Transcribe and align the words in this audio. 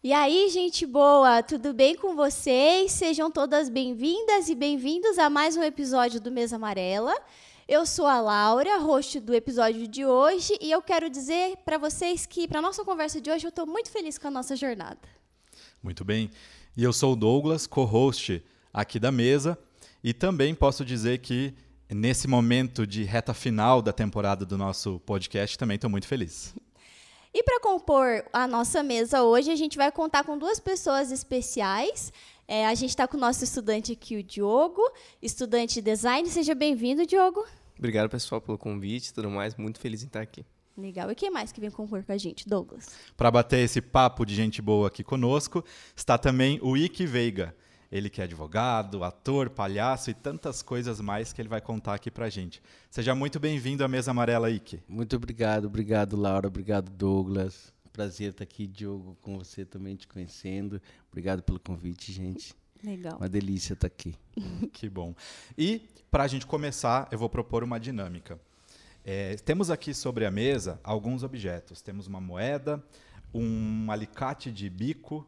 E 0.00 0.12
aí, 0.12 0.48
gente 0.48 0.86
boa, 0.86 1.42
tudo 1.42 1.74
bem 1.74 1.96
com 1.96 2.14
vocês? 2.14 2.92
Sejam 2.92 3.32
todas 3.32 3.68
bem-vindas 3.68 4.48
e 4.48 4.54
bem-vindos 4.54 5.18
a 5.18 5.28
mais 5.28 5.56
um 5.56 5.62
episódio 5.64 6.20
do 6.20 6.30
Mesa 6.30 6.54
Amarela. 6.54 7.12
Eu 7.66 7.84
sou 7.84 8.06
a 8.06 8.20
Laura, 8.20 8.78
host 8.78 9.18
do 9.18 9.34
episódio 9.34 9.88
de 9.88 10.06
hoje, 10.06 10.56
e 10.60 10.70
eu 10.70 10.80
quero 10.80 11.10
dizer 11.10 11.56
para 11.64 11.78
vocês 11.78 12.26
que, 12.26 12.46
para 12.46 12.62
nossa 12.62 12.84
conversa 12.84 13.20
de 13.20 13.28
hoje, 13.28 13.44
eu 13.44 13.48
estou 13.48 13.66
muito 13.66 13.90
feliz 13.90 14.16
com 14.18 14.28
a 14.28 14.30
nossa 14.30 14.54
jornada. 14.54 15.00
Muito 15.82 16.04
bem. 16.04 16.30
E 16.76 16.84
eu 16.84 16.92
sou 16.92 17.14
o 17.14 17.16
Douglas, 17.16 17.66
co-host 17.66 18.40
aqui 18.72 19.00
da 19.00 19.10
mesa, 19.10 19.58
e 20.02 20.14
também 20.14 20.54
posso 20.54 20.84
dizer 20.84 21.18
que 21.18 21.52
nesse 21.90 22.28
momento 22.28 22.86
de 22.86 23.02
reta 23.02 23.34
final 23.34 23.82
da 23.82 23.92
temporada 23.92 24.46
do 24.46 24.56
nosso 24.56 25.00
podcast, 25.00 25.58
também 25.58 25.74
estou 25.74 25.90
muito 25.90 26.06
feliz. 26.06 26.54
E 27.32 27.42
para 27.42 27.60
compor 27.60 28.24
a 28.32 28.46
nossa 28.46 28.82
mesa 28.82 29.22
hoje, 29.22 29.50
a 29.50 29.56
gente 29.56 29.76
vai 29.76 29.92
contar 29.92 30.24
com 30.24 30.38
duas 30.38 30.58
pessoas 30.58 31.12
especiais. 31.12 32.12
É, 32.46 32.66
a 32.66 32.74
gente 32.74 32.90
está 32.90 33.06
com 33.06 33.18
o 33.18 33.20
nosso 33.20 33.44
estudante 33.44 33.92
aqui, 33.92 34.16
o 34.16 34.22
Diogo, 34.22 34.82
estudante 35.20 35.74
de 35.74 35.82
design. 35.82 36.28
Seja 36.28 36.54
bem-vindo, 36.54 37.04
Diogo. 37.04 37.44
Obrigado, 37.78 38.08
pessoal, 38.08 38.40
pelo 38.40 38.56
convite 38.56 39.08
e 39.08 39.12
tudo 39.12 39.30
mais. 39.30 39.54
Muito 39.56 39.78
feliz 39.78 40.02
em 40.02 40.06
estar 40.06 40.22
aqui. 40.22 40.44
Legal. 40.76 41.10
E 41.10 41.14
quem 41.14 41.30
mais 41.30 41.52
que 41.52 41.60
vem 41.60 41.70
compor 41.70 42.02
com 42.02 42.12
a 42.12 42.16
gente? 42.16 42.48
Douglas. 42.48 42.88
Para 43.16 43.30
bater 43.30 43.58
esse 43.58 43.82
papo 43.82 44.24
de 44.24 44.34
gente 44.34 44.62
boa 44.62 44.88
aqui 44.88 45.04
conosco, 45.04 45.62
está 45.94 46.16
também 46.16 46.58
o 46.62 46.76
Ike 46.76 47.04
Veiga. 47.04 47.54
Ele 47.90 48.10
que 48.10 48.20
é 48.20 48.24
advogado, 48.24 49.02
ator, 49.02 49.48
palhaço 49.48 50.10
e 50.10 50.14
tantas 50.14 50.60
coisas 50.60 51.00
mais 51.00 51.32
que 51.32 51.40
ele 51.40 51.48
vai 51.48 51.60
contar 51.60 51.94
aqui 51.94 52.10
pra 52.10 52.28
gente. 52.28 52.62
Seja 52.90 53.14
muito 53.14 53.40
bem-vindo 53.40 53.82
à 53.82 53.88
Mesa 53.88 54.10
Amarela, 54.10 54.50
Ike. 54.50 54.82
Muito 54.86 55.16
obrigado, 55.16 55.64
obrigado, 55.66 56.14
Laura, 56.14 56.48
obrigado, 56.48 56.90
Douglas. 56.90 57.72
Prazer 57.90 58.32
estar 58.32 58.44
aqui, 58.44 58.66
Diogo, 58.66 59.16
com 59.22 59.38
você 59.38 59.64
também 59.64 59.96
te 59.96 60.06
conhecendo. 60.06 60.82
Obrigado 61.10 61.42
pelo 61.42 61.58
convite, 61.58 62.12
gente. 62.12 62.54
Legal. 62.84 63.16
Uma 63.16 63.28
delícia 63.28 63.72
estar 63.72 63.86
aqui. 63.86 64.14
que 64.72 64.88
bom. 64.88 65.14
E, 65.56 65.88
para 66.10 66.24
a 66.24 66.28
gente 66.28 66.46
começar, 66.46 67.08
eu 67.10 67.18
vou 67.18 67.28
propor 67.28 67.64
uma 67.64 67.80
dinâmica. 67.80 68.38
É, 69.02 69.34
temos 69.36 69.70
aqui 69.70 69.94
sobre 69.94 70.26
a 70.26 70.30
mesa 70.30 70.78
alguns 70.84 71.22
objetos. 71.22 71.80
Temos 71.80 72.06
uma 72.06 72.20
moeda, 72.20 72.84
um 73.32 73.90
alicate 73.90 74.52
de 74.52 74.68
bico, 74.68 75.26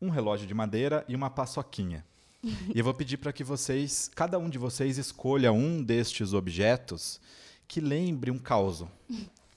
um 0.00 0.08
relógio 0.08 0.46
de 0.46 0.54
madeira 0.54 1.04
e 1.08 1.14
uma 1.14 1.30
paçoquinha. 1.30 2.04
e 2.42 2.78
eu 2.78 2.84
vou 2.84 2.94
pedir 2.94 3.18
para 3.18 3.32
que 3.32 3.44
vocês, 3.44 4.10
cada 4.14 4.38
um 4.38 4.48
de 4.48 4.58
vocês, 4.58 4.98
escolha 4.98 5.52
um 5.52 5.82
destes 5.82 6.32
objetos 6.32 7.20
que 7.68 7.80
lembre 7.80 8.30
um 8.30 8.38
caos 8.38 8.84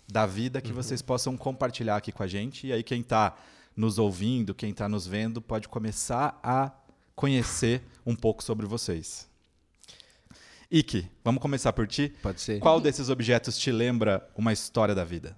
da 0.08 0.26
vida 0.26 0.62
que 0.62 0.70
uhum. 0.70 0.76
vocês 0.76 1.02
possam 1.02 1.36
compartilhar 1.36 1.96
aqui 1.96 2.12
com 2.12 2.24
a 2.24 2.28
gente. 2.28 2.68
E 2.68 2.74
aí, 2.74 2.84
quem 2.84 3.02
está 3.02 3.36
nos 3.76 3.98
ouvindo, 3.98 4.54
quem 4.54 4.72
está 4.72 4.88
nos 4.88 5.08
vendo, 5.08 5.42
pode 5.42 5.68
começar 5.68 6.40
a 6.44 6.72
conhecer 7.16 7.82
um 8.06 8.16
pouco 8.16 8.44
sobre 8.44 8.66
vocês. 8.66 9.28
Ike, 10.70 11.08
vamos 11.24 11.42
começar 11.42 11.72
por 11.72 11.88
ti? 11.88 12.14
Pode 12.22 12.42
ser. 12.42 12.60
Qual 12.60 12.82
desses 12.82 13.10
objetos 13.10 13.58
te 13.58 13.72
lembra 13.72 14.28
uma 14.36 14.52
história 14.52 14.96
da 14.96 15.04
vida? 15.04 15.38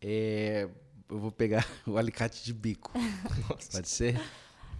É, 0.00 0.68
eu 1.10 1.18
vou 1.18 1.32
pegar 1.32 1.66
o 1.86 1.96
alicate 1.96 2.44
de 2.44 2.52
bico. 2.52 2.92
Pode 3.72 3.88
ser? 3.88 4.20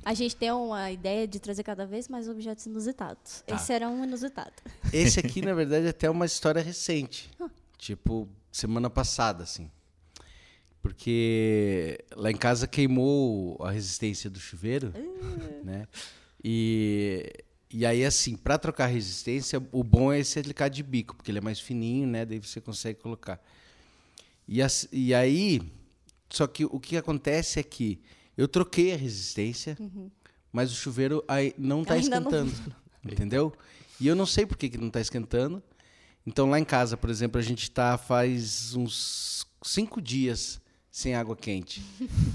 A 0.04 0.14
gente 0.14 0.34
tem 0.34 0.50
uma 0.50 0.90
ideia 0.90 1.28
de 1.28 1.38
trazer 1.38 1.62
cada 1.62 1.86
vez 1.86 2.08
mais 2.08 2.28
objetos 2.28 2.64
inusitados. 2.66 3.42
Tá. 3.46 3.56
Esse 3.56 3.72
era 3.72 3.88
um 3.88 4.04
inusitado. 4.04 4.54
Esse 4.92 5.20
aqui, 5.20 5.42
na 5.44 5.52
verdade, 5.52 5.86
é 5.86 5.90
até 5.90 6.08
uma 6.08 6.24
história 6.24 6.62
recente. 6.62 7.30
tipo, 7.76 8.28
semana 8.50 8.88
passada, 8.88 9.42
assim. 9.42 9.70
Porque 10.82 12.02
lá 12.16 12.30
em 12.30 12.36
casa 12.36 12.66
queimou 12.66 13.58
a 13.62 13.70
resistência 13.70 14.30
do 14.30 14.40
chuveiro, 14.40 14.94
uh. 14.96 15.64
né? 15.64 15.86
E, 16.42 17.30
e 17.70 17.84
aí, 17.84 18.02
assim, 18.02 18.34
para 18.34 18.56
trocar 18.56 18.84
a 18.84 18.88
resistência, 18.88 19.62
o 19.70 19.84
bom 19.84 20.10
é 20.10 20.20
esse 20.20 20.38
alicate 20.38 20.76
de 20.76 20.82
bico, 20.82 21.14
porque 21.14 21.30
ele 21.30 21.38
é 21.38 21.42
mais 21.42 21.60
fininho, 21.60 22.06
né? 22.06 22.24
Daí 22.24 22.38
você 22.38 22.60
consegue 22.60 22.98
colocar. 22.98 23.38
E, 24.48 24.62
as, 24.62 24.88
e 24.90 25.14
aí, 25.14 25.60
só 26.30 26.46
que 26.46 26.64
o 26.64 26.78
que 26.78 26.96
acontece 26.96 27.58
é 27.58 27.62
que 27.62 28.00
eu 28.36 28.46
troquei 28.46 28.94
a 28.94 28.96
resistência, 28.96 29.76
uhum. 29.78 30.10
mas 30.52 30.72
o 30.72 30.74
chuveiro 30.74 31.22
aí 31.26 31.52
não 31.58 31.82
está 31.82 31.98
esquentando. 31.98 32.52
Não... 33.04 33.12
Entendeu? 33.12 33.52
E 34.00 34.06
eu 34.06 34.14
não 34.14 34.24
sei 34.24 34.46
por 34.46 34.56
que, 34.56 34.68
que 34.68 34.78
não 34.78 34.86
está 34.86 35.00
esquentando. 35.00 35.62
Então 36.26 36.48
lá 36.48 36.58
em 36.58 36.64
casa, 36.64 36.96
por 36.96 37.10
exemplo, 37.10 37.38
a 37.38 37.42
gente 37.42 37.64
está 37.64 37.98
faz 37.98 38.74
uns 38.74 39.46
cinco 39.62 40.00
dias 40.00 40.60
sem 40.90 41.14
água 41.14 41.36
quente. 41.36 41.82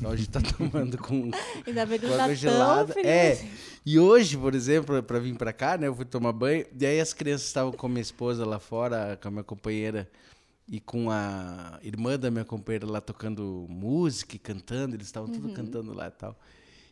A 0.04 0.16
gente 0.16 0.28
está 0.28 0.42
tomando 0.42 0.98
com, 0.98 1.32
Ainda 1.66 1.86
bem 1.86 2.00
que 2.00 2.06
água 2.06 2.18
tá 2.18 2.34
gelada. 2.34 3.00
É. 3.00 3.48
E 3.86 3.98
hoje, 3.98 4.38
por 4.38 4.54
exemplo, 4.56 5.02
para 5.04 5.20
vir 5.20 5.36
para 5.36 5.54
cá, 5.54 5.78
né, 5.78 5.88
eu 5.88 5.96
fui 5.96 6.06
tomar 6.06 6.32
banho, 6.32 6.66
e 6.80 6.86
aí 6.86 7.00
as 7.00 7.14
crianças 7.14 7.48
estavam 7.48 7.72
com 7.72 7.86
a 7.86 7.90
minha 7.90 8.02
esposa 8.02 8.46
lá 8.46 8.60
fora, 8.60 9.18
com 9.22 9.28
a 9.28 9.32
minha 9.32 9.44
companheira 9.44 10.10
e 10.68 10.80
com 10.80 11.12
a 11.12 11.80
irmã 11.84 12.18
da 12.18 12.32
minha 12.32 12.46
companheira 12.46 12.88
lá 12.88 13.00
tocando 13.00 13.66
música 13.70 14.36
e 14.36 14.40
cantando, 14.40 14.96
eles 14.96 15.08
estavam 15.08 15.30
uhum. 15.30 15.42
tudo 15.42 15.54
cantando 15.54 15.94
lá 15.94 16.08
e 16.08 16.12
tal. 16.12 16.38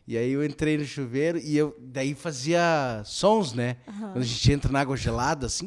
E 0.06 0.18
aí 0.18 0.32
eu 0.32 0.44
entrei 0.44 0.76
no 0.76 0.84
chuveiro 0.84 1.38
e 1.38 1.56
eu 1.56 1.74
daí 1.80 2.14
fazia 2.14 3.02
sons, 3.06 3.54
né? 3.54 3.78
Uhum. 3.86 3.98
Quando 4.12 4.18
a 4.18 4.26
gente 4.26 4.52
entra 4.52 4.70
na 4.70 4.80
água 4.80 4.98
gelada, 4.98 5.46
assim. 5.48 5.66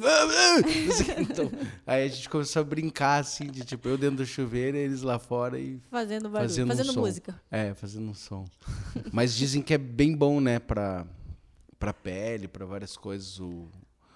então, 1.20 1.52
aí 1.88 2.06
a 2.06 2.08
gente 2.08 2.30
começou 2.30 2.62
a 2.62 2.64
brincar, 2.64 3.20
assim, 3.20 3.48
de 3.48 3.66
tipo, 3.66 3.90
eu 3.90 3.98
dentro 3.98 4.18
do 4.18 4.26
chuveiro 4.28 4.78
e 4.78 4.82
eles 4.82 5.02
lá 5.02 5.18
fora 5.18 5.60
e. 5.60 5.82
Fazendo 5.90 6.30
barulho, 6.30 6.50
fazendo, 6.50 6.68
fazendo 6.68 6.92
um 6.92 7.02
música. 7.02 7.42
É, 7.50 7.74
fazendo 7.74 8.10
um 8.10 8.14
som. 8.14 8.46
Mas 9.12 9.36
dizem 9.36 9.62
que 9.62 9.74
é 9.74 9.78
bem 9.78 10.16
bom, 10.16 10.40
né, 10.40 10.60
pra, 10.60 11.08
pra 11.80 11.92
pele, 11.92 12.48
pra 12.48 12.64
várias 12.64 12.96
coisas, 12.96 13.40
o, 13.40 13.68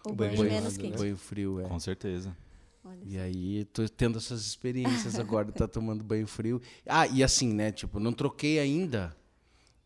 o 0.06 0.14
banho, 0.14 0.38
banho, 0.38 0.52
menos 0.52 0.78
quente. 0.78 1.00
banho 1.00 1.18
frio. 1.18 1.62
É. 1.62 1.64
Com 1.64 1.80
certeza. 1.80 2.38
Olha 2.84 3.00
e 3.04 3.18
aí, 3.20 3.66
tô 3.66 3.88
tendo 3.88 4.18
essas 4.18 4.42
experiências 4.42 5.20
agora, 5.20 5.52
tá 5.52 5.68
tomando 5.70 6.04
banho 6.04 6.26
frio. 6.26 6.62
Ah, 6.86 7.08
e 7.08 7.24
assim, 7.24 7.54
né? 7.54 7.72
Tipo, 7.72 8.00
não 8.00 8.12
troquei 8.12 8.60
ainda. 8.60 9.16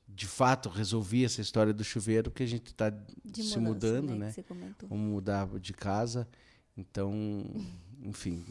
De 0.08 0.26
fato, 0.28 0.70
resolvi 0.70 1.26
essa 1.26 1.42
história 1.42 1.74
do 1.74 1.84
chuveiro, 1.84 2.32
porque 2.32 2.44
a 2.44 2.48
gente 2.48 2.68
está 2.68 2.94
se 3.34 3.60
mudando, 3.60 4.16
né? 4.16 4.34
né? 4.38 4.76
Vamos 4.88 5.12
mudar 5.12 5.48
de 5.60 5.74
casa. 5.74 6.26
Então, 6.78 7.12
enfim. 8.06 8.44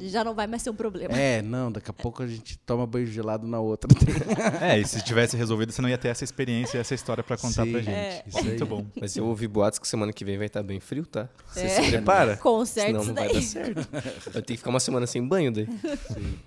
Já 0.00 0.24
não 0.24 0.34
vai 0.34 0.46
mais 0.46 0.62
ser 0.62 0.70
um 0.70 0.74
problema. 0.74 1.16
É, 1.16 1.40
não, 1.40 1.70
daqui 1.70 1.90
a 1.90 1.94
pouco 1.94 2.22
a 2.22 2.26
gente 2.26 2.58
toma 2.58 2.86
banho 2.86 3.06
gelado 3.06 3.46
na 3.46 3.60
outra. 3.60 3.88
é, 4.60 4.78
e 4.78 4.86
se 4.86 5.02
tivesse 5.02 5.36
resolvido, 5.36 5.72
você 5.72 5.80
não 5.80 5.88
ia 5.88 5.96
ter 5.96 6.08
essa 6.08 6.24
experiência, 6.24 6.78
essa 6.78 6.94
história 6.94 7.22
para 7.22 7.36
contar 7.36 7.64
Sim, 7.64 7.72
pra 7.72 7.80
gente. 7.80 7.94
É. 7.94 8.24
Isso 8.26 8.44
Muito 8.44 8.66
bom. 8.66 8.86
Mas 9.00 9.16
eu 9.16 9.26
ouvi 9.26 9.46
boatos 9.46 9.78
que 9.78 9.86
semana 9.86 10.12
que 10.12 10.24
vem 10.24 10.36
vai 10.36 10.46
estar 10.46 10.62
bem 10.62 10.80
frio, 10.80 11.06
tá? 11.06 11.28
Você 11.46 11.60
é. 11.60 11.82
se 11.82 11.90
prepara? 11.90 12.36
Com 12.36 12.64
certeza. 12.64 13.00
Senão 13.00 13.04
não 13.04 13.14
vai 13.14 13.32
dar 13.32 13.42
certo. 13.42 13.88
Vai 14.32 14.42
ter 14.42 14.52
que 14.52 14.56
ficar 14.56 14.70
uma 14.70 14.80
semana 14.80 15.06
sem 15.06 15.26
banho 15.26 15.52
daí. 15.52 15.66
Sim. 15.66 16.38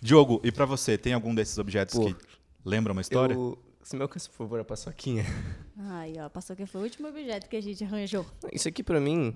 Diogo, 0.00 0.40
e 0.44 0.52
para 0.52 0.64
você, 0.64 0.96
tem 0.96 1.12
algum 1.12 1.34
desses 1.34 1.58
objetos 1.58 1.94
Pô, 1.94 2.06
que 2.06 2.16
lembra 2.64 2.92
uma 2.92 3.00
história? 3.00 3.34
Eu... 3.34 3.58
Se 3.82 3.96
me 3.96 4.02
alcança, 4.02 4.30
por 4.30 4.36
favor, 4.36 4.60
a 4.60 4.64
paçoquinha. 4.64 5.26
Ai, 5.78 6.14
ó, 6.18 6.24
a 6.24 6.30
paçoquinha 6.30 6.66
foi 6.66 6.80
o 6.80 6.84
último 6.84 7.08
objeto 7.08 7.48
que 7.50 7.56
a 7.56 7.60
gente 7.60 7.84
arranjou. 7.84 8.24
Isso 8.50 8.66
aqui, 8.66 8.82
pra 8.82 8.98
mim, 8.98 9.34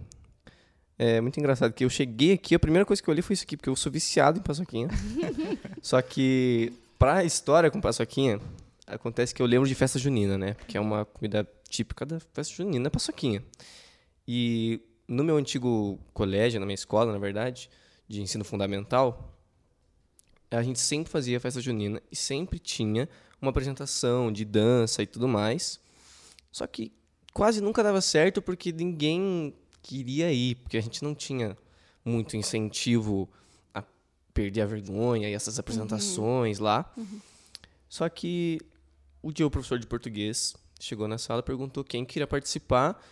é 0.99 1.21
muito 1.21 1.39
engraçado 1.39 1.73
que 1.73 1.85
eu 1.85 1.91
cheguei 1.91 2.33
aqui, 2.33 2.57
a 2.57 2.59
primeira 2.59 2.85
coisa 2.85 3.01
que 3.01 3.09
eu 3.09 3.13
olhei 3.13 3.23
foi 3.23 3.35
isso 3.35 3.45
aqui, 3.45 3.57
porque 3.57 3.71
eu 3.71 3.77
sou 3.77 3.91
viciado 3.93 4.41
em 4.41 4.43
paçoquinha. 4.43 4.89
Só 5.81 6.03
que, 6.03 6.73
pra 6.99 7.23
história 7.23 7.71
com 7.71 7.81
paçoquinha, 7.81 8.41
acontece 8.85 9.33
que 9.33 9.41
eu 9.41 9.47
lembro 9.47 9.69
de 9.69 9.77
festa 9.77 9.97
junina, 9.97 10.37
né? 10.37 10.55
Porque 10.55 10.77
é 10.77 10.81
uma 10.81 11.05
comida 11.05 11.49
típica 11.69 12.05
da 12.05 12.19
festa 12.19 12.53
junina, 12.53 12.89
é 12.89 12.91
paçoquinha. 12.91 13.45
E 14.27 14.81
no 15.07 15.23
meu 15.23 15.37
antigo 15.37 16.01
colégio, 16.13 16.59
na 16.59 16.67
minha 16.67 16.75
escola, 16.75 17.13
na 17.13 17.19
verdade, 17.19 17.71
de 18.09 18.21
ensino 18.21 18.45
fundamental, 18.45 19.39
a 20.51 20.63
gente 20.65 20.81
sempre 20.81 21.13
fazia 21.13 21.39
festa 21.39 21.61
junina 21.61 22.03
e 22.11 22.17
sempre 22.17 22.59
tinha 22.59 23.09
uma 23.41 23.51
apresentação 23.51 24.33
de 24.33 24.45
dança 24.45 25.01
e 25.01 25.07
tudo 25.07 25.29
mais. 25.29 25.79
Só 26.51 26.67
que 26.67 26.93
quase 27.33 27.61
nunca 27.61 27.85
dava 27.85 28.01
certo 28.01 28.43
porque 28.43 28.73
ninguém 28.73 29.55
queria 29.83 30.33
ir, 30.33 30.57
porque 30.57 30.77
a 30.77 30.81
gente 30.81 31.03
não 31.03 31.15
tinha 31.15 31.57
muito 32.05 32.37
incentivo 32.37 33.29
a 33.75 33.83
perder 34.33 34.63
a 34.63 34.67
vergonha 34.67 35.29
e 35.29 35.33
essas 35.33 35.59
apresentações 35.59 36.59
uhum. 36.59 36.65
lá. 36.65 36.93
Uhum. 36.97 37.21
Só 37.89 38.09
que 38.09 38.61
o 39.23 39.33
dia 39.33 39.47
o 39.47 39.51
professor 39.51 39.79
de 39.79 39.87
português 39.87 40.55
chegou 40.79 41.09
na 41.09 41.19
sala, 41.19 41.43
perguntou 41.43 41.83
quem 41.83 42.05
queria 42.05 42.27
participar. 42.27 43.03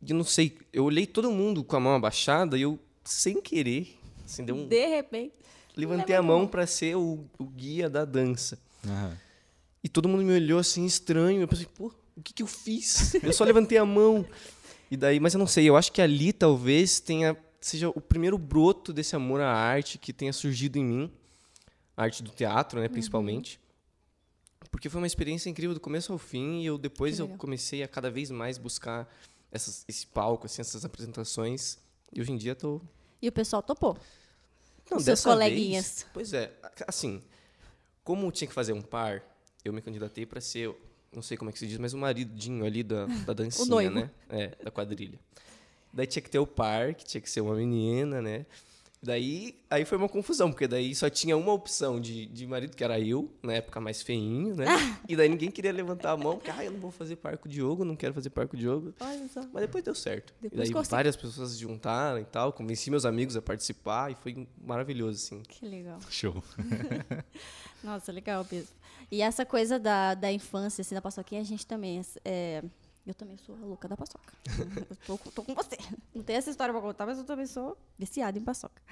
E 0.00 0.10
eu 0.10 0.16
não 0.16 0.24
sei, 0.24 0.58
eu 0.72 0.84
olhei 0.84 1.06
todo 1.06 1.30
mundo 1.30 1.64
com 1.64 1.76
a 1.76 1.80
mão 1.80 1.94
abaixada 1.94 2.56
e 2.56 2.62
eu, 2.62 2.78
sem 3.04 3.40
querer, 3.40 3.98
assim, 4.24 4.44
deu 4.44 4.54
um... 4.54 4.68
De 4.68 4.86
repente. 4.86 5.34
Levantei 5.76 6.16
a 6.16 6.22
mão 6.22 6.46
para 6.46 6.66
ser 6.66 6.96
o, 6.96 7.24
o, 7.38 7.44
guia 7.44 7.90
da 7.90 8.04
dança. 8.04 8.58
Uhum. 8.82 9.12
E 9.84 9.88
todo 9.88 10.08
mundo 10.08 10.24
me 10.24 10.32
olhou 10.32 10.58
assim, 10.58 10.86
estranho. 10.86 11.42
Eu 11.42 11.48
pensei, 11.48 11.66
pô, 11.66 11.92
o 12.16 12.22
que, 12.22 12.32
que 12.32 12.42
eu 12.42 12.46
fiz? 12.46 13.14
Eu 13.22 13.32
só 13.32 13.44
levantei 13.44 13.76
a 13.76 13.84
mão. 13.84 14.24
E 14.90 14.96
daí, 14.96 15.18
mas 15.18 15.34
eu 15.34 15.38
não 15.38 15.46
sei, 15.46 15.68
eu 15.68 15.76
acho 15.76 15.90
que 15.92 16.00
ali 16.00 16.32
talvez 16.32 17.00
tenha 17.00 17.36
seja 17.60 17.88
o 17.88 18.00
primeiro 18.00 18.38
broto 18.38 18.92
desse 18.92 19.16
amor 19.16 19.40
à 19.40 19.50
arte 19.50 19.98
que 19.98 20.12
tenha 20.12 20.32
surgido 20.32 20.78
em 20.78 20.84
mim, 20.84 21.12
a 21.96 22.04
arte 22.04 22.22
do 22.22 22.30
teatro, 22.30 22.80
né, 22.80 22.88
principalmente. 22.88 23.58
Uhum. 23.58 24.68
Porque 24.70 24.88
foi 24.88 25.00
uma 25.00 25.06
experiência 25.06 25.48
incrível 25.50 25.74
do 25.74 25.80
começo 25.80 26.12
ao 26.12 26.18
fim 26.18 26.60
e 26.60 26.66
eu 26.66 26.78
depois 26.78 27.18
eu 27.18 27.28
comecei 27.28 27.82
a 27.82 27.88
cada 27.88 28.10
vez 28.10 28.30
mais 28.30 28.58
buscar 28.58 29.12
essas, 29.50 29.84
esse 29.88 30.06
palco, 30.06 30.46
assim, 30.46 30.60
essas 30.60 30.84
apresentações. 30.84 31.78
E 32.12 32.20
hoje 32.20 32.30
em 32.32 32.36
dia 32.36 32.54
tô 32.54 32.80
E 33.20 33.26
o 33.28 33.32
pessoal 33.32 33.62
topou. 33.62 33.96
Não, 34.90 35.00
seus 35.00 35.22
coleguinhas. 35.22 35.86
vez- 35.86 36.06
pois 36.12 36.32
é, 36.32 36.52
assim, 36.86 37.22
como 38.04 38.30
tinha 38.30 38.46
que 38.46 38.54
fazer 38.54 38.72
um 38.72 38.82
par, 38.82 39.22
eu 39.64 39.72
me 39.72 39.82
candidatei 39.82 40.24
para 40.24 40.40
ser, 40.40 40.72
não 41.16 41.22
sei 41.22 41.36
como 41.36 41.48
é 41.48 41.52
que 41.52 41.58
se 41.58 41.66
diz, 41.66 41.78
mas 41.78 41.94
o 41.94 41.98
maridinho 41.98 42.64
ali 42.64 42.82
da, 42.82 43.06
da 43.06 43.32
dancinha, 43.34 43.66
noivo. 43.66 43.94
né? 43.94 44.10
É, 44.28 44.52
da 44.62 44.70
quadrilha. 44.70 45.18
Daí 45.90 46.06
tinha 46.06 46.22
que 46.22 46.28
ter 46.28 46.38
o 46.38 46.46
par, 46.46 46.94
que 46.94 47.06
tinha 47.06 47.22
que 47.22 47.30
ser 47.30 47.40
uma 47.40 47.54
menina, 47.54 48.20
né? 48.20 48.44
Daí 49.02 49.54
aí 49.70 49.84
foi 49.84 49.96
uma 49.96 50.08
confusão, 50.08 50.50
porque 50.50 50.66
daí 50.66 50.94
só 50.94 51.08
tinha 51.08 51.36
uma 51.36 51.52
opção 51.52 51.98
de, 52.00 52.26
de 52.26 52.46
marido, 52.46 52.76
que 52.76 52.84
era 52.84 53.00
eu, 53.00 53.30
na 53.42 53.54
época 53.54 53.80
mais 53.80 54.02
feinho, 54.02 54.54
né? 54.54 54.66
e 55.08 55.16
daí 55.16 55.28
ninguém 55.28 55.50
queria 55.50 55.72
levantar 55.72 56.12
a 56.12 56.16
mão, 56.16 56.36
porque, 56.36 56.50
ah, 56.50 56.64
eu 56.64 56.72
não 56.72 56.80
vou 56.80 56.90
fazer 56.90 57.16
par 57.16 57.38
com 57.38 57.48
o 57.48 57.50
Diogo, 57.50 57.84
não 57.84 57.96
quero 57.96 58.12
fazer 58.12 58.30
par 58.30 58.46
com 58.46 58.56
o 58.56 58.58
Diogo. 58.58 58.92
Olha 59.00 59.28
só. 59.28 59.40
Mas 59.52 59.62
depois 59.62 59.82
deu 59.82 59.94
certo. 59.94 60.34
Depois 60.40 60.52
e 60.52 60.64
daí 60.64 60.72
consegui. 60.72 60.90
várias 60.90 61.16
pessoas 61.16 61.52
se 61.52 61.58
juntaram 61.58 62.18
e 62.18 62.24
tal, 62.24 62.52
convenci 62.52 62.90
meus 62.90 63.06
amigos 63.06 63.36
a 63.36 63.42
participar 63.42 64.12
e 64.12 64.14
foi 64.16 64.46
maravilhoso, 64.62 65.16
assim. 65.16 65.42
Que 65.48 65.66
legal. 65.66 65.98
Show. 66.10 66.42
Nossa, 67.82 68.12
legal 68.12 68.46
mesmo. 68.50 68.74
E 69.10 69.22
essa 69.22 69.44
coisa 69.46 69.78
da, 69.78 70.14
da 70.14 70.32
infância, 70.32 70.82
assim, 70.82 70.94
da 70.94 71.00
paçoquinha, 71.02 71.40
a 71.40 71.44
gente 71.44 71.66
também. 71.66 72.00
é, 72.24 72.62
eu 73.06 73.14
também 73.14 73.36
sou 73.36 73.54
a 73.54 73.58
louca 73.64 73.86
da 73.86 73.96
paçoca. 73.96 74.32
eu 74.90 74.96
tô, 75.06 75.16
com- 75.18 75.30
tô 75.30 75.42
com 75.44 75.54
você. 75.54 75.76
Não 76.14 76.22
tem 76.22 76.36
essa 76.36 76.50
história 76.50 76.72
pra 76.74 76.82
contar, 76.82 77.06
mas 77.06 77.18
eu 77.18 77.24
também 77.24 77.46
sou 77.46 77.76
viciada 77.98 78.36
em 78.38 78.42
paçoca. 78.42 78.82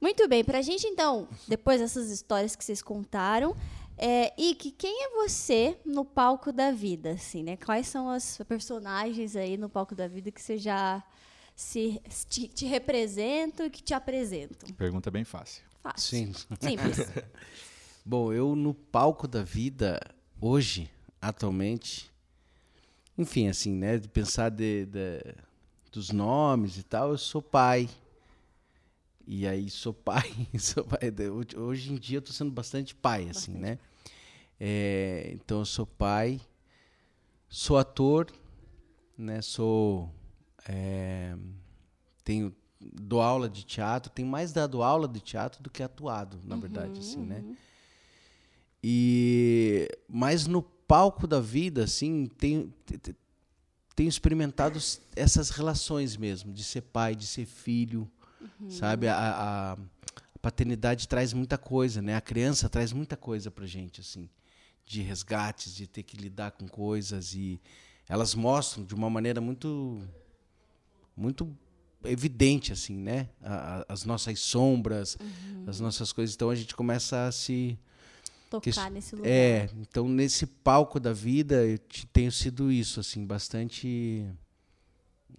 Muito 0.00 0.28
bem, 0.28 0.44
pra 0.44 0.60
gente 0.62 0.86
então, 0.86 1.26
depois 1.48 1.80
dessas 1.80 2.10
histórias 2.10 2.54
que 2.56 2.62
vocês 2.64 2.82
contaram, 2.82 3.56
é, 3.96 4.34
Ike, 4.38 4.72
quem 4.72 5.04
é 5.04 5.10
você 5.22 5.78
no 5.86 6.04
palco 6.04 6.52
da 6.52 6.70
vida, 6.70 7.12
assim, 7.12 7.42
né? 7.42 7.56
Quais 7.56 7.86
são 7.86 8.14
os 8.14 8.38
personagens 8.46 9.36
aí 9.36 9.56
no 9.56 9.70
palco 9.70 9.94
da 9.94 10.06
vida 10.06 10.30
que 10.30 10.42
você 10.42 10.58
já 10.58 11.02
se, 11.54 12.02
te, 12.28 12.46
te 12.48 12.66
representam 12.66 13.64
e 13.64 13.70
que 13.70 13.82
te 13.82 13.94
apresentam? 13.94 14.68
Pergunta 14.74 15.10
bem 15.10 15.24
fácil. 15.24 15.62
Fácil. 15.82 16.18
Sim. 16.18 16.32
Simples. 16.60 16.98
Bom, 18.08 18.32
eu 18.32 18.54
no 18.54 18.72
palco 18.72 19.26
da 19.26 19.42
vida, 19.42 20.00
hoje, 20.40 20.88
atualmente, 21.20 22.08
enfim, 23.18 23.48
assim, 23.48 23.74
né, 23.74 23.98
de 23.98 24.06
pensar 24.06 24.48
de, 24.48 24.86
de- 24.86 25.34
dos 25.90 26.10
nomes 26.10 26.78
e 26.78 26.84
tal, 26.84 27.10
eu 27.10 27.18
sou 27.18 27.42
pai. 27.42 27.88
E 29.26 29.44
aí 29.44 29.68
sou 29.68 29.92
pai, 29.92 30.22
sou 30.56 30.84
pai. 30.84 31.00
hoje- 31.56 31.92
em 31.92 31.96
dia 31.96 32.18
eu 32.18 32.22
tô 32.22 32.32
sendo 32.32 32.52
bastante 32.52 32.94
pai, 32.94 33.28
assim, 33.28 33.54
né? 33.54 33.76
É, 34.60 35.30
então 35.34 35.58
eu 35.58 35.64
sou 35.66 35.84
pai, 35.84 36.40
sou 37.48 37.76
ator, 37.76 38.30
né? 39.18 39.42
Sou 39.42 40.08
é, 40.68 41.36
tenho 42.22 42.54
dou 42.80 43.20
aula 43.20 43.48
de 43.48 43.64
teatro, 43.64 44.12
tenho 44.12 44.28
mais 44.28 44.52
dado 44.52 44.80
aula 44.80 45.08
de 45.08 45.18
teatro 45.18 45.60
do 45.60 45.68
que 45.68 45.82
atuado, 45.82 46.38
na 46.44 46.54
verdade, 46.54 47.00
assim, 47.00 47.20
né? 47.24 47.44
E 48.82 49.88
mas 50.08 50.46
no 50.46 50.62
palco 50.62 51.26
da 51.26 51.40
vida, 51.40 51.84
assim, 51.84 52.26
tenho 52.38 52.72
te- 52.84 52.98
te- 52.98 53.16
tenho 53.94 54.08
experimentado 54.08 54.78
essas 55.16 55.50
relações 55.50 56.16
mesmo, 56.16 56.52
de 56.52 56.62
ser 56.62 56.82
pai, 56.82 57.14
de 57.16 57.26
ser 57.26 57.46
filho, 57.46 58.08
sabe? 58.68 59.08
A, 59.08 59.16
a- 59.16 59.78
paternidade 60.40 61.08
traz 61.08 61.32
muita 61.32 61.58
coisa, 61.58 62.00
né? 62.00 62.14
A 62.14 62.20
criança 62.20 62.68
traz 62.68 62.92
muita 62.92 63.16
coisa 63.16 63.50
pra 63.50 63.66
gente, 63.66 64.00
assim, 64.00 64.28
de 64.84 65.02
resgates, 65.02 65.74
de 65.74 65.88
ter 65.88 66.04
que 66.04 66.16
lidar 66.16 66.52
com 66.52 66.68
coisas 66.68 67.34
e 67.34 67.60
elas 68.08 68.32
mostram 68.34 68.84
de 68.84 68.94
uma 68.94 69.10
maneira 69.10 69.40
muito 69.40 70.00
muito 71.16 71.50
evidente 72.04 72.72
assim, 72.72 72.96
né? 72.96 73.28
A- 73.42 73.78
a- 73.80 73.86
as 73.88 74.04
nossas 74.04 74.38
sombras, 74.38 75.16
as 75.66 75.80
nossas 75.80 76.12
coisas. 76.12 76.36
Então 76.36 76.50
a 76.50 76.54
gente 76.54 76.76
começa 76.76 77.26
a 77.26 77.32
se 77.32 77.76
Tocar 78.50 78.70
isso- 78.70 78.90
nesse 78.90 79.16
lugar. 79.16 79.28
é, 79.30 79.68
então 79.80 80.08
nesse 80.08 80.46
palco 80.46 81.00
da 81.00 81.12
vida 81.12 81.64
eu 81.66 81.78
te- 81.78 82.06
tenho 82.06 82.30
sido 82.30 82.70
isso, 82.70 83.00
assim, 83.00 83.24
bastante 83.26 84.24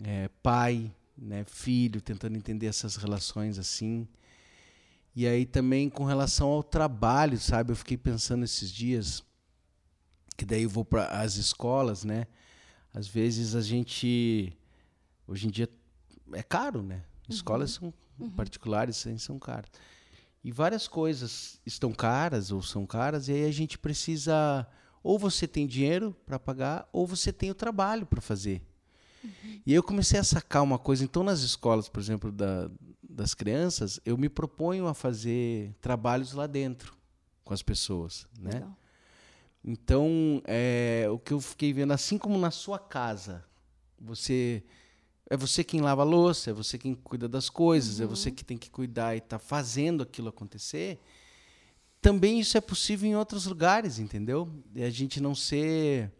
é, 0.03 0.27
pai, 0.43 0.93
né, 1.17 1.43
filho, 1.45 1.99
tentando 2.01 2.35
entender 2.37 2.67
essas 2.67 2.95
relações 2.95 3.57
assim. 3.57 4.07
E 5.15 5.25
aí 5.25 5.45
também 5.45 5.89
com 5.89 6.03
relação 6.05 6.47
ao 6.49 6.61
trabalho, 6.61 7.39
sabe? 7.39 7.71
Eu 7.71 7.75
fiquei 7.75 7.97
pensando 7.97 8.45
esses 8.45 8.71
dias 8.71 9.23
que 10.35 10.45
daí 10.45 10.63
eu 10.63 10.69
vou 10.69 10.85
para 10.85 11.07
as 11.19 11.35
escolas, 11.37 12.03
né? 12.03 12.27
Às 12.93 13.07
vezes 13.07 13.55
a 13.55 13.61
gente 13.61 14.55
hoje 15.27 15.47
em 15.47 15.49
dia 15.49 15.67
é 16.33 16.43
caro, 16.43 16.83
né? 16.83 17.03
Escolas 17.27 17.71
são 17.71 17.91
particulares, 18.35 18.97
assim, 18.99 19.17
são 19.17 19.39
caras. 19.39 19.69
E 20.43 20.51
várias 20.51 20.87
coisas 20.87 21.59
estão 21.65 21.91
caras 21.91 22.51
ou 22.51 22.61
são 22.61 22.85
caras, 22.85 23.27
e 23.27 23.33
aí 23.33 23.45
a 23.45 23.51
gente 23.51 23.77
precisa. 23.77 24.65
Ou 25.03 25.17
você 25.17 25.47
tem 25.47 25.65
dinheiro 25.67 26.15
para 26.25 26.39
pagar, 26.39 26.87
ou 26.91 27.05
você 27.05 27.31
tem 27.33 27.49
o 27.51 27.55
trabalho 27.55 28.05
para 28.05 28.21
fazer. 28.21 28.61
E 29.65 29.71
aí 29.71 29.75
eu 29.75 29.83
comecei 29.83 30.19
a 30.19 30.23
sacar 30.23 30.63
uma 30.63 30.77
coisa. 30.79 31.03
Então, 31.03 31.23
nas 31.23 31.39
escolas, 31.41 31.89
por 31.89 31.99
exemplo, 31.99 32.31
da- 32.31 32.69
das 33.01 33.33
crianças, 33.33 33.99
eu 34.05 34.17
me 34.17 34.29
proponho 34.29 34.87
a 34.87 34.93
fazer 34.93 35.73
trabalhos 35.81 36.33
lá 36.33 36.45
dentro 36.47 36.95
com 37.43 37.53
as 37.53 37.61
pessoas. 37.61 38.27
Né? 38.39 38.51
Legal. 38.53 38.77
Então, 39.63 40.41
é, 40.45 41.07
o 41.11 41.17
que 41.19 41.33
eu 41.33 41.41
fiquei 41.41 41.73
vendo, 41.73 41.91
assim 41.91 42.17
como 42.17 42.37
na 42.37 42.51
sua 42.51 42.79
casa, 42.79 43.43
você 43.99 44.63
é 45.29 45.35
você 45.37 45.63
quem 45.63 45.81
lava 45.81 46.01
a 46.01 46.05
louça, 46.05 46.49
é 46.51 46.53
você 46.53 46.77
quem 46.77 46.93
cuida 46.95 47.27
das 47.27 47.49
coisas, 47.49 47.99
é 47.99 48.05
você 48.05 48.31
que 48.31 48.43
tem 48.45 48.57
que 48.57 48.69
cuidar 48.69 49.15
e 49.15 49.17
está 49.19 49.37
fazendo 49.37 50.03
aquilo 50.03 50.29
acontecer. 50.29 50.99
Também 52.01 52.39
isso 52.39 52.57
é 52.57 52.61
possível 52.61 53.09
em 53.09 53.15
outros 53.15 53.45
lugares, 53.45 53.99
entendeu? 53.99 54.49
E 54.75 54.83
a 54.83 54.89
gente 54.89 55.19
não 55.19 55.35
ser 55.35 56.11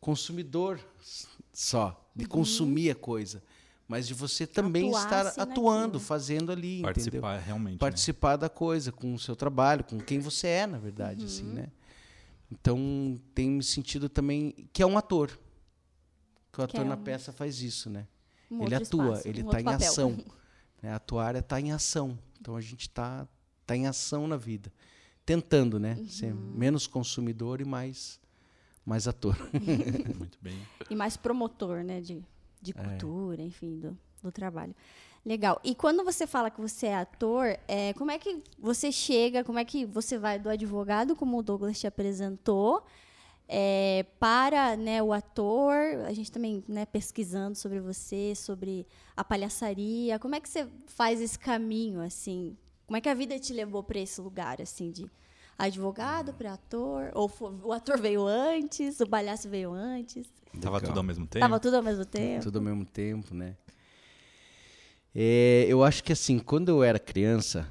consumidor 0.00 0.80
só, 1.52 2.08
de 2.14 2.26
consumir 2.26 2.90
a 2.90 2.94
coisa, 2.94 3.42
mas 3.88 4.06
de 4.06 4.14
você 4.14 4.46
também 4.46 4.88
Atuar, 4.88 5.04
estar 5.04 5.26
assim, 5.26 5.40
atuando, 5.40 5.80
naquilo. 5.86 6.00
fazendo 6.00 6.52
ali, 6.52 6.80
entendeu? 6.80 6.84
Participar 6.84 7.38
realmente. 7.38 7.72
né? 7.74 7.78
participar 7.78 8.36
da 8.36 8.48
coisa, 8.48 8.90
com 8.92 9.14
o 9.14 9.18
seu 9.18 9.36
trabalho, 9.36 9.84
com 9.84 9.98
quem 9.98 10.18
você 10.18 10.46
é, 10.46 10.66
na 10.66 10.78
verdade, 10.78 11.20
Uhum. 11.20 11.26
assim, 11.26 11.44
né? 11.44 11.68
Então, 12.50 13.20
tem 13.34 13.60
sentido 13.60 14.08
também 14.08 14.68
que 14.72 14.80
é 14.82 14.86
um 14.86 14.96
ator. 14.96 15.28
Que 16.52 16.60
o 16.62 16.66
Que 16.66 16.76
ator 16.76 16.80
é 16.80 16.88
na 16.88 16.94
um- 16.94 17.02
peça 17.02 17.32
faz 17.32 17.60
isso, 17.60 17.90
né? 17.90 18.06
Um 18.50 18.62
ele 18.64 18.74
atua, 18.74 19.04
espaço, 19.06 19.28
ele 19.28 19.42
um 19.42 19.46
está 19.46 19.58
outro 19.58 19.60
em 19.60 19.64
papel. 19.64 19.88
ação. 19.88 20.24
né? 20.82 20.92
Atuar 20.92 21.34
é 21.36 21.38
estar 21.40 21.60
em 21.60 21.72
ação. 21.72 22.18
Então, 22.40 22.56
a 22.56 22.60
gente 22.60 22.82
está 22.82 23.26
tá 23.66 23.76
em 23.76 23.86
ação 23.86 24.26
na 24.28 24.36
vida. 24.36 24.72
Tentando, 25.24 25.78
né? 25.80 25.96
Ser 26.08 26.32
Uhum. 26.32 26.52
menos 26.54 26.86
consumidor 26.86 27.60
e 27.60 27.64
mais, 27.64 28.20
mais 28.84 29.08
ator. 29.08 29.36
Muito 30.16 30.38
bem. 30.40 30.56
E 30.88 30.94
mais 30.94 31.16
promotor, 31.16 31.82
né, 31.82 32.00
de, 32.00 32.22
de 32.62 32.70
É. 32.70 32.74
cultura, 32.74 33.42
enfim, 33.42 33.78
do, 33.80 33.98
do 34.22 34.30
trabalho. 34.30 34.74
Legal. 35.24 35.60
E 35.64 35.74
quando 35.74 36.04
você 36.04 36.24
fala 36.24 36.48
que 36.52 36.60
você 36.60 36.86
é 36.86 36.94
ator, 36.98 37.58
é, 37.66 37.92
como 37.94 38.12
é 38.12 38.18
que 38.18 38.40
você 38.60 38.92
chega, 38.92 39.42
como 39.42 39.58
é 39.58 39.64
que 39.64 39.84
você 39.84 40.16
vai 40.16 40.38
do 40.38 40.48
advogado, 40.48 41.16
como 41.16 41.36
o 41.36 41.42
Douglas 41.42 41.80
te 41.80 41.86
apresentou, 41.88 42.84
é, 43.48 44.04
para 44.18 44.76
né, 44.76 45.02
o 45.02 45.12
ator, 45.12 45.76
a 46.06 46.12
gente 46.12 46.32
também 46.32 46.64
né, 46.68 46.84
pesquisando 46.84 47.56
sobre 47.56 47.80
você, 47.80 48.34
sobre 48.34 48.86
a 49.16 49.22
palhaçaria, 49.22 50.18
como 50.18 50.34
é 50.34 50.40
que 50.40 50.48
você 50.48 50.68
faz 50.86 51.20
esse 51.20 51.38
caminho, 51.38 52.00
assim? 52.00 52.56
Como 52.86 52.96
é 52.96 53.00
que 53.00 53.08
a 53.08 53.14
vida 53.14 53.38
te 53.38 53.52
levou 53.52 53.82
para 53.82 53.98
esse 53.98 54.20
lugar, 54.20 54.60
assim, 54.60 54.90
de 54.90 55.10
advogado 55.58 56.32
para 56.32 56.54
ator? 56.54 57.10
Ou 57.14 57.30
o 57.62 57.72
ator 57.72 58.00
veio 58.00 58.26
antes, 58.26 59.00
o 59.00 59.08
palhaço 59.08 59.48
veio 59.48 59.72
antes? 59.72 60.26
Tava 60.60 60.76
Legal. 60.76 60.90
tudo 60.90 60.98
ao 60.98 61.04
mesmo 61.04 61.26
tempo? 61.26 61.44
Tava 61.44 61.60
tudo 61.60 61.76
ao 61.76 61.82
mesmo 61.82 62.04
tempo? 62.04 62.42
Tudo 62.42 62.58
ao 62.58 62.64
mesmo 62.64 62.84
tempo, 62.84 63.34
né? 63.34 63.56
É, 65.14 65.64
eu 65.68 65.82
acho 65.82 66.04
que 66.04 66.12
assim, 66.12 66.38
quando 66.38 66.68
eu 66.68 66.82
era 66.82 66.98
criança, 66.98 67.66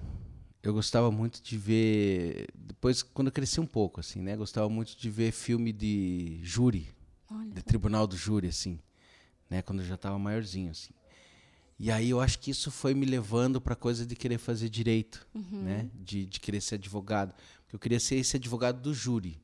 eu 0.67 0.73
gostava 0.73 1.11
muito 1.11 1.41
de 1.41 1.57
ver. 1.57 2.47
Depois, 2.55 3.01
quando 3.03 3.27
eu 3.27 3.31
cresci 3.31 3.59
um 3.59 3.65
pouco, 3.65 3.99
assim, 3.99 4.21
né? 4.21 4.35
Gostava 4.35 4.69
muito 4.69 4.97
de 4.97 5.09
ver 5.09 5.31
filme 5.31 5.71
de 5.71 6.39
júri, 6.43 6.87
Olha 7.29 7.49
de 7.51 7.63
tribunal 7.63 8.05
do 8.07 8.15
júri, 8.17 8.47
assim, 8.47 8.79
né? 9.49 9.61
Quando 9.61 9.79
eu 9.81 9.85
já 9.85 9.95
estava 9.95 10.17
maiorzinho, 10.19 10.71
assim. 10.71 10.93
E 11.77 11.91
aí 11.91 12.09
eu 12.09 12.21
acho 12.21 12.39
que 12.39 12.51
isso 12.51 12.71
foi 12.71 12.93
me 12.93 13.05
levando 13.05 13.59
para 13.59 13.75
coisa 13.75 14.05
de 14.05 14.15
querer 14.15 14.37
fazer 14.37 14.69
direito, 14.69 15.27
Uhum. 15.35 15.61
né? 15.61 15.89
De, 15.93 16.25
de 16.25 16.39
querer 16.39 16.61
ser 16.61 16.75
advogado, 16.75 17.33
eu 17.71 17.77
queria 17.77 17.99
ser 17.99 18.15
esse 18.15 18.37
advogado 18.37 18.81
do 18.81 18.93
júri, 18.93 19.41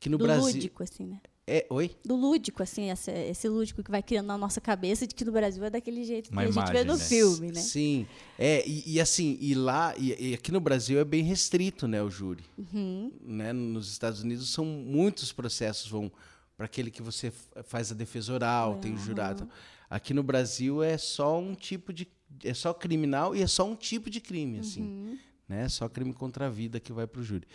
que 0.00 0.08
no 0.08 0.16
do 0.16 0.24
Brasil 0.24 0.54
lúdico, 0.54 0.82
assim, 0.82 1.04
né? 1.06 1.20
É, 1.48 1.64
oi? 1.70 1.94
Do 2.04 2.16
lúdico, 2.16 2.60
assim, 2.60 2.90
essa- 2.90 3.12
esse 3.12 3.48
lúdico 3.48 3.80
que 3.80 3.90
vai 3.90 4.02
criando 4.02 4.26
na 4.26 4.36
nossa 4.36 4.60
cabeça 4.60 5.06
de 5.06 5.14
que 5.14 5.24
no 5.24 5.30
Brasil 5.30 5.62
é 5.64 5.70
daquele 5.70 6.02
jeito 6.02 6.30
Uma 6.32 6.42
que 6.42 6.48
a 6.48 6.50
gente 6.50 6.72
vê 6.72 6.82
imagem, 6.82 6.84
no 6.86 6.96
né? 6.96 7.04
filme, 7.04 7.52
né? 7.52 7.60
Sim. 7.60 8.06
É, 8.36 8.66
e, 8.68 8.94
e 8.94 9.00
assim, 9.00 9.38
e 9.40 9.54
lá, 9.54 9.94
e, 9.96 10.30
e 10.30 10.34
aqui 10.34 10.50
no 10.50 10.58
Brasil 10.60 10.98
é 10.98 11.04
bem 11.04 11.22
restrito, 11.22 11.86
né, 11.86 12.02
o 12.02 12.10
júri. 12.10 12.42
Uhum. 12.58 13.12
Né? 13.22 13.52
Nos 13.52 13.92
Estados 13.92 14.22
Unidos 14.22 14.48
são 14.50 14.64
muitos 14.64 15.30
processos 15.32 15.88
vão 15.88 16.10
para 16.56 16.66
aquele 16.66 16.90
que 16.90 17.00
você 17.02 17.32
faz 17.64 17.92
a 17.92 17.94
defesa 17.94 18.32
oral, 18.32 18.78
tem 18.78 18.94
o 18.94 18.98
jurado. 18.98 19.48
Aqui 19.88 20.12
no 20.12 20.24
Brasil 20.24 20.82
é 20.82 20.98
só 20.98 21.38
um 21.38 21.54
tipo 21.54 21.92
de 21.92 22.08
é 22.42 22.52
só 22.54 22.74
criminal 22.74 23.36
e 23.36 23.42
é 23.42 23.46
só 23.46 23.64
um 23.64 23.76
tipo 23.76 24.10
de 24.10 24.20
crime, 24.20 24.58
assim, 24.58 25.16
né? 25.48 25.68
Só 25.68 25.88
crime 25.88 26.12
contra 26.12 26.46
a 26.46 26.50
vida 26.50 26.80
que 26.80 26.92
vai 26.92 27.06
para 27.06 27.20
o 27.20 27.22
júri. 27.22 27.46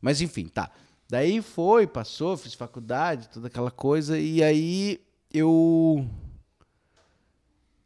Mas 0.00 0.20
enfim, 0.22 0.46
tá. 0.48 0.70
Daí 1.08 1.40
foi, 1.40 1.86
passou, 1.86 2.36
fiz 2.36 2.54
faculdade, 2.54 3.28
toda 3.28 3.46
aquela 3.46 3.70
coisa 3.70 4.18
e 4.18 4.42
aí 4.42 5.00
eu 5.32 6.08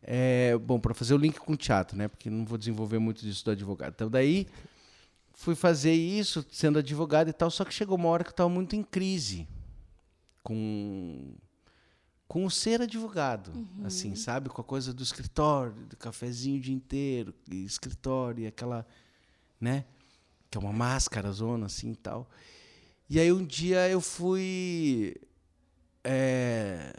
é, 0.03 0.57
bom, 0.59 0.81
para 0.81 0.95
fazer 0.95 1.15
o 1.15 1.19
link 1.19 1.39
com 1.39 1.53
o 1.53 1.57
teatro, 1.57 1.97
né? 1.97 2.09
Porque 2.09 2.31
não 2.31 2.45
vou 2.45 2.59
desenvolver 2.59 2.99
muito 2.99 3.23
disso 3.23 3.45
do 3.45 3.51
advogado. 3.53 3.93
Então, 3.95 4.11
daí 4.11 4.47
fui 5.35 5.55
fazer 5.55 5.93
isso 5.93 6.45
sendo 6.51 6.79
advogado 6.79 7.29
e 7.29 7.33
tal, 7.33 7.51
só 7.51 7.65
que 7.65 7.73
chegou 7.73 7.97
uma 7.97 8.09
hora 8.09 8.25
que 8.25 8.31
eu 8.31 8.33
estava 8.33 8.49
muito 8.49 8.75
em 8.75 8.83
crise 8.83 9.47
com 10.43 11.35
com 12.27 12.45
o 12.45 12.51
ser 12.51 12.81
advogado, 12.81 13.51
assim, 13.85 14.15
sabe? 14.15 14.49
Com 14.49 14.61
a 14.61 14.65
coisa 14.65 14.95
do 14.95 15.03
escritório, 15.03 15.73
do 15.73 15.97
cafezinho 15.97 16.59
o 16.59 16.61
dia 16.61 16.73
inteiro, 16.73 17.35
e 17.51 17.65
escritório, 17.65 18.45
e 18.45 18.47
aquela, 18.47 18.87
né? 19.61 19.85
Que 20.49 20.57
é 20.57 20.61
uma 20.61 20.73
máscara 20.73 21.33
zona 21.33 21.67
assim 21.67 21.91
e 21.91 21.97
tal. 21.97 22.31
E 23.11 23.19
aí 23.19 23.33
um 23.33 23.45
dia 23.45 23.89
eu 23.89 24.01
fui 24.01 25.17
é, 26.05 26.93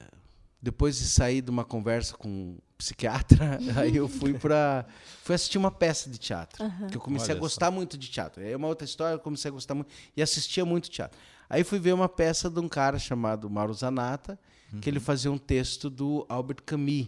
depois 0.61 0.99
de 0.99 1.05
sair 1.05 1.41
de 1.41 1.49
uma 1.49 1.63
conversa 1.63 2.17
com 2.17 2.27
um 2.27 2.57
psiquiatra, 2.77 3.57
aí 3.79 3.95
eu 3.95 4.09
fui 4.09 4.33
para 4.33 4.85
fui 5.23 5.35
assistir 5.35 5.57
uma 5.57 5.71
peça 5.71 6.09
de 6.09 6.17
teatro, 6.17 6.69
que 6.89 6.97
eu 6.97 7.01
comecei 7.01 7.29
Olha 7.29 7.37
a 7.37 7.39
gostar 7.39 7.71
muito 7.71 7.97
de 7.97 8.09
teatro. 8.09 8.43
É 8.43 8.53
uma 8.57 8.67
outra 8.67 8.83
história, 8.83 9.15
eu 9.15 9.19
comecei 9.19 9.47
a 9.47 9.53
gostar 9.53 9.73
muito 9.73 9.89
e 10.15 10.21
assistia 10.21 10.65
muito 10.65 10.89
teatro. 10.89 11.17
Aí 11.49 11.63
fui 11.63 11.79
ver 11.79 11.93
uma 11.93 12.09
peça 12.09 12.49
de 12.49 12.59
um 12.59 12.67
cara 12.67 12.99
chamado 12.99 13.49
Mauro 13.49 13.73
Zanata, 13.73 14.37
que 14.81 14.89
ele 14.89 14.99
fazia 14.99 15.31
um 15.31 15.37
texto 15.37 15.89
do 15.89 16.25
Albert 16.27 16.63
Camus, 16.65 17.07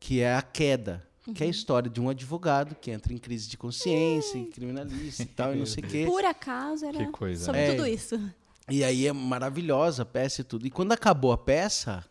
que 0.00 0.20
é 0.20 0.34
A 0.34 0.40
Queda, 0.40 1.06
que 1.34 1.42
é 1.44 1.46
a 1.46 1.50
história 1.50 1.90
de 1.90 2.00
um 2.00 2.08
advogado 2.08 2.74
que 2.74 2.90
entra 2.90 3.12
em 3.12 3.18
crise 3.18 3.48
de 3.48 3.56
consciência, 3.56 4.38
e 4.38 4.46
criminalista 4.46 5.22
e 5.22 5.26
tal, 5.26 5.54
e 5.54 5.58
não 5.58 5.66
sei 5.66 5.84
o 5.84 5.86
quê. 5.86 6.04
Por 6.06 6.24
acaso 6.24 6.84
era 6.84 6.98
Que 6.98 7.10
coisa, 7.12 7.44
sobre 7.44 7.60
né? 7.60 7.70
tudo 7.74 7.86
É. 7.86 7.90
isso. 7.90 8.30
E 8.70 8.84
aí 8.84 9.06
é 9.06 9.12
maravilhosa 9.12 10.02
a 10.02 10.06
peça 10.06 10.40
e 10.42 10.44
tudo. 10.44 10.66
E 10.66 10.70
quando 10.70 10.92
acabou 10.92 11.32
a 11.32 11.38
peça, 11.38 12.04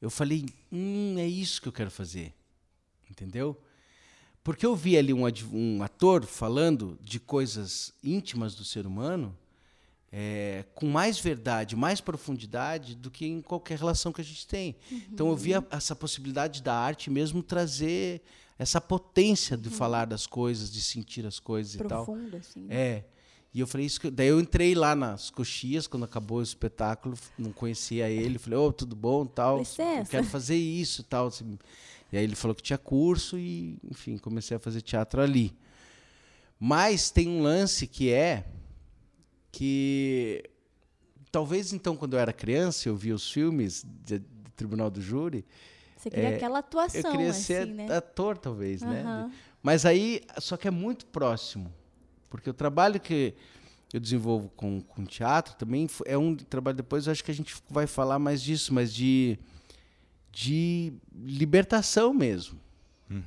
eu 0.00 0.08
falei, 0.10 0.46
hum, 0.72 1.16
é 1.18 1.26
isso 1.26 1.60
que 1.60 1.68
eu 1.68 1.72
quero 1.72 1.90
fazer. 1.90 2.32
Entendeu? 3.10 3.56
Porque 4.42 4.64
eu 4.64 4.74
vi 4.76 4.96
ali 4.96 5.12
um, 5.12 5.22
um 5.52 5.82
ator 5.82 6.24
falando 6.24 6.98
de 7.02 7.18
coisas 7.20 7.92
íntimas 8.02 8.54
do 8.54 8.64
ser 8.64 8.86
humano 8.86 9.36
é, 10.12 10.64
com 10.74 10.86
mais 10.86 11.18
verdade, 11.18 11.76
mais 11.76 12.00
profundidade 12.00 12.94
do 12.94 13.10
que 13.10 13.26
em 13.26 13.42
qualquer 13.42 13.78
relação 13.78 14.12
que 14.12 14.20
a 14.20 14.24
gente 14.24 14.46
tem. 14.46 14.76
Então 15.12 15.28
eu 15.28 15.36
via 15.36 15.66
essa 15.70 15.94
possibilidade 15.94 16.62
da 16.62 16.74
arte 16.74 17.10
mesmo 17.10 17.42
trazer 17.42 18.22
essa 18.58 18.80
potência 18.80 19.56
de 19.56 19.68
falar 19.68 20.06
das 20.06 20.26
coisas, 20.26 20.70
de 20.70 20.80
sentir 20.80 21.26
as 21.26 21.38
coisas 21.38 21.74
e 21.74 21.78
tal. 21.78 22.04
Profundo, 22.04 22.36
assim. 22.36 22.66
É. 22.70 23.04
E 23.52 23.60
eu 23.60 23.66
falei 23.66 23.86
isso. 23.86 24.00
Que, 24.00 24.10
daí 24.10 24.28
eu 24.28 24.40
entrei 24.40 24.74
lá 24.74 24.94
nas 24.94 25.30
coxias, 25.30 25.86
quando 25.86 26.04
acabou 26.04 26.38
o 26.38 26.42
espetáculo, 26.42 27.16
não 27.38 27.52
conhecia 27.52 28.08
ele. 28.08 28.38
Falei, 28.38 28.58
ô, 28.58 28.72
tudo 28.72 28.96
bom, 28.96 29.26
tal. 29.26 29.58
Licença. 29.58 30.00
Eu 30.00 30.06
quero 30.06 30.26
fazer 30.26 30.56
isso, 30.56 31.02
tal. 31.02 31.26
assim. 31.28 31.58
E 32.12 32.16
aí 32.16 32.24
ele 32.24 32.36
falou 32.36 32.54
que 32.54 32.62
tinha 32.62 32.78
curso 32.78 33.38
e, 33.38 33.78
enfim, 33.90 34.16
comecei 34.16 34.56
a 34.56 34.60
fazer 34.60 34.80
teatro 34.80 35.20
ali. 35.20 35.54
Mas 36.58 37.10
tem 37.10 37.28
um 37.28 37.42
lance 37.42 37.86
que 37.86 38.10
é 38.10 38.46
que 39.52 40.42
talvez 41.30 41.72
então 41.72 41.96
quando 41.96 42.14
eu 42.14 42.20
era 42.20 42.32
criança, 42.32 42.88
eu 42.88 42.96
via 42.96 43.14
os 43.14 43.30
filmes 43.30 43.84
de, 44.04 44.18
de 44.18 44.26
Tribunal 44.56 44.90
do 44.90 45.00
Júri, 45.02 45.44
Você 45.96 46.10
queria 46.10 46.30
É, 46.30 46.36
aquela 46.36 46.58
atuação, 46.60 47.00
eu 47.00 47.10
queria 47.10 47.30
assim, 47.30 47.42
ser 47.42 47.66
né? 47.66 47.94
ator, 47.94 48.38
talvez, 48.38 48.82
né? 48.82 49.02
Aham. 49.02 49.32
Mas 49.62 49.84
aí, 49.84 50.22
só 50.38 50.56
que 50.56 50.68
é 50.68 50.70
muito 50.70 51.06
próximo. 51.06 51.72
Porque 52.30 52.48
o 52.48 52.54
trabalho 52.54 53.00
que 53.00 53.34
eu 53.92 54.00
desenvolvo 54.00 54.48
com, 54.50 54.80
com 54.80 55.04
teatro 55.04 55.54
também 55.56 55.88
é 56.04 56.16
um 56.16 56.34
trabalho, 56.36 56.76
depois 56.76 57.06
eu 57.06 57.12
acho 57.12 57.22
que 57.24 57.30
a 57.30 57.34
gente 57.34 57.54
vai 57.68 57.86
falar 57.86 58.18
mais 58.18 58.40
disso, 58.42 58.72
mas 58.72 58.92
de, 58.94 59.38
de 60.30 60.92
libertação 61.14 62.12
mesmo. 62.14 62.60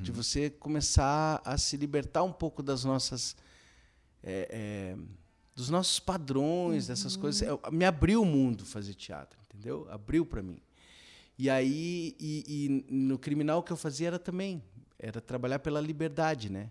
De 0.02 0.12
você 0.12 0.50
começar 0.50 1.42
a 1.46 1.58
se 1.58 1.78
libertar 1.78 2.24
um 2.24 2.34
pouco 2.34 2.62
das 2.62 2.84
nossas. 2.84 3.34
é, 4.22 4.48
é, 4.52 4.98
dos 5.60 5.70
nossos 5.70 6.00
padrões, 6.00 6.88
dessas 6.88 7.18
coisas. 7.18 7.42
É, 7.42 7.50
me 7.70 7.84
abriu 7.84 8.22
o 8.22 8.26
mundo 8.26 8.64
fazer 8.64 8.94
teatro, 8.94 9.38
entendeu? 9.46 9.86
Abriu 9.92 10.26
para 10.26 10.42
mim. 10.42 10.62
E 11.38 11.50
aí, 11.50 12.16
e, 12.18 12.86
e 12.88 12.94
no 12.94 13.20
criminal 13.20 13.60
o 13.60 13.64
que 13.64 13.74
eu 13.74 13.76
fazia 13.76 14.08
era 14.08 14.18
também, 14.18 14.64
era 14.98 15.20
trabalhar 15.20 15.60
pela 15.60 15.82
liberdade, 15.82 16.50
né? 16.50 16.70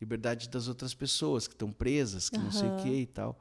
Liberdade 0.00 0.48
das 0.48 0.66
outras 0.66 0.92
pessoas 0.92 1.46
que 1.46 1.54
estão 1.54 1.70
presas, 1.70 2.28
que 2.28 2.36
não 2.36 2.50
sei 2.50 2.68
o 2.68 2.76
quê 2.78 3.00
e 3.02 3.06
tal. 3.06 3.38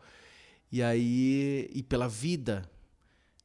E 0.71 0.83
aí, 0.83 1.67
e 1.73 1.81
pela 1.81 2.07
vida, 2.07 2.69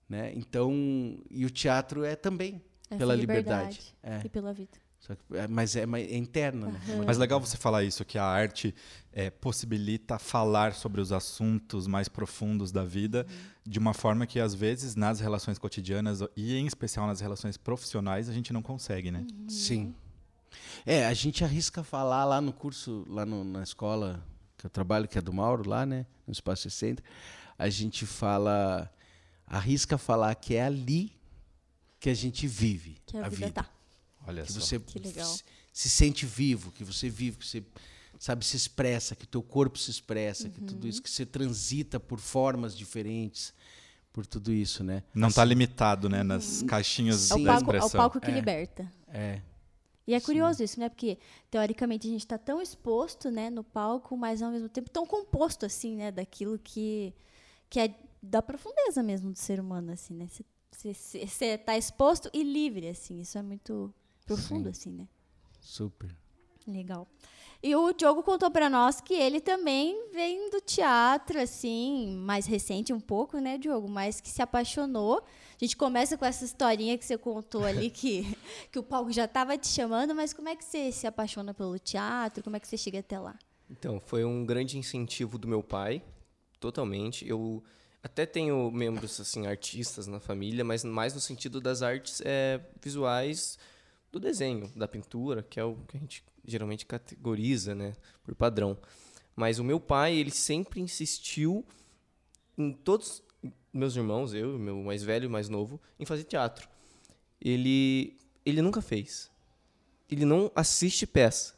né? 0.06 0.34
Então, 0.36 1.22
e 1.30 1.46
o 1.46 1.50
teatro 1.50 2.04
é 2.04 2.16
também 2.16 2.62
Essa 2.90 2.98
pela 2.98 3.14
liberdade. 3.14 3.78
liberdade 3.78 3.96
É. 4.02 4.26
E 4.26 4.28
pela 4.28 4.52
vida. 4.52 4.78
Só 5.00 5.14
que- 5.14 5.36
é, 5.36 5.48
mas 5.48 5.74
é, 5.76 5.86
mais- 5.86 6.10
é 6.12 6.16
interna, 6.16 6.66
né? 6.68 6.80
Uma 6.94 7.04
Mas 7.06 7.16
legal 7.18 7.40
você 7.40 7.56
falar 7.56 7.82
isso, 7.82 8.04
que 8.04 8.18
a 8.18 8.24
arte 8.24 8.74
é, 9.12 9.30
possibilita 9.30 10.18
falar 10.18 10.74
sobre 10.74 11.00
os 11.00 11.10
assuntos 11.10 11.86
mais 11.86 12.06
profundos 12.08 12.70
da 12.70 12.84
vida 12.84 13.26
de 13.66 13.78
uma 13.78 13.94
forma 13.94 14.26
que, 14.26 14.38
às 14.38 14.54
vezes, 14.54 14.94
nas 14.94 15.18
relações 15.18 15.58
cotidianas 15.58 16.20
e, 16.36 16.54
em 16.54 16.66
especial, 16.66 17.06
nas 17.06 17.20
relações 17.20 17.56
profissionais, 17.56 18.28
a 18.28 18.32
gente 18.32 18.52
não 18.52 18.60
consegue, 18.62 19.10
né? 19.10 19.26
Sim. 19.48 19.94
É, 20.84 21.06
a 21.06 21.14
gente 21.14 21.42
arrisca 21.44 21.82
falar 21.82 22.24
lá 22.24 22.40
no 22.40 22.52
curso, 22.52 23.04
lá 23.08 23.24
no- 23.24 23.42
na 23.44 23.62
escola 23.62 24.22
que 24.58 24.66
eu 24.66 24.70
trabalho, 24.70 25.08
que 25.08 25.16
é 25.16 25.22
do 25.22 25.32
Mauro, 25.32 25.66
lá, 25.68 25.86
né? 25.86 26.04
No 26.26 26.32
Espaço 26.32 26.68
Centro. 26.70 27.02
A 27.58 27.68
gente 27.70 28.04
fala, 28.04 28.90
arrisca 29.46 29.96
falar 29.96 30.34
que 30.34 30.54
é 30.54 30.62
ali 30.64 31.12
que 31.98 32.10
a 32.10 32.14
gente 32.14 32.46
vive 32.46 32.98
Que 33.06 33.16
a, 33.16 33.28
vida, 33.28 33.50
tá. 33.50 33.70
Olha 34.26 34.42
Que 34.44 34.52
só. 34.52 34.60
você 34.60 34.78
Que 34.78 34.98
legal. 34.98 35.26
se, 35.26 35.44
se 35.72 35.88
sente 35.88 36.26
vivo, 36.26 36.70
que 36.72 36.84
você 36.84 37.08
vive, 37.08 37.38
que 37.38 37.46
você 37.46 37.62
sabe 38.18 38.44
se 38.44 38.56
expressa, 38.56 39.16
que 39.16 39.26
teu 39.26 39.42
corpo 39.42 39.78
se 39.78 39.90
expressa, 39.90 40.48
que 40.48 40.60
tudo 40.60 40.84
Uhum. 40.84 40.90
isso, 40.90 41.02
que 41.02 41.10
você 41.10 41.24
transita 41.24 41.98
por 41.98 42.18
formas 42.20 42.76
diferentes, 42.76 43.54
por 44.12 44.26
tudo 44.26 44.52
isso, 44.52 44.84
né? 44.84 45.02
Não 45.14 45.28
está 45.28 45.44
limitado, 45.44 46.08
né, 46.08 46.22
nas 46.22 46.62
caixinhas 46.64 47.30
É 47.30 47.34
o, 47.34 47.38
Sim. 47.38 47.44
da 47.44 47.52
palco, 47.54 47.70
é 47.70 47.74
o 47.74 47.76
expressão. 47.78 47.98
palco 48.00 48.20
que 48.20 48.30
É. 48.30 48.34
liberta. 48.34 48.92
É. 49.08 49.40
E 50.06 50.14
é 50.14 50.20
curioso 50.20 50.62
isso, 50.62 50.80
né? 50.80 50.88
Porque, 50.88 51.18
teoricamente, 51.50 52.08
a 52.08 52.10
gente 52.10 52.22
está 52.24 52.36
tão 52.36 52.60
exposto 52.60 53.30
né, 53.30 53.48
no 53.48 53.62
palco, 53.62 54.16
mas, 54.16 54.42
ao 54.42 54.50
mesmo 54.50 54.68
tempo, 54.68 54.90
tão 54.90 55.06
composto, 55.06 55.64
assim, 55.64 55.94
né? 55.94 56.10
Daquilo 56.10 56.58
que, 56.58 57.14
que 57.68 57.78
é 57.78 57.94
da 58.20 58.42
profundeza 58.42 59.02
mesmo 59.04 59.30
do 59.32 59.38
ser 59.38 59.60
humano, 59.60 59.92
assim, 59.92 60.14
né? 60.14 60.26
Você 60.72 61.44
está 61.46 61.76
exposto 61.78 62.28
e 62.34 62.42
livre, 62.42 62.88
assim. 62.88 63.20
Isso 63.20 63.38
é 63.38 63.42
muito 63.42 63.94
profundo, 64.36 64.68
assim, 64.68 64.90
né? 64.90 65.08
Super. 65.60 66.14
Legal. 66.66 67.08
E 67.62 67.76
o 67.76 67.92
Diogo 67.92 68.22
contou 68.22 68.50
para 68.50 68.70
nós 68.70 69.00
que 69.00 69.12
ele 69.12 69.38
também 69.38 70.10
vem 70.12 70.48
do 70.50 70.60
teatro, 70.62 71.38
assim, 71.38 72.16
mais 72.16 72.46
recente 72.46 72.92
um 72.92 73.00
pouco, 73.00 73.38
né, 73.38 73.58
Diogo? 73.58 73.88
Mas 73.88 74.20
que 74.20 74.30
se 74.30 74.40
apaixonou. 74.40 75.18
A 75.18 75.64
gente 75.64 75.76
começa 75.76 76.16
com 76.16 76.24
essa 76.24 76.44
historinha 76.44 76.96
que 76.96 77.04
você 77.04 77.18
contou 77.18 77.64
ali, 77.64 77.90
que, 77.90 78.36
que 78.72 78.78
o 78.78 78.82
palco 78.82 79.12
já 79.12 79.26
estava 79.26 79.58
te 79.58 79.68
chamando, 79.68 80.14
mas 80.14 80.32
como 80.32 80.48
é 80.48 80.56
que 80.56 80.64
você 80.64 80.90
se 80.90 81.06
apaixona 81.06 81.52
pelo 81.52 81.78
teatro? 81.78 82.42
Como 82.42 82.56
é 82.56 82.60
que 82.60 82.66
você 82.66 82.78
chega 82.78 83.00
até 83.00 83.18
lá? 83.18 83.38
Então, 83.68 84.00
foi 84.00 84.24
um 84.24 84.44
grande 84.44 84.78
incentivo 84.78 85.36
do 85.36 85.46
meu 85.46 85.62
pai, 85.62 86.02
totalmente. 86.58 87.28
Eu 87.28 87.62
até 88.02 88.24
tenho 88.24 88.70
membros 88.70 89.20
assim 89.20 89.46
artistas 89.46 90.06
na 90.06 90.18
família, 90.18 90.64
mas 90.64 90.82
mais 90.82 91.12
no 91.12 91.20
sentido 91.20 91.60
das 91.60 91.82
artes 91.82 92.22
é, 92.24 92.58
visuais 92.82 93.58
do 94.10 94.18
desenho, 94.18 94.70
da 94.74 94.88
pintura, 94.88 95.42
que 95.42 95.60
é 95.60 95.64
o 95.64 95.76
que 95.88 95.96
a 95.96 96.00
gente 96.00 96.24
geralmente 96.44 96.84
categoriza, 96.86 97.74
né, 97.74 97.92
por 98.24 98.34
padrão. 98.34 98.76
Mas 99.36 99.58
o 99.58 99.64
meu 99.64 99.78
pai, 99.78 100.14
ele 100.14 100.30
sempre 100.30 100.80
insistiu 100.80 101.64
em 102.58 102.72
todos 102.72 103.22
meus 103.72 103.94
irmãos, 103.94 104.34
eu, 104.34 104.58
meu 104.58 104.82
mais 104.82 105.02
velho 105.02 105.26
e 105.26 105.28
mais 105.28 105.48
novo, 105.48 105.80
em 105.98 106.04
fazer 106.04 106.24
teatro. 106.24 106.68
Ele 107.40 108.16
ele 108.44 108.60
nunca 108.62 108.82
fez. 108.82 109.30
Ele 110.10 110.24
não 110.24 110.50
assiste 110.54 111.06
peça. 111.06 111.54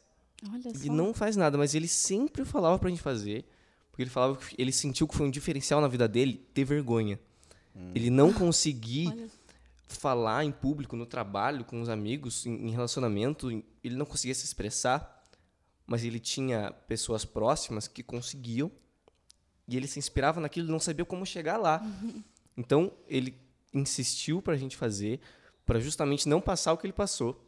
Olha 0.51 0.67
Ele 0.69 0.87
só. 0.87 0.93
não 0.93 1.13
faz 1.13 1.35
nada, 1.35 1.57
mas 1.57 1.73
ele 1.73 1.87
sempre 1.87 2.45
falava 2.45 2.77
pra 2.77 2.89
gente 2.89 3.01
fazer, 3.01 3.45
porque 3.89 4.03
ele 4.03 4.09
falava 4.09 4.37
que 4.37 4.55
ele 4.57 4.71
sentiu 4.71 5.07
que 5.07 5.15
foi 5.15 5.25
um 5.25 5.31
diferencial 5.31 5.81
na 5.81 5.87
vida 5.87 6.07
dele 6.07 6.45
ter 6.53 6.63
vergonha. 6.65 7.19
ele 7.95 8.09
não 8.09 8.31
conseguir 8.31 9.07
Olha. 9.07 9.29
Falar 9.93 10.43
em 10.43 10.51
público, 10.51 10.95
no 10.95 11.05
trabalho, 11.05 11.63
com 11.65 11.81
os 11.81 11.89
amigos, 11.89 12.45
em, 12.45 12.67
em 12.67 12.71
relacionamento, 12.71 13.51
em- 13.51 13.63
ele 13.83 13.95
não 13.95 14.05
conseguia 14.05 14.33
se 14.35 14.45
expressar, 14.45 15.23
mas 15.85 16.03
ele 16.03 16.19
tinha 16.19 16.71
pessoas 16.87 17.25
próximas 17.25 17.87
que 17.87 18.01
conseguiam 18.03 18.71
e 19.67 19.77
ele 19.77 19.87
se 19.87 19.99
inspirava 19.99 20.39
naquilo 20.41 20.71
não 20.71 20.79
sabia 20.79 21.05
como 21.05 21.25
chegar 21.25 21.57
lá. 21.57 21.81
Então, 22.57 22.91
ele 23.07 23.37
insistiu 23.73 24.41
pra 24.41 24.55
gente 24.55 24.77
fazer, 24.77 25.19
pra 25.65 25.79
justamente 25.79 26.27
não 26.29 26.39
passar 26.41 26.73
o 26.73 26.77
que 26.77 26.85
ele 26.85 26.93
passou. 26.93 27.43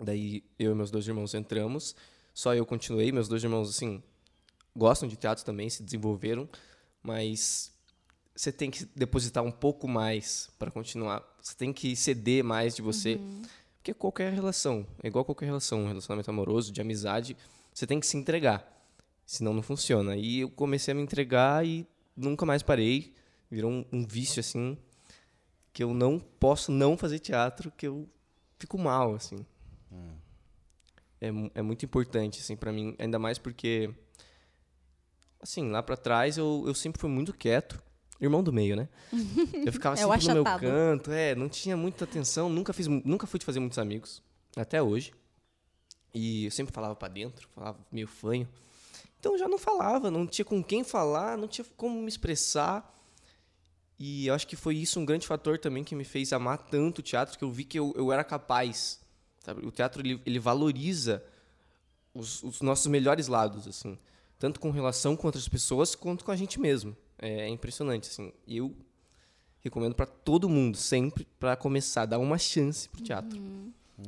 Daí, 0.00 0.44
eu 0.58 0.72
e 0.72 0.74
meus 0.74 0.90
dois 0.90 1.06
irmãos 1.06 1.34
entramos, 1.34 1.94
só 2.32 2.54
eu 2.54 2.64
continuei, 2.64 3.10
meus 3.12 3.28
dois 3.28 3.42
irmãos, 3.42 3.68
assim, 3.68 4.02
gostam 4.74 5.08
de 5.08 5.16
teatro 5.16 5.44
também, 5.44 5.68
se 5.68 5.82
desenvolveram, 5.82 6.48
mas 7.02 7.72
você 8.40 8.52
tem 8.52 8.70
que 8.70 8.84
depositar 8.94 9.42
um 9.42 9.50
pouco 9.50 9.88
mais 9.88 10.48
para 10.60 10.70
continuar. 10.70 11.24
Você 11.42 11.56
tem 11.56 11.72
que 11.72 11.96
ceder 11.96 12.44
mais 12.44 12.76
de 12.76 12.82
você. 12.82 13.18
Porque 13.76 13.92
qualquer 13.92 14.32
relação, 14.32 14.86
é 15.02 15.08
igual 15.08 15.24
qualquer 15.24 15.46
relação, 15.46 15.82
um 15.84 15.88
relacionamento 15.88 16.30
amoroso, 16.30 16.70
de 16.70 16.80
amizade, 16.80 17.36
você 17.74 17.84
tem 17.86 17.98
que 17.98 18.06
se 18.06 18.16
entregar. 18.16 18.64
Senão 19.26 19.52
não 19.52 19.62
funciona. 19.62 20.16
E 20.16 20.40
eu 20.40 20.50
comecei 20.50 20.92
a 20.92 20.94
me 20.94 21.02
entregar 21.02 21.66
e 21.66 21.84
nunca 22.16 22.46
mais 22.46 22.62
parei. 22.62 23.12
Virou 23.50 23.70
um, 23.72 23.84
um 23.92 24.06
vício, 24.06 24.38
assim, 24.38 24.78
que 25.72 25.82
eu 25.82 25.92
não 25.92 26.20
posso 26.20 26.70
não 26.70 26.96
fazer 26.96 27.18
teatro, 27.18 27.72
que 27.76 27.88
eu 27.88 28.08
fico 28.58 28.78
mal, 28.78 29.14
assim. 29.16 29.44
É, 31.20 31.30
mu- 31.32 31.50
é 31.54 31.62
muito 31.62 31.84
importante, 31.84 32.40
assim, 32.40 32.54
para 32.56 32.70
mim. 32.72 32.94
Ainda 32.98 33.18
mais 33.18 33.36
porque, 33.38 33.90
assim, 35.40 35.70
lá 35.70 35.82
para 35.82 35.96
trás 35.96 36.36
eu, 36.38 36.62
eu 36.66 36.74
sempre 36.74 37.00
fui 37.00 37.10
muito 37.10 37.32
quieto. 37.34 37.82
Irmão 38.20 38.42
do 38.42 38.52
meio, 38.52 38.74
né? 38.74 38.88
Eu 39.64 39.72
ficava 39.72 39.94
É 39.98 39.98
sempre 39.98 40.28
no 40.28 40.34
meu 40.34 40.44
canto, 40.44 41.12
é, 41.12 41.34
não 41.34 41.48
tinha 41.48 41.76
muita 41.76 42.04
atenção, 42.04 42.48
nunca 42.48 42.72
fiz, 42.72 42.86
nunca 42.86 43.26
fui 43.26 43.38
de 43.38 43.46
fazer 43.46 43.60
muitos 43.60 43.78
amigos, 43.78 44.22
até 44.56 44.82
hoje. 44.82 45.12
E 46.12 46.46
eu 46.46 46.50
sempre 46.50 46.74
falava 46.74 46.96
para 46.96 47.08
dentro, 47.08 47.48
falava 47.54 47.78
meio 47.92 48.08
fanho. 48.08 48.48
Então 49.20 49.32
eu 49.32 49.38
já 49.38 49.48
não 49.48 49.58
falava, 49.58 50.10
não 50.10 50.26
tinha 50.26 50.44
com 50.44 50.62
quem 50.62 50.82
falar, 50.82 51.36
não 51.36 51.46
tinha 51.46 51.64
como 51.76 52.00
me 52.00 52.08
expressar. 52.08 52.94
E 53.98 54.28
eu 54.28 54.34
acho 54.34 54.46
que 54.46 54.56
foi 54.56 54.76
isso 54.76 54.98
um 54.98 55.04
grande 55.04 55.26
fator 55.26 55.58
também 55.58 55.82
que 55.82 55.94
me 55.94 56.04
fez 56.04 56.32
amar 56.32 56.58
tanto 56.58 57.00
o 57.00 57.02
teatro, 57.02 57.36
que 57.36 57.44
eu 57.44 57.50
vi 57.50 57.64
que 57.64 57.78
eu, 57.78 57.92
eu 57.96 58.12
era 58.12 58.24
capaz. 58.24 59.00
Sabe? 59.44 59.66
O 59.66 59.70
teatro 59.70 60.00
ele, 60.02 60.20
ele 60.24 60.38
valoriza 60.38 61.22
os, 62.14 62.42
os 62.42 62.60
nossos 62.60 62.86
melhores 62.86 63.28
lados, 63.28 63.66
assim, 63.66 63.98
tanto 64.38 64.60
com 64.60 64.70
relação 64.70 65.16
com 65.16 65.26
outras 65.26 65.48
pessoas 65.48 65.94
quanto 65.94 66.24
com 66.24 66.30
a 66.30 66.36
gente 66.36 66.60
mesmo. 66.60 66.96
É, 67.18 67.42
é 67.42 67.48
impressionante, 67.48 68.08
assim. 68.08 68.32
E 68.46 68.58
eu 68.58 68.74
recomendo 69.60 69.94
para 69.94 70.06
todo 70.06 70.48
mundo 70.48 70.76
sempre 70.76 71.26
para 71.38 71.56
começar, 71.56 72.06
dar 72.06 72.18
uma 72.18 72.38
chance 72.38 72.88
pro 72.88 73.02
teatro. 73.02 73.40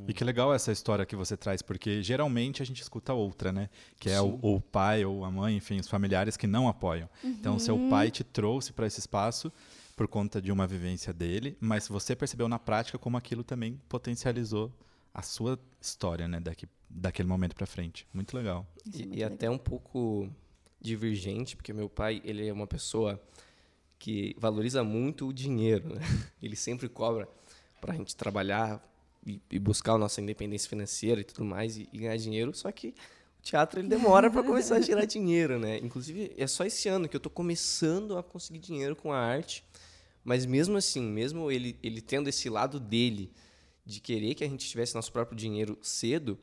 E 0.06 0.14
que 0.14 0.22
legal 0.22 0.54
essa 0.54 0.70
história 0.70 1.04
que 1.04 1.16
você 1.16 1.36
traz, 1.36 1.62
porque 1.62 2.00
geralmente 2.02 2.62
a 2.62 2.66
gente 2.66 2.80
escuta 2.80 3.12
outra, 3.12 3.50
né? 3.50 3.68
Que 3.98 4.08
é 4.08 4.20
o, 4.20 4.38
o 4.40 4.60
pai 4.60 5.04
ou 5.04 5.24
a 5.24 5.30
mãe, 5.30 5.56
enfim, 5.56 5.80
os 5.80 5.88
familiares 5.88 6.36
que 6.36 6.46
não 6.46 6.68
apoiam. 6.68 7.08
Então, 7.24 7.58
seu 7.58 7.76
pai 7.90 8.10
te 8.10 8.22
trouxe 8.22 8.72
para 8.72 8.86
esse 8.86 9.00
espaço 9.00 9.52
por 9.96 10.06
conta 10.06 10.40
de 10.40 10.52
uma 10.52 10.66
vivência 10.66 11.12
dele, 11.12 11.56
mas 11.60 11.88
você 11.88 12.14
percebeu 12.14 12.48
na 12.48 12.58
prática 12.58 12.98
como 12.98 13.16
aquilo 13.16 13.42
também 13.42 13.80
potencializou 13.88 14.72
a 15.12 15.22
sua 15.22 15.58
história, 15.80 16.28
né? 16.28 16.38
Daqui, 16.38 16.68
daquele 16.88 17.28
momento 17.28 17.56
para 17.56 17.66
frente. 17.66 18.06
Muito 18.14 18.36
legal. 18.36 18.64
Isso 18.86 19.02
é 19.02 19.06
E, 19.06 19.18
e 19.18 19.24
até 19.24 19.50
um 19.50 19.58
pouco 19.58 20.30
divergente, 20.80 21.56
porque 21.56 21.72
meu 21.72 21.88
pai, 21.88 22.22
ele 22.24 22.46
é 22.46 22.52
uma 22.52 22.66
pessoa 22.66 23.20
que 23.98 24.34
valoriza 24.38 24.82
muito 24.82 25.28
o 25.28 25.32
dinheiro, 25.32 25.94
né? 25.94 26.00
Ele 26.42 26.56
sempre 26.56 26.88
cobra 26.88 27.28
para 27.80 27.92
a 27.92 27.96
gente 27.96 28.16
trabalhar 28.16 28.82
e, 29.26 29.40
e 29.50 29.58
buscar 29.58 29.92
a 29.92 29.98
nossa 29.98 30.20
independência 30.22 30.70
financeira 30.70 31.20
e 31.20 31.24
tudo 31.24 31.44
mais 31.44 31.76
e, 31.76 31.88
e 31.92 31.98
ganhar 31.98 32.16
dinheiro, 32.16 32.54
só 32.54 32.72
que 32.72 32.94
o 33.38 33.42
teatro 33.42 33.78
ele 33.78 33.88
demora 33.88 34.30
para 34.30 34.42
começar 34.42 34.76
a 34.76 34.80
gerar 34.80 35.04
dinheiro, 35.06 35.58
né? 35.58 35.78
Inclusive, 35.78 36.32
é 36.36 36.46
só 36.46 36.64
esse 36.64 36.88
ano 36.88 37.08
que 37.08 37.16
eu 37.16 37.18
estou 37.18 37.30
começando 37.30 38.16
a 38.16 38.22
conseguir 38.22 38.58
dinheiro 38.58 38.96
com 38.96 39.12
a 39.12 39.18
arte, 39.18 39.64
mas 40.24 40.46
mesmo 40.46 40.78
assim, 40.78 41.02
mesmo 41.02 41.50
ele, 41.50 41.78
ele 41.82 42.00
tendo 42.00 42.28
esse 42.28 42.48
lado 42.48 42.80
dele 42.80 43.30
de 43.84 44.00
querer 44.00 44.34
que 44.34 44.44
a 44.44 44.48
gente 44.48 44.66
tivesse 44.66 44.94
nosso 44.94 45.12
próprio 45.12 45.36
dinheiro 45.36 45.78
cedo, 45.82 46.38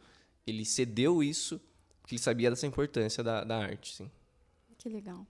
ele 0.46 0.64
cedeu 0.64 1.24
isso 1.24 1.60
porque 2.08 2.16
ele 2.16 2.22
sabia 2.22 2.50
dessa 2.50 2.66
importância 2.66 3.22
da, 3.22 3.44
da 3.44 3.58
arte, 3.58 3.96
sim. 3.96 4.10
Que 4.88 4.94
legal. 4.94 5.28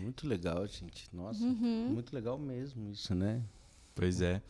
Muito 0.00 0.28
legal, 0.28 0.64
gente. 0.68 1.08
Nossa, 1.12 1.42
Uhum. 1.42 1.88
muito 1.90 2.14
legal 2.14 2.38
mesmo 2.38 2.88
isso, 2.88 3.12
né? 3.16 3.42
Pois 3.96 4.22
é. 4.22 4.40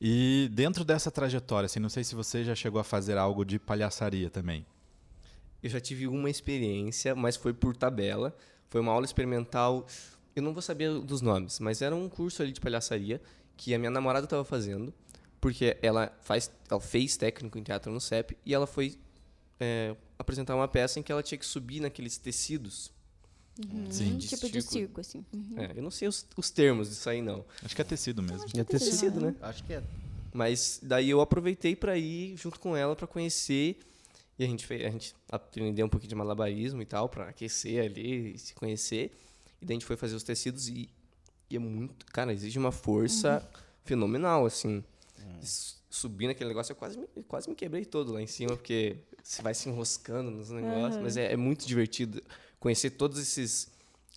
E 0.00 0.50
dentro 0.52 0.84
dessa 0.84 1.12
trajetória, 1.12 1.66
assim, 1.66 1.78
não 1.78 1.88
sei 1.88 2.02
se 2.02 2.16
você 2.16 2.44
já 2.44 2.54
chegou 2.56 2.80
a 2.80 2.84
fazer 2.84 3.16
algo 3.16 3.44
de 3.44 3.56
palhaçaria 3.56 4.28
também. 4.28 4.66
Eu 5.62 5.70
já 5.70 5.80
tive 5.80 6.08
uma 6.08 6.28
experiência, 6.28 7.14
mas 7.14 7.36
foi 7.36 7.54
por 7.54 7.76
tabela. 7.76 8.36
Foi 8.68 8.80
uma 8.80 8.90
aula 8.90 9.04
experimental. 9.04 9.86
Eu 10.34 10.42
não 10.42 10.52
vou 10.52 10.60
saber 10.62 10.92
dos 11.02 11.20
nomes, 11.20 11.60
mas 11.60 11.80
era 11.80 11.94
um 11.94 12.08
curso 12.08 12.42
ali 12.42 12.50
de 12.50 12.60
palhaçaria 12.60 13.20
que 13.56 13.72
a 13.74 13.78
minha 13.78 13.90
namorada 13.92 14.24
estava 14.26 14.44
fazendo, 14.44 14.92
porque 15.40 15.76
ela 15.82 16.12
faz, 16.20 16.50
ela 16.68 16.80
fez 16.80 17.16
técnico 17.16 17.56
em 17.58 17.62
teatro 17.62 17.92
no 17.92 18.00
CEP 18.00 18.36
e 18.44 18.52
ela 18.54 18.66
foi 18.66 18.98
é, 19.60 19.94
apresentar 20.18 20.56
uma 20.56 20.66
peça 20.66 20.98
em 20.98 21.02
que 21.02 21.12
ela 21.12 21.22
tinha 21.22 21.38
que 21.38 21.46
subir 21.46 21.78
naqueles 21.80 22.16
tecidos. 22.18 22.90
Sim. 23.90 24.14
Hum, 24.14 24.18
tipo 24.18 24.48
de 24.48 24.62
circo. 24.62 25.00
assim. 25.00 25.24
Uhum. 25.32 25.54
É, 25.56 25.72
eu 25.76 25.82
não 25.82 25.90
sei 25.90 26.08
os, 26.08 26.26
os 26.36 26.50
termos 26.50 26.88
disso 26.88 27.08
aí 27.10 27.20
não, 27.20 27.44
Acho 27.62 27.74
que 27.74 27.80
é 27.82 27.84
tecido 27.84 28.22
mesmo. 28.22 28.46
É 28.58 28.64
tecido, 28.64 29.20
né? 29.20 29.34
Acho 29.42 29.64
que 29.64 29.72
é. 29.74 29.82
Mas 30.32 30.78
daí 30.82 31.10
eu 31.10 31.20
aproveitei 31.20 31.74
para 31.74 31.96
ir 31.98 32.36
junto 32.36 32.58
com 32.60 32.76
ela 32.76 32.94
para 32.94 33.06
conhecer 33.06 33.78
e 34.38 34.44
a 34.44 34.46
gente 34.46 34.64
fez, 34.66 34.86
a 34.86 34.90
gente 34.90 35.14
aprendeu 35.30 35.84
um 35.86 35.88
pouquinho 35.88 36.08
de 36.08 36.14
malabarismo 36.14 36.80
e 36.80 36.86
tal 36.86 37.08
para 37.08 37.28
aquecer 37.28 37.84
ali 37.84 38.34
e 38.34 38.38
se 38.38 38.54
conhecer. 38.54 39.12
E 39.60 39.66
daí 39.66 39.74
a 39.74 39.78
gente 39.78 39.84
foi 39.86 39.96
fazer 39.96 40.14
os 40.14 40.22
tecidos 40.22 40.68
e, 40.68 40.88
e 41.50 41.56
é 41.56 41.58
muito, 41.58 42.06
cara, 42.06 42.32
exige 42.32 42.58
uma 42.58 42.72
força 42.72 43.46
fenomenal 43.84 44.46
assim. 44.46 44.82
S- 45.42 45.78
Subir 45.92 46.28
naquele 46.28 46.46
negócio, 46.48 46.70
eu 46.70 46.76
quase 46.76 46.96
me, 46.96 47.06
quase 47.26 47.48
me 47.48 47.56
quebrei 47.56 47.84
todo 47.84 48.12
lá 48.12 48.22
em 48.22 48.26
cima 48.28 48.56
porque 48.56 48.96
você 49.24 49.42
vai 49.42 49.52
se 49.52 49.68
enroscando 49.68 50.30
nos 50.30 50.48
negócios, 50.48 51.02
mas 51.02 51.16
é, 51.16 51.32
é 51.32 51.36
muito 51.36 51.66
divertido 51.66 52.22
conhecer 52.60 52.90
todos 52.90 53.18
esses 53.18 53.68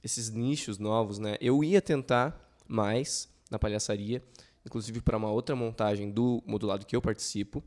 esses 0.03 0.29
nichos 0.29 0.77
novos, 0.77 1.17
né? 1.17 1.37
Eu 1.39 1.63
ia 1.63 1.81
tentar 1.81 2.37
mais 2.67 3.29
na 3.49 3.57
palhaçaria, 3.57 4.21
inclusive 4.65 4.99
para 4.99 5.15
uma 5.15 5.31
outra 5.31 5.55
montagem 5.55 6.11
do 6.11 6.43
modulado 6.45 6.85
que 6.85 6.93
eu 6.93 7.01
participo, 7.01 7.63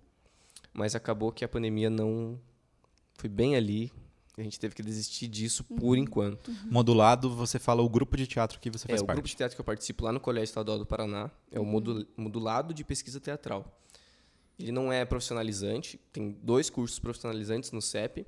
mas 0.74 0.94
acabou 0.94 1.32
que 1.32 1.44
a 1.46 1.48
pandemia 1.48 1.88
não 1.88 2.38
foi 3.14 3.30
bem 3.30 3.56
ali. 3.56 3.90
A 4.36 4.42
gente 4.42 4.60
teve 4.60 4.74
que 4.74 4.82
desistir 4.82 5.28
disso 5.28 5.64
por 5.64 5.96
enquanto. 5.96 6.52
Modulado, 6.66 7.34
você 7.34 7.58
fala 7.58 7.80
o 7.80 7.88
grupo 7.88 8.18
de 8.18 8.26
teatro 8.26 8.60
que 8.60 8.68
você 8.68 8.84
É, 8.84 8.88
faz 8.90 9.00
o 9.00 9.06
parte. 9.06 9.16
grupo 9.16 9.28
de 9.30 9.34
teatro 9.34 9.56
que 9.56 9.60
eu 9.62 9.64
participo 9.64 10.04
lá 10.04 10.12
no 10.12 10.20
Colégio 10.20 10.44
Estadual 10.50 10.78
do 10.78 10.84
Paraná 10.84 11.30
é 11.50 11.58
o 11.58 11.64
modu- 11.64 12.06
modulado 12.18 12.74
de 12.74 12.84
pesquisa 12.84 13.18
teatral. 13.18 13.80
Ele 14.58 14.72
não 14.72 14.92
é 14.92 15.06
profissionalizante, 15.06 15.98
tem 16.12 16.36
dois 16.42 16.68
cursos 16.68 16.98
profissionalizantes 16.98 17.72
no 17.72 17.80
CEP, 17.80 18.26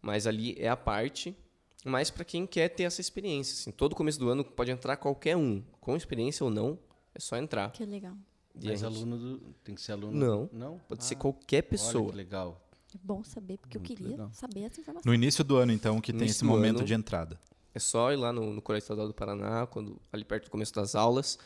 mas 0.00 0.24
ali 0.28 0.54
é 0.56 0.68
a 0.68 0.76
parte, 0.76 1.36
mas 1.84 2.10
para 2.10 2.24
quem 2.24 2.46
quer 2.46 2.68
ter 2.68 2.84
essa 2.84 3.00
experiência. 3.00 3.54
Assim, 3.54 3.70
todo 3.70 3.94
começo 3.94 4.18
do 4.18 4.28
ano 4.28 4.44
pode 4.44 4.70
entrar 4.70 4.96
qualquer 4.96 5.36
um, 5.36 5.62
com 5.80 5.96
experiência 5.96 6.44
ou 6.44 6.50
não, 6.50 6.78
é 7.14 7.20
só 7.20 7.36
entrar. 7.36 7.70
Que 7.72 7.84
legal. 7.84 8.14
E 8.54 8.66
Mas 8.66 8.80
gente- 8.80 8.84
aluno 8.94 9.16
do. 9.18 9.38
Tem 9.64 9.74
que 9.74 9.80
ser 9.80 9.92
aluno. 9.92 10.12
Não. 10.12 10.50
Não? 10.52 10.78
Pode 10.88 11.00
Ah, 11.02 11.04
ser 11.04 11.14
qualquer 11.14 11.56
Olha 11.58 11.62
pessoa. 11.64 12.10
que 12.10 12.16
legal. 12.16 12.60
É 12.94 12.98
bom 13.02 13.22
saber, 13.22 13.56
porque 13.58 13.76
eu 13.76 13.80
Muito 13.80 13.96
queria 13.96 14.10
legal. 14.10 14.30
saber 14.32 14.62
essa 14.62 14.80
informação. 14.80 15.08
No 15.08 15.14
início 15.14 15.44
do 15.44 15.56
ano, 15.56 15.70
então, 15.72 16.00
que 16.00 16.12
No 16.12 16.18
tem 16.18 16.28
esse 16.28 16.44
momento 16.44 16.78
ano. 16.78 16.86
de 16.86 16.92
entrada. 16.94 17.40
É 17.72 17.78
só 17.78 18.12
ir 18.12 18.16
lá 18.16 18.32
no, 18.32 18.52
no 18.52 18.60
Colégio 18.60 18.82
Estadual 18.84 19.06
do 19.06 19.14
Paraná, 19.14 19.64
quando, 19.68 20.00
ali 20.12 20.24
perto 20.24 20.46
do 20.46 20.50
começo 20.50 20.74
das 20.74 20.96
aulas, 20.96 21.38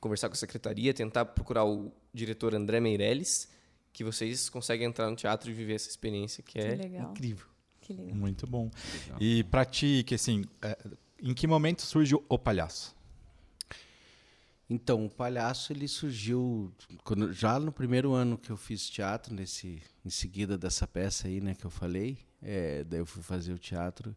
conversar 0.00 0.28
com 0.28 0.32
a 0.32 0.36
secretaria, 0.36 0.92
tentar 0.92 1.24
procurar 1.26 1.64
o 1.64 1.92
diretor 2.12 2.52
André 2.52 2.80
Meirelles, 2.80 3.48
que 3.92 4.02
vocês 4.02 4.48
conseguem 4.50 4.88
entrar 4.88 5.08
no 5.08 5.14
teatro 5.14 5.48
e 5.48 5.54
viver 5.54 5.74
essa 5.74 5.88
experiência 5.88 6.42
que, 6.42 6.58
é 6.58 6.74
legal. 6.74 7.12
incrível. 7.12 7.46
Que 7.82 7.92
legal. 7.92 8.14
Muito 8.14 8.46
bom. 8.46 8.70
Legal. 9.02 9.18
E 9.20 9.44
pra 9.44 9.64
ti, 9.64 10.02
que 10.06 10.14
assim, 10.14 10.44
é, 10.62 10.78
em 11.22 11.34
que 11.34 11.46
momento 11.46 11.82
surge 11.82 12.14
o 12.14 12.38
palhaço? 12.38 12.94
Então, 14.70 15.04
o 15.04 15.10
palhaço 15.10 15.72
ele 15.72 15.86
surgiu 15.86 16.72
quando- 17.04 17.32
já 17.32 17.58
no 17.60 17.70
primeiro 17.70 18.12
ano 18.14 18.38
que 18.38 18.50
eu 18.50 18.56
fiz 18.56 18.88
teatro, 18.88 19.34
nesse, 19.34 19.82
em 20.04 20.08
seguida 20.08 20.56
dessa 20.56 20.86
peça 20.86 21.28
aí, 21.28 21.40
né, 21.40 21.54
que 21.54 21.64
eu 21.66 21.70
falei. 21.70 22.18
é, 22.44 22.82
daí 22.82 22.98
eu 22.98 23.06
fui 23.06 23.22
fazer 23.22 23.52
o 23.52 23.58
teatro. 23.58 24.16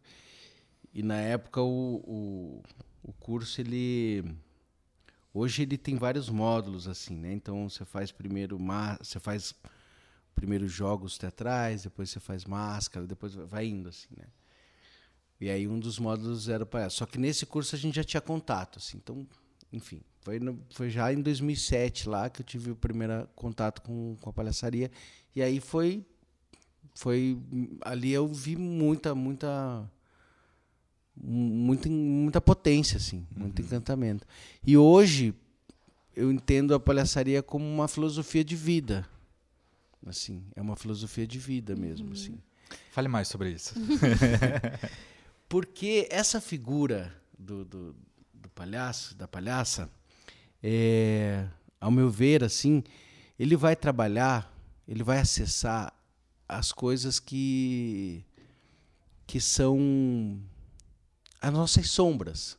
E 0.92 1.00
na 1.02 1.20
época 1.20 1.60
o, 1.62 1.96
o, 2.04 2.62
o 3.04 3.12
curso, 3.12 3.60
ele. 3.60 4.24
Hoje 5.32 5.62
ele 5.62 5.76
tem 5.78 5.94
vários 5.96 6.28
módulos, 6.28 6.88
assim, 6.88 7.14
né? 7.14 7.32
Então 7.34 7.68
você 7.68 7.84
faz 7.84 8.10
primeiro. 8.10 8.58
Você 8.98 9.20
faz 9.20 9.54
primeiro 10.36 10.68
jogos 10.68 11.18
teatrais, 11.18 11.82
depois 11.82 12.10
você 12.10 12.20
faz 12.20 12.44
máscara, 12.44 13.04
depois 13.06 13.34
vai 13.34 13.66
indo, 13.66 13.88
assim, 13.88 14.06
né? 14.16 14.26
E 15.40 15.50
aí 15.50 15.66
um 15.66 15.78
dos 15.80 15.98
módulos 15.98 16.48
era 16.48 16.62
o 16.62 16.66
palhaço. 16.66 16.98
Só 16.98 17.06
que 17.06 17.18
nesse 17.18 17.44
curso 17.44 17.74
a 17.74 17.78
gente 17.78 17.96
já 17.96 18.04
tinha 18.04 18.20
contato, 18.20 18.78
assim. 18.78 18.98
Então 18.98 19.26
enfim, 19.72 20.00
foi, 20.20 20.38
no- 20.38 20.58
foi 20.70 20.88
já 20.88 21.12
em 21.12 21.20
2007 21.20 22.08
lá 22.08 22.30
que 22.30 22.40
eu 22.42 22.46
tive 22.46 22.70
o 22.70 22.76
primeiro 22.76 23.28
contato 23.34 23.82
com, 23.82 24.16
com 24.20 24.30
a 24.30 24.32
palhaçaria. 24.32 24.90
E 25.34 25.42
aí 25.42 25.58
foi. 25.60 26.04
Foi. 26.94 27.36
Ali 27.82 28.12
eu 28.12 28.26
vi 28.28 28.56
muita, 28.56 29.14
muita. 29.14 29.90
Muita, 31.18 31.88
muita 31.88 32.40
potência, 32.42 32.98
assim, 32.98 33.26
muito 33.34 33.62
encantamento. 33.62 34.26
E 34.66 34.76
hoje 34.76 35.34
eu 36.14 36.30
entendo 36.30 36.74
a 36.74 36.80
palhaçaria 36.80 37.42
como 37.42 37.64
uma 37.64 37.88
filosofia 37.88 38.44
de 38.44 38.54
vida. 38.54 39.06
Assim, 40.06 40.44
é 40.54 40.62
uma 40.62 40.76
filosofia 40.76 41.26
de 41.26 41.38
vida 41.38 41.74
mesmo, 41.74 42.12
assim. 42.12 42.38
Fale 42.92 43.08
mais 43.08 43.28
sobre 43.28 43.50
isso. 43.50 43.74
Porque 45.48 46.08
essa 46.10 46.40
figura 46.40 47.12
do, 47.38 47.64
do, 47.64 47.96
do 48.32 48.48
palhaço, 48.50 49.14
da 49.16 49.26
palhaça, 49.26 49.90
é, 50.62 51.46
ao 51.80 51.90
meu 51.90 52.08
ver, 52.08 52.42
assim, 52.44 52.82
ele 53.38 53.56
vai 53.56 53.76
trabalhar, 53.76 54.52
ele 54.86 55.02
vai 55.02 55.18
acessar 55.18 55.92
as 56.48 56.72
coisas 56.72 57.18
que, 57.18 58.24
que 59.26 59.40
são 59.40 60.40
as 61.40 61.52
nossas 61.52 61.90
sombras. 61.90 62.56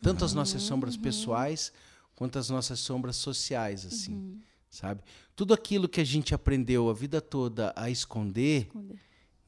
Tanto 0.00 0.24
as 0.24 0.32
nossas 0.32 0.62
sombras 0.62 0.96
pessoais 0.96 1.72
quanto 2.14 2.38
as 2.38 2.48
nossas 2.48 2.78
sombras 2.80 3.16
sociais, 3.16 3.84
assim, 3.84 4.40
sabe? 4.70 5.02
Tudo 5.34 5.54
aquilo 5.54 5.88
que 5.88 6.00
a 6.00 6.04
gente 6.04 6.34
aprendeu 6.34 6.88
a 6.88 6.94
vida 6.94 7.20
toda 7.20 7.72
a 7.76 7.90
esconder, 7.90 8.62
Esconder. 8.66 8.98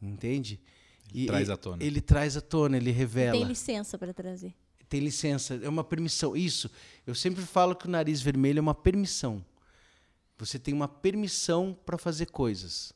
entende? 0.01 0.61
Ele 1.13 1.27
traz 1.27 1.51
à 1.51 1.57
tona. 1.57 1.83
Ele 1.83 2.01
traz 2.01 2.37
à 2.37 2.41
tona, 2.41 2.77
ele 2.77 2.91
revela. 2.91 3.33
Tem 3.33 3.45
licença 3.45 3.99
para 3.99 4.15
trazer. 4.15 4.55
Tem 4.89 5.01
licença, 5.01 5.55
é 5.63 5.69
uma 5.69 5.85
permissão. 5.85 6.37
Isso, 6.37 6.71
eu 7.07 7.15
sempre 7.15 7.43
falo 7.45 7.75
que 7.77 7.87
o 7.87 7.91
nariz 7.91 8.21
vermelho 8.21 8.59
é 8.59 8.63
uma 8.63 8.75
permissão. 8.75 9.45
Você 10.39 10.59
tem 10.59 10.73
uma 10.73 10.89
permissão 10.89 11.77
para 11.85 11.99
fazer 11.99 12.27
coisas, 12.27 12.93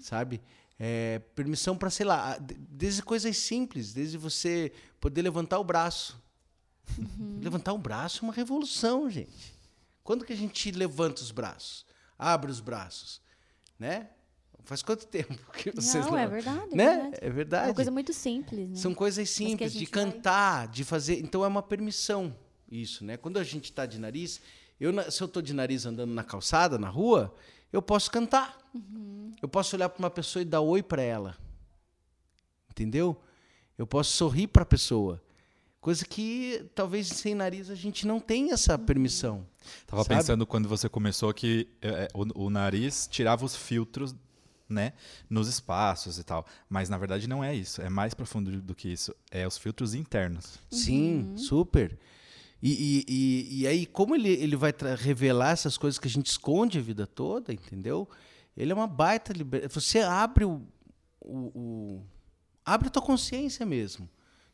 sabe? 0.00 0.40
É, 0.78 1.20
permissão 1.34 1.76
para, 1.76 1.88
sei 1.90 2.04
lá, 2.04 2.36
de- 2.38 2.54
desde 2.54 3.02
coisas 3.02 3.36
simples, 3.36 3.92
desde 3.92 4.18
você 4.18 4.72
poder 5.00 5.22
levantar 5.22 5.58
o 5.60 5.64
braço. 5.64 6.20
Levantar 7.40 7.72
o 7.72 7.78
braço 7.78 8.24
é 8.24 8.28
uma 8.28 8.34
revolução, 8.34 9.08
gente. 9.08 9.51
Quando 10.04 10.24
que 10.24 10.32
a 10.32 10.36
gente 10.36 10.70
levanta 10.72 11.22
os 11.22 11.30
braços? 11.30 11.84
Abre 12.18 12.50
os 12.50 12.60
braços, 12.60 13.20
né? 13.78 14.08
Faz 14.64 14.82
quanto 14.82 15.06
tempo 15.08 15.34
que 15.52 15.70
vocês 15.72 16.06
não, 16.06 16.16
é 16.16 16.26
verdade. 16.26 16.68
É 16.72 16.76
né? 16.76 16.94
verdade. 16.96 17.18
É 17.20 17.26
É 17.26 17.30
verdade. 17.30 17.68
uma 17.70 17.74
coisa 17.74 17.90
muito 17.90 18.12
simples, 18.12 18.68
né? 18.70 18.76
São 18.76 18.94
coisas 18.94 19.28
simples, 19.30 19.72
de 19.72 19.80
gente 19.80 19.90
vai- 19.90 20.04
cantar, 20.04 20.68
de 20.68 20.84
fazer. 20.84 21.18
Então 21.20 21.44
é 21.44 21.48
uma 21.48 21.62
permissão 21.62 22.36
isso, 22.70 23.04
né? 23.04 23.16
Quando 23.16 23.38
a 23.38 23.44
gente 23.44 23.64
está 23.66 23.84
de 23.86 23.98
nariz, 23.98 24.40
eu, 24.80 24.92
se 25.10 25.20
eu 25.22 25.26
estou 25.26 25.42
de 25.42 25.52
nariz 25.52 25.84
andando 25.84 26.12
na 26.12 26.22
calçada, 26.24 26.78
na 26.78 26.88
rua, 26.88 27.34
eu 27.72 27.82
posso 27.82 28.10
cantar. 28.10 28.56
Uhum. 28.74 29.34
Eu 29.42 29.48
posso 29.48 29.74
olhar 29.76 29.88
para 29.88 29.98
uma 29.98 30.10
pessoa 30.10 30.42
e 30.42 30.44
dar 30.44 30.60
oi 30.60 30.82
para 30.82 31.02
ela. 31.02 31.36
Entendeu? 32.70 33.20
Eu 33.76 33.86
posso 33.86 34.12
sorrir 34.12 34.46
para 34.46 34.62
a 34.62 34.66
pessoa. 34.66 35.20
Coisa 35.82 36.04
que 36.06 36.64
talvez 36.76 37.08
sem 37.08 37.34
nariz 37.34 37.68
a 37.68 37.74
gente 37.74 38.06
não 38.06 38.20
tenha 38.20 38.54
essa 38.54 38.76
Uhum. 38.76 38.84
permissão. 38.86 39.46
Tava 39.86 40.04
Sabe? 40.04 40.14
pensando 40.16 40.46
quando 40.46 40.68
você 40.68 40.88
começou 40.88 41.34
que 41.34 41.68
é, 41.82 41.88
é, 41.88 42.08
o, 42.14 42.44
o 42.46 42.50
nariz 42.50 43.06
tirava 43.10 43.44
os 43.44 43.54
filtros, 43.56 44.14
né, 44.68 44.92
nos 45.28 45.48
espaços 45.48 46.18
e 46.20 46.24
tal. 46.24 46.46
Mas 46.70 46.88
na 46.88 46.96
verdade 46.96 47.26
não 47.28 47.42
é 47.42 47.52
isso. 47.54 47.82
É 47.82 47.90
mais 47.90 48.14
profundo 48.14 48.62
do 48.62 48.74
que 48.76 48.88
isso. 48.92 49.12
É 49.30 49.44
os 49.46 49.58
filtros 49.58 49.92
internos. 49.92 50.56
Sim, 50.70 51.34
super. 51.36 51.98
E, 52.62 52.70
e, 52.70 53.04
e, 53.08 53.60
e 53.62 53.66
aí, 53.66 53.84
como 53.84 54.14
ele, 54.14 54.28
ele 54.30 54.54
vai 54.54 54.72
revelar 54.96 55.50
essas 55.50 55.76
coisas 55.76 55.98
que 55.98 56.06
a 56.06 56.10
gente 56.10 56.26
esconde 56.26 56.78
a 56.78 56.80
vida 56.80 57.08
toda, 57.08 57.52
entendeu? 57.52 58.08
Ele 58.56 58.70
é 58.70 58.74
uma 58.74 58.86
baita 58.86 59.32
liberdade. 59.32 59.74
Você 59.74 59.98
abre 59.98 60.44
o, 60.44 60.62
o, 61.20 61.38
o- 61.58 62.02
abre 62.64 62.86
a 62.86 62.90
tua 62.90 63.02
consciência 63.02 63.66
mesmo 63.66 64.08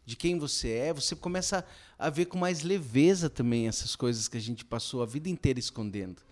de 0.09 0.17
quem 0.17 0.39
você 0.39 0.71
é. 0.71 0.95
Você 0.95 1.15
começa 1.15 1.63
a 1.99 2.09
ver 2.09 2.25
com 2.25 2.39
mais 2.39 2.63
leveza 2.63 3.29
também 3.29 3.69
essas 3.69 3.95
coisas 3.95 4.27
que 4.27 4.39
a 4.39 4.41
gente 4.41 4.65
passou 4.65 5.03
a 5.03 5.07
vida 5.07 5.29
inteira 5.29 5.59
escondendo. 5.59 6.23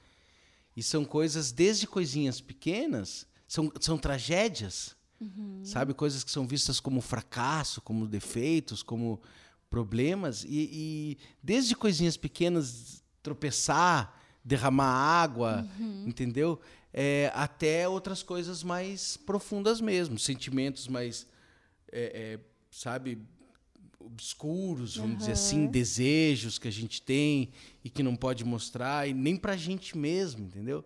E 0.74 0.82
são 0.82 1.04
coisas, 1.04 1.52
desde 1.52 1.86
coisinhas 1.86 2.40
pequenas, 2.40 3.26
são, 3.46 3.70
são 3.78 3.98
tragédias, 3.98 4.96
sabe? 5.62 5.92
Coisas 5.92 6.24
que 6.24 6.30
são 6.30 6.46
vistas 6.46 6.80
como 6.80 7.02
fracasso, 7.02 7.82
como 7.82 8.06
defeitos, 8.06 8.82
como 8.82 9.20
problemas. 9.68 10.42
E, 10.44 10.48
e 10.48 11.18
desde 11.42 11.76
coisinhas 11.76 12.16
pequenas, 12.16 13.02
tropeçar, 13.22 14.18
derramar 14.42 14.90
água, 14.90 15.68
entendeu? 16.06 16.58
É, 16.94 17.30
até 17.34 17.86
outras 17.86 18.22
coisas 18.22 18.62
mais 18.62 19.18
profundas 19.18 19.82
mesmo, 19.82 20.18
sentimentos 20.18 20.88
mais, 20.88 21.26
é, 21.92 22.38
é, 22.38 22.40
sabe, 22.70 23.18
obscuros, 23.98 24.96
vamos 24.96 25.18
dizer 25.18 25.32
assim, 25.32 25.66
desejos 25.66 26.59
que 26.59 26.68
a 26.68 26.72
gente 26.72 27.02
tem 27.02 27.50
e 27.85 27.90
que 27.90 28.02
não 28.02 28.16
pode 28.16 28.44
mostrar, 28.44 29.09
e 29.09 29.14
nem 29.14 29.37
pra 29.37 29.56
gente 29.56 29.96
mesmo, 29.96 30.46
entendeu? 30.46 30.85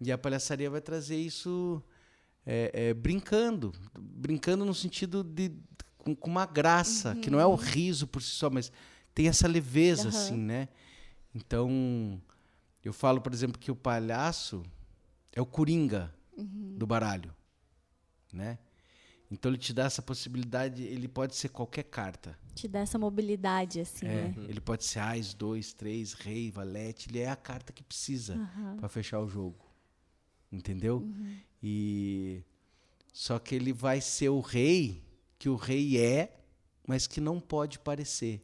E 0.00 0.12
a 0.12 0.18
palhaçaria 0.18 0.70
vai 0.70 0.80
trazer 0.80 1.16
isso 1.16 1.82
é, 2.46 2.70
é, 2.72 2.94
brincando, 2.94 3.72
brincando 3.98 4.64
no 4.64 4.74
sentido 4.74 5.22
de 5.22 5.52
com, 5.96 6.14
com 6.14 6.30
uma 6.30 6.46
graça, 6.46 7.14
que 7.16 7.30
não 7.30 7.38
é 7.38 7.46
o 7.46 7.54
riso 7.54 8.06
por 8.06 8.22
si 8.22 8.30
só, 8.30 8.48
mas 8.48 8.72
tem 9.14 9.28
essa 9.28 9.46
leveza, 9.48 10.08
assim, 10.08 10.36
né? 10.36 10.68
Então, 11.34 12.20
eu 12.84 12.92
falo, 12.92 13.20
por 13.20 13.32
exemplo, 13.34 13.58
que 13.58 13.70
o 13.70 13.76
palhaço 13.76 14.62
é 15.32 15.40
o 15.40 15.46
coringa 15.46 16.14
do 16.36 16.86
baralho, 16.86 17.34
né? 18.32 18.58
Então 19.30 19.50
ele 19.50 19.58
te 19.58 19.72
dá 19.74 19.84
essa 19.84 20.00
possibilidade, 20.00 20.82
ele 20.82 21.06
pode 21.06 21.36
ser 21.36 21.50
qualquer 21.50 21.82
carta. 21.84 22.38
Te 22.54 22.66
dá 22.66 22.78
essa 22.80 22.98
mobilidade, 22.98 23.80
assim, 23.80 24.06
É, 24.06 24.28
né? 24.28 24.34
Ele 24.48 24.60
pode 24.60 24.84
ser 24.84 25.00
ás, 25.00 25.34
dois, 25.34 25.72
três, 25.74 26.14
rei, 26.14 26.50
valete. 26.50 27.10
Ele 27.10 27.18
é 27.18 27.28
a 27.28 27.36
carta 27.36 27.72
que 27.72 27.82
precisa 27.82 28.40
para 28.78 28.88
fechar 28.88 29.20
o 29.20 29.28
jogo. 29.28 29.64
Entendeu? 30.50 31.06
E 31.62 32.42
só 33.12 33.38
que 33.38 33.54
ele 33.54 33.72
vai 33.72 34.00
ser 34.00 34.30
o 34.30 34.40
rei 34.40 35.04
que 35.38 35.48
o 35.48 35.56
rei 35.56 35.98
é, 35.98 36.34
mas 36.86 37.06
que 37.06 37.20
não 37.20 37.38
pode 37.38 37.78
parecer. 37.78 38.42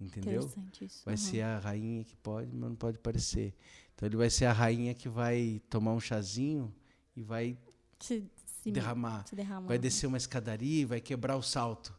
Entendeu? 0.00 0.42
Interessante 0.42 0.84
isso. 0.84 1.02
Vai 1.04 1.14
Uhum. 1.14 1.18
ser 1.18 1.42
a 1.42 1.58
rainha 1.58 2.04
que 2.04 2.16
pode, 2.16 2.50
mas 2.52 2.68
não 2.70 2.76
pode 2.76 2.98
parecer. 2.98 3.54
Então 3.94 4.08
ele 4.08 4.16
vai 4.16 4.30
ser 4.30 4.46
a 4.46 4.52
rainha 4.52 4.94
que 4.94 5.08
vai 5.08 5.60
tomar 5.70 5.92
um 5.92 6.00
chazinho 6.00 6.74
e 7.14 7.22
vai 7.22 7.56
Se, 7.98 8.24
se 8.62 8.70
derramar. 8.70 9.26
se 9.26 9.34
derramar. 9.34 9.68
Vai 9.68 9.78
descer 9.78 10.06
uma 10.06 10.16
escadaria 10.16 10.82
e 10.82 10.84
vai 10.84 11.00
quebrar 11.00 11.36
o 11.36 11.42
salto, 11.42 11.94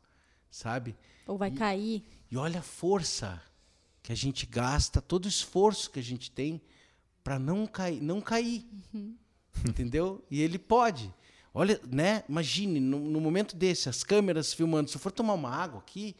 sabe? 0.50 0.95
Ou 1.26 1.38
vai 1.38 1.52
cair. 1.52 2.04
E 2.30 2.38
olha 2.38 2.60
a 2.60 2.63
força 2.63 3.41
que 4.04 4.12
a 4.12 4.15
gente 4.15 4.45
gasta, 4.45 5.02
todo 5.02 5.26
o 5.26 5.28
esforço 5.28 5.91
que 5.91 6.00
a 6.00 6.04
gente 6.04 6.32
tem 6.32 6.62
para 7.24 7.38
não 7.38 7.67
cair, 7.67 8.02
não 8.02 8.21
cair. 8.21 8.65
Entendeu? 9.67 10.24
E 10.30 10.41
ele 10.41 10.58
pode. 10.58 11.13
Olha, 11.54 11.80
né? 11.88 12.24
Imagine 12.30 12.80
no, 12.80 13.00
no 13.00 13.19
momento 13.19 13.56
desse, 13.56 13.89
as 13.89 14.04
câmeras 14.04 14.54
filmando, 14.54 14.89
se 14.89 14.95
eu 14.95 15.02
for 15.02 15.12
tomar 15.12 15.34
uma 15.34 15.50
água 15.50 15.80
aqui, 15.80 16.15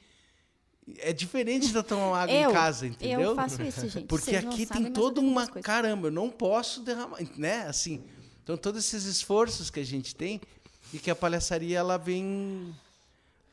é 0.98 1.14
diferente 1.14 1.72
de 1.72 1.84
tomar 1.84 2.08
uma 2.08 2.20
água 2.20 2.34
eu, 2.36 2.50
em 2.50 2.54
casa, 2.54 2.88
entendeu? 2.88 3.22
Eu 3.22 3.36
faço 3.36 3.62
isso, 3.62 3.88
gente. 3.88 4.08
Porque 4.08 4.32
Vocês 4.32 4.46
aqui 4.46 4.66
tem 4.66 4.92
toda 4.92 5.22
uma 5.22 5.48
caramba, 5.48 6.08
eu 6.08 6.12
não 6.12 6.30
posso 6.30 6.82
derramar, 6.82 7.20
né? 7.38 7.68
Assim, 7.68 8.04
então 8.52 8.58
todos 8.58 8.86
esses 8.86 9.06
esforços 9.06 9.70
que 9.70 9.80
a 9.80 9.86
gente 9.86 10.14
tem 10.14 10.42
e 10.94 11.00
que 11.00 11.10
a 11.10 11.16
palhaçaria 11.16 11.78
ela 11.80 11.98
vem 11.98 12.76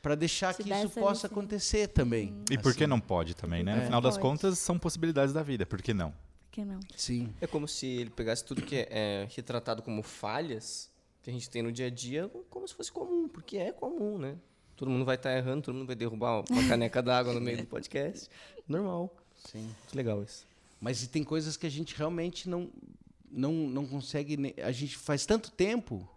para 0.01 0.13
deixar 0.15 0.53
Se 0.53 0.61
que 0.63 0.69
isso 0.73 0.89
possa 0.89 1.09
licença. 1.11 1.27
acontecer 1.27 1.87
também. 1.87 2.35
E 2.51 2.57
por 2.57 2.73
que 2.73 2.83
Assim, 2.83 2.89
não 2.89 2.99
pode 2.99 3.33
também, 3.33 3.63
né? 3.63 3.73
É. 3.73 3.75
No 3.77 3.81
final 3.83 4.01
das 4.01 4.15
Pode. 4.17 4.21
contas, 4.27 4.59
são 4.59 4.77
possibilidades 4.77 5.33
da 5.33 5.41
vida. 5.41 5.65
Por 5.65 5.81
que 5.81 5.93
não? 5.93 6.11
Por 6.11 6.51
que 6.51 6.65
não? 6.65 6.79
Sim. 6.97 7.33
É 7.39 7.47
como 7.47 7.65
se 7.67 7.85
ele 7.85 8.09
pegasse 8.09 8.43
tudo 8.43 8.61
que 8.61 8.75
é, 8.75 8.87
é 8.89 9.27
retratado 9.33 9.81
como 9.81 10.03
falhas 10.03 10.89
que 11.21 11.29
a 11.29 11.33
gente 11.33 11.49
tem 11.49 11.61
no 11.61 11.71
dia 11.71 11.87
a 11.87 11.89
dia 11.89 12.29
como 12.49 12.67
se 12.67 12.73
fosse 12.73 12.91
comum, 12.91 13.27
porque 13.29 13.57
é 13.57 13.71
comum, 13.71 14.17
né? 14.17 14.35
Todo 14.75 14.89
mundo 14.89 15.05
vai 15.05 15.15
estar 15.15 15.35
errando, 15.35 15.63
todo 15.63 15.75
mundo 15.75 15.87
vai 15.87 15.95
derrubar 15.95 16.43
uma 16.49 16.67
caneca 16.67 17.01
d'água 17.01 17.33
no 17.33 17.41
meio 17.41 17.57
do 17.57 17.65
podcast. 17.65 18.29
Normal. 18.67 19.13
Sim. 19.49 19.63
Muito 19.63 19.95
legal 19.95 20.23
isso. 20.23 20.45
Mas 20.79 21.03
e 21.03 21.07
tem 21.07 21.23
coisas 21.23 21.57
que 21.57 21.67
a 21.67 21.69
gente 21.69 21.95
realmente 21.95 22.47
não 22.49 22.69
não 23.31 23.53
não 23.53 23.85
consegue, 23.85 24.53
a 24.63 24.71
gente 24.71 24.97
faz 24.97 25.25
tanto 25.25 25.51
tempo 25.51 26.07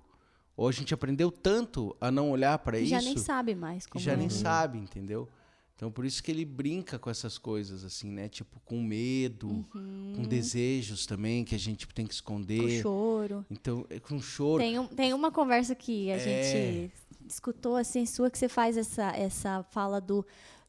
ou 0.57 0.68
a 0.68 0.72
gente 0.72 0.92
aprendeu 0.94 1.31
tanto 1.31 1.96
a 2.01 2.11
não 2.11 2.31
olhar 2.31 2.59
para 2.59 2.79
isso. 2.79 2.90
já 2.90 3.01
nem 3.03 3.16
sabe 3.16 3.55
mais 3.55 3.87
como 3.87 4.03
já 4.05 4.12
é. 4.12 4.16
nem 4.16 4.29
sabe, 4.29 4.79
entendeu? 4.79 5.29
Então 5.75 5.90
por 5.90 6.05
isso 6.05 6.22
que 6.22 6.31
ele 6.31 6.44
brinca 6.44 6.98
com 6.98 7.11
essas 7.11 7.38
coisas 7.38 7.83
assim, 7.85 8.11
né? 8.11 8.29
Tipo 8.29 8.61
com 8.64 8.81
medo, 8.81 9.64
com 9.72 10.22
desejos 10.22 11.07
também 11.07 11.44
que 11.44 11.55
a 11.55 11.59
gente 11.59 11.87
tem 11.88 12.07
que 12.07 12.11
Com 12.12 12.14
esconder. 12.14 12.81
choro. 12.83 13.44
Então 13.51 13.85
é 13.90 13.98
com 13.98 14.20
choro. 14.20 14.62
Tem, 14.62 14.79
um- 14.79 14.87
tem 14.87 15.12
uma 15.12 15.33
conversa 15.33 15.75
que 15.75 16.11
a 16.12 16.16
É. 16.16 16.18
gente 16.18 16.92
escutou 17.29 17.75
assim 17.77 18.07
sua 18.07 18.31
que 18.31 18.38
você 18.38 18.48
faz 18.48 18.77
essa, 18.77 19.11
essa 19.16 19.62
fala 19.70 20.01
do 20.01 20.25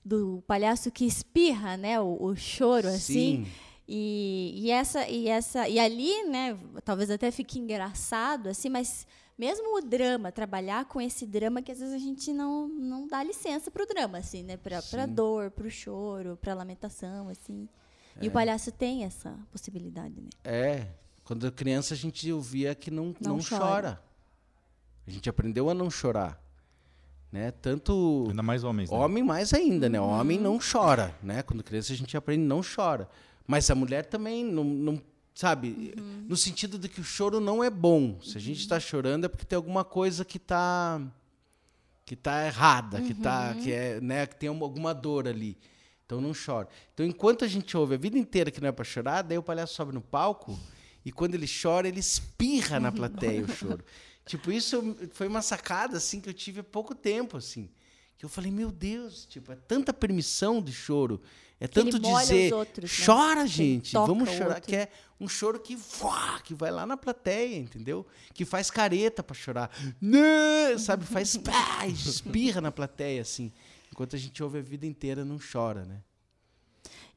do 0.05 0.43
palhaço 0.45 0.91
que 0.91 1.05
espirra, 1.05 1.77
né? 1.77 1.97
O, 1.97 2.17
o 2.21 2.35
choro, 2.35 2.87
assim. 2.89 3.45
Sim. 3.45 3.47
E, 3.87 4.53
e 4.55 4.71
essa 4.71 5.07
e 5.09 5.27
essa 5.27 5.67
e 5.67 5.77
ali, 5.79 6.23
né? 6.25 6.57
Talvez 6.85 7.11
até 7.11 7.29
fique 7.31 7.59
engraçado, 7.59 8.47
assim, 8.47 8.69
mas 8.69 9.05
mesmo 9.37 9.77
o 9.77 9.81
drama, 9.81 10.31
trabalhar 10.31 10.85
com 10.85 11.01
esse 11.01 11.25
drama 11.25 11.61
que 11.61 11.71
às 11.71 11.79
vezes 11.79 11.93
a 11.93 11.97
gente 11.97 12.31
não, 12.31 12.67
não 12.67 13.07
dá 13.07 13.21
licença 13.23 13.69
pro 13.69 13.85
drama, 13.85 14.19
assim, 14.19 14.43
né? 14.43 14.55
Pra 14.57 14.81
Sim. 14.81 15.07
dor, 15.13 15.51
pro 15.51 15.69
choro, 15.69 16.37
pra 16.41 16.53
lamentação, 16.53 17.27
assim. 17.29 17.67
E 18.21 18.27
o 18.27 18.31
palhaço 18.31 18.71
tem 18.71 19.03
essa 19.03 19.35
possibilidade, 19.51 20.21
né? 20.21 20.29
É. 20.43 20.87
Quando 21.25 21.51
criança 21.51 21.93
a 21.93 21.97
gente 21.97 22.31
ouvia 22.31 22.75
que 22.75 22.91
não, 22.91 23.13
Não 23.19 23.37
não, 23.37 23.39
chora. 23.39 23.57
chora. 23.65 24.03
A 25.07 25.11
gente 25.11 25.27
aprendeu 25.29 25.69
a 25.69 25.73
não 25.73 25.89
chorar. 25.89 26.41
Né? 27.31 27.49
Tanto 27.51 28.27
Ainda 28.29 28.43
mais 28.43 28.63
homens. 28.63 28.91
né? 28.91 28.95
homem 28.97 29.23
mais 29.23 29.51
ainda, 29.53 29.89
né? 29.89 29.99
O 29.99 30.05
homem 30.05 30.37
Uhum. 30.37 30.43
não 30.43 30.59
chora, 30.59 31.15
né? 31.23 31.41
Quando 31.41 31.63
criança 31.63 31.91
a 31.91 31.95
gente 31.95 32.15
aprende 32.15 32.43
não 32.43 32.61
chora. 32.61 33.09
Mas 33.47 33.69
a 33.69 33.75
mulher 33.75 34.05
também 34.05 34.43
não, 34.45 34.63
não 34.63 35.01
sabe, 35.33 35.93
Uhum. 35.97 36.25
no 36.29 36.37
sentido 36.37 36.77
de 36.77 36.87
que 36.87 37.01
o 37.01 37.03
choro 37.03 37.39
não 37.39 37.63
é 37.63 37.69
bom. 37.69 38.19
Se 38.21 38.37
a 38.37 38.41
gente 38.41 38.59
está 38.59 38.79
chorando 38.79 39.25
é 39.25 39.27
porque 39.27 39.45
tem 39.45 39.55
alguma 39.57 39.83
coisa 39.83 40.23
que 40.23 40.37
está 40.37 41.01
que 42.05 42.15
tá 42.17 42.45
errada, 42.45 43.01
que 43.01 43.13
tá 43.13 43.55
que 43.55 43.71
é, 43.71 44.01
né, 44.01 44.27
que 44.27 44.35
tem 44.35 44.49
uma- 44.49 44.65
alguma 44.65 44.93
dor 44.93 45.27
ali. 45.27 45.57
Então 46.05 46.19
não 46.19 46.33
chora. 46.33 46.67
Então 46.93 47.05
enquanto 47.05 47.45
a 47.45 47.47
gente 47.47 47.75
ouve 47.77 47.95
a 47.95 47.97
vida 47.97 48.17
inteira 48.17 48.51
que 48.51 48.59
não 48.61 48.67
é 48.67 48.71
para 48.73 48.83
chorar, 48.83 49.21
daí 49.21 49.37
o 49.37 49.43
palhaço 49.43 49.73
sobe 49.75 49.93
no 49.93 50.01
palco 50.01 50.59
e 51.05 51.11
quando 51.11 51.35
ele 51.35 51.47
chora, 51.47 51.87
ele 51.87 51.99
espirra 52.01 52.79
na 52.79 52.91
plateia 52.91 53.43
o 53.43 53.47
choro. 53.47 53.83
Tipo, 54.25 54.53
isso 54.53 54.95
foi 55.11 55.27
uma 55.27 55.41
sacada 55.41 55.97
assim 55.97 56.21
que 56.21 56.29
eu 56.29 56.33
tive 56.33 56.61
há 56.61 56.63
pouco 56.63 56.95
tempo 56.95 57.35
assim. 57.35 57.69
Que 58.17 58.23
eu 58.23 58.29
falei, 58.29 58.49
meu 58.51 58.71
Deus, 58.71 59.25
tipo, 59.25 59.51
é 59.51 59.55
tanta 59.55 59.91
permissão 59.93 60.61
de 60.61 60.71
choro. 60.71 61.21
É 61.63 61.67
tanto 61.69 61.97
dizer, 61.97 62.51
os 62.51 62.59
outros, 62.59 62.99
né? 62.99 63.05
chora, 63.05 63.47
gente, 63.47 63.93
vamos 63.93 64.29
chorar, 64.29 64.59
que 64.59 64.75
é 64.75 64.89
um 65.17 65.29
choro 65.29 65.57
que, 65.61 65.77
fuá, 65.77 66.41
que 66.41 66.53
vai 66.53 66.69
lá 66.69 66.85
na 66.85 66.97
plateia, 66.97 67.55
entendeu? 67.55 68.05
Que 68.33 68.43
faz 68.43 68.69
careta 68.69 69.23
pra 69.23 69.33
chorar. 69.33 69.71
Né, 70.01 70.77
Sabe, 70.77 71.05
faz 71.05 71.37
pá, 71.39 71.87
espirra 71.87 72.59
na 72.59 72.69
plateia, 72.69 73.21
assim. 73.21 73.49
Enquanto 73.89 74.13
a 74.13 74.19
gente 74.19 74.43
ouve 74.43 74.59
a 74.59 74.61
vida 74.61 74.85
inteira, 74.85 75.23
não 75.23 75.39
chora, 75.39 75.85
né? 75.85 76.01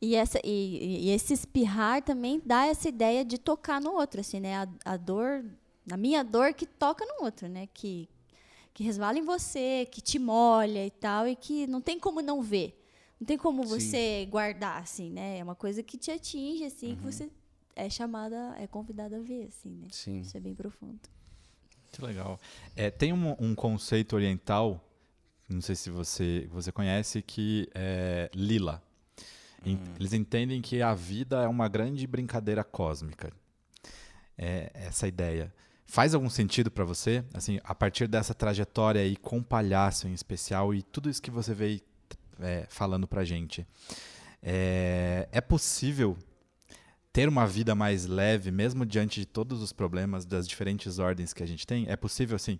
E, 0.00 0.14
essa, 0.14 0.38
e, 0.44 1.08
e 1.08 1.10
esse 1.10 1.32
espirrar 1.32 2.00
também 2.02 2.40
dá 2.44 2.66
essa 2.66 2.88
ideia 2.88 3.24
de 3.24 3.38
tocar 3.38 3.80
no 3.80 3.94
outro, 3.94 4.20
assim, 4.20 4.38
né? 4.38 4.58
A, 4.58 4.68
a 4.92 4.96
dor, 4.96 5.44
a 5.90 5.96
minha 5.96 6.22
dor 6.22 6.54
que 6.54 6.66
toca 6.66 7.04
no 7.04 7.24
outro, 7.24 7.48
né? 7.48 7.68
Que, 7.74 8.08
que 8.72 8.84
resvala 8.84 9.18
em 9.18 9.22
você, 9.22 9.88
que 9.90 10.00
te 10.00 10.20
molha 10.20 10.86
e 10.86 10.90
tal, 10.92 11.26
e 11.26 11.34
que 11.34 11.66
não 11.66 11.80
tem 11.80 11.98
como 11.98 12.22
não 12.22 12.40
ver. 12.40 12.85
Não 13.20 13.26
tem 13.26 13.38
como 13.38 13.62
Sim. 13.64 13.68
você 13.68 14.26
guardar, 14.30 14.82
assim, 14.82 15.10
né? 15.10 15.38
É 15.38 15.42
uma 15.44 15.54
coisa 15.54 15.82
que 15.82 15.96
te 15.96 16.10
atinge, 16.10 16.64
assim, 16.64 16.90
Uhum. 16.90 16.96
que 16.96 17.02
você 17.04 17.30
é 17.74 17.88
chamada, 17.88 18.54
é 18.58 18.66
convidada 18.66 19.16
a 19.16 19.20
ver, 19.20 19.46
assim, 19.48 19.70
né? 19.70 19.88
Sim. 19.90 20.20
Isso 20.20 20.36
é 20.36 20.40
bem 20.40 20.54
profundo. 20.54 21.00
Que 21.92 22.02
legal. 22.04 22.38
É, 22.74 22.90
tem 22.90 23.12
um, 23.12 23.34
um 23.40 23.54
conceito 23.54 24.14
oriental, 24.16 24.82
não 25.48 25.60
sei 25.62 25.74
se 25.74 25.88
você, 25.88 26.46
você 26.52 26.70
conhece, 26.70 27.22
que 27.22 27.68
é 27.74 28.30
lila. 28.34 28.82
En- 29.64 29.78
Eles 29.98 30.12
entendem 30.12 30.60
que 30.60 30.82
a 30.82 30.94
vida 30.94 31.42
é 31.42 31.48
uma 31.48 31.68
grande 31.68 32.06
brincadeira 32.06 32.62
cósmica. 32.62 33.32
É 34.36 34.70
essa 34.74 35.08
ideia. 35.08 35.52
Faz 35.86 36.14
algum 36.14 36.28
sentido 36.28 36.70
para 36.70 36.84
você? 36.84 37.24
Assim, 37.32 37.58
a 37.64 37.74
partir 37.74 38.06
dessa 38.08 38.34
trajetória 38.34 39.00
aí 39.00 39.16
com 39.16 39.42
palhaço 39.42 40.06
em 40.08 40.12
especial 40.12 40.74
e 40.74 40.82
tudo 40.82 41.08
isso 41.08 41.22
que 41.22 41.30
você 41.30 41.54
veio 41.54 41.80
é, 42.40 42.66
falando 42.68 43.06
pra 43.06 43.24
gente. 43.24 43.66
É, 44.42 45.28
é 45.32 45.40
possível 45.40 46.16
ter 47.12 47.28
uma 47.28 47.46
vida 47.46 47.74
mais 47.74 48.06
leve, 48.06 48.50
mesmo 48.50 48.84
diante 48.84 49.20
de 49.20 49.26
todos 49.26 49.62
os 49.62 49.72
problemas 49.72 50.24
das 50.26 50.46
diferentes 50.46 50.98
ordens 50.98 51.32
que 51.32 51.42
a 51.42 51.46
gente 51.46 51.66
tem? 51.66 51.86
É 51.88 51.96
possível, 51.96 52.36
assim, 52.36 52.58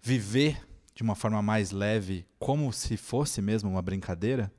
viver 0.00 0.66
de 0.94 1.02
uma 1.02 1.14
forma 1.14 1.40
mais 1.42 1.70
leve, 1.70 2.26
como 2.38 2.72
se 2.72 2.96
fosse 2.96 3.40
mesmo 3.42 3.70
uma 3.70 3.82
brincadeira? 3.82 4.50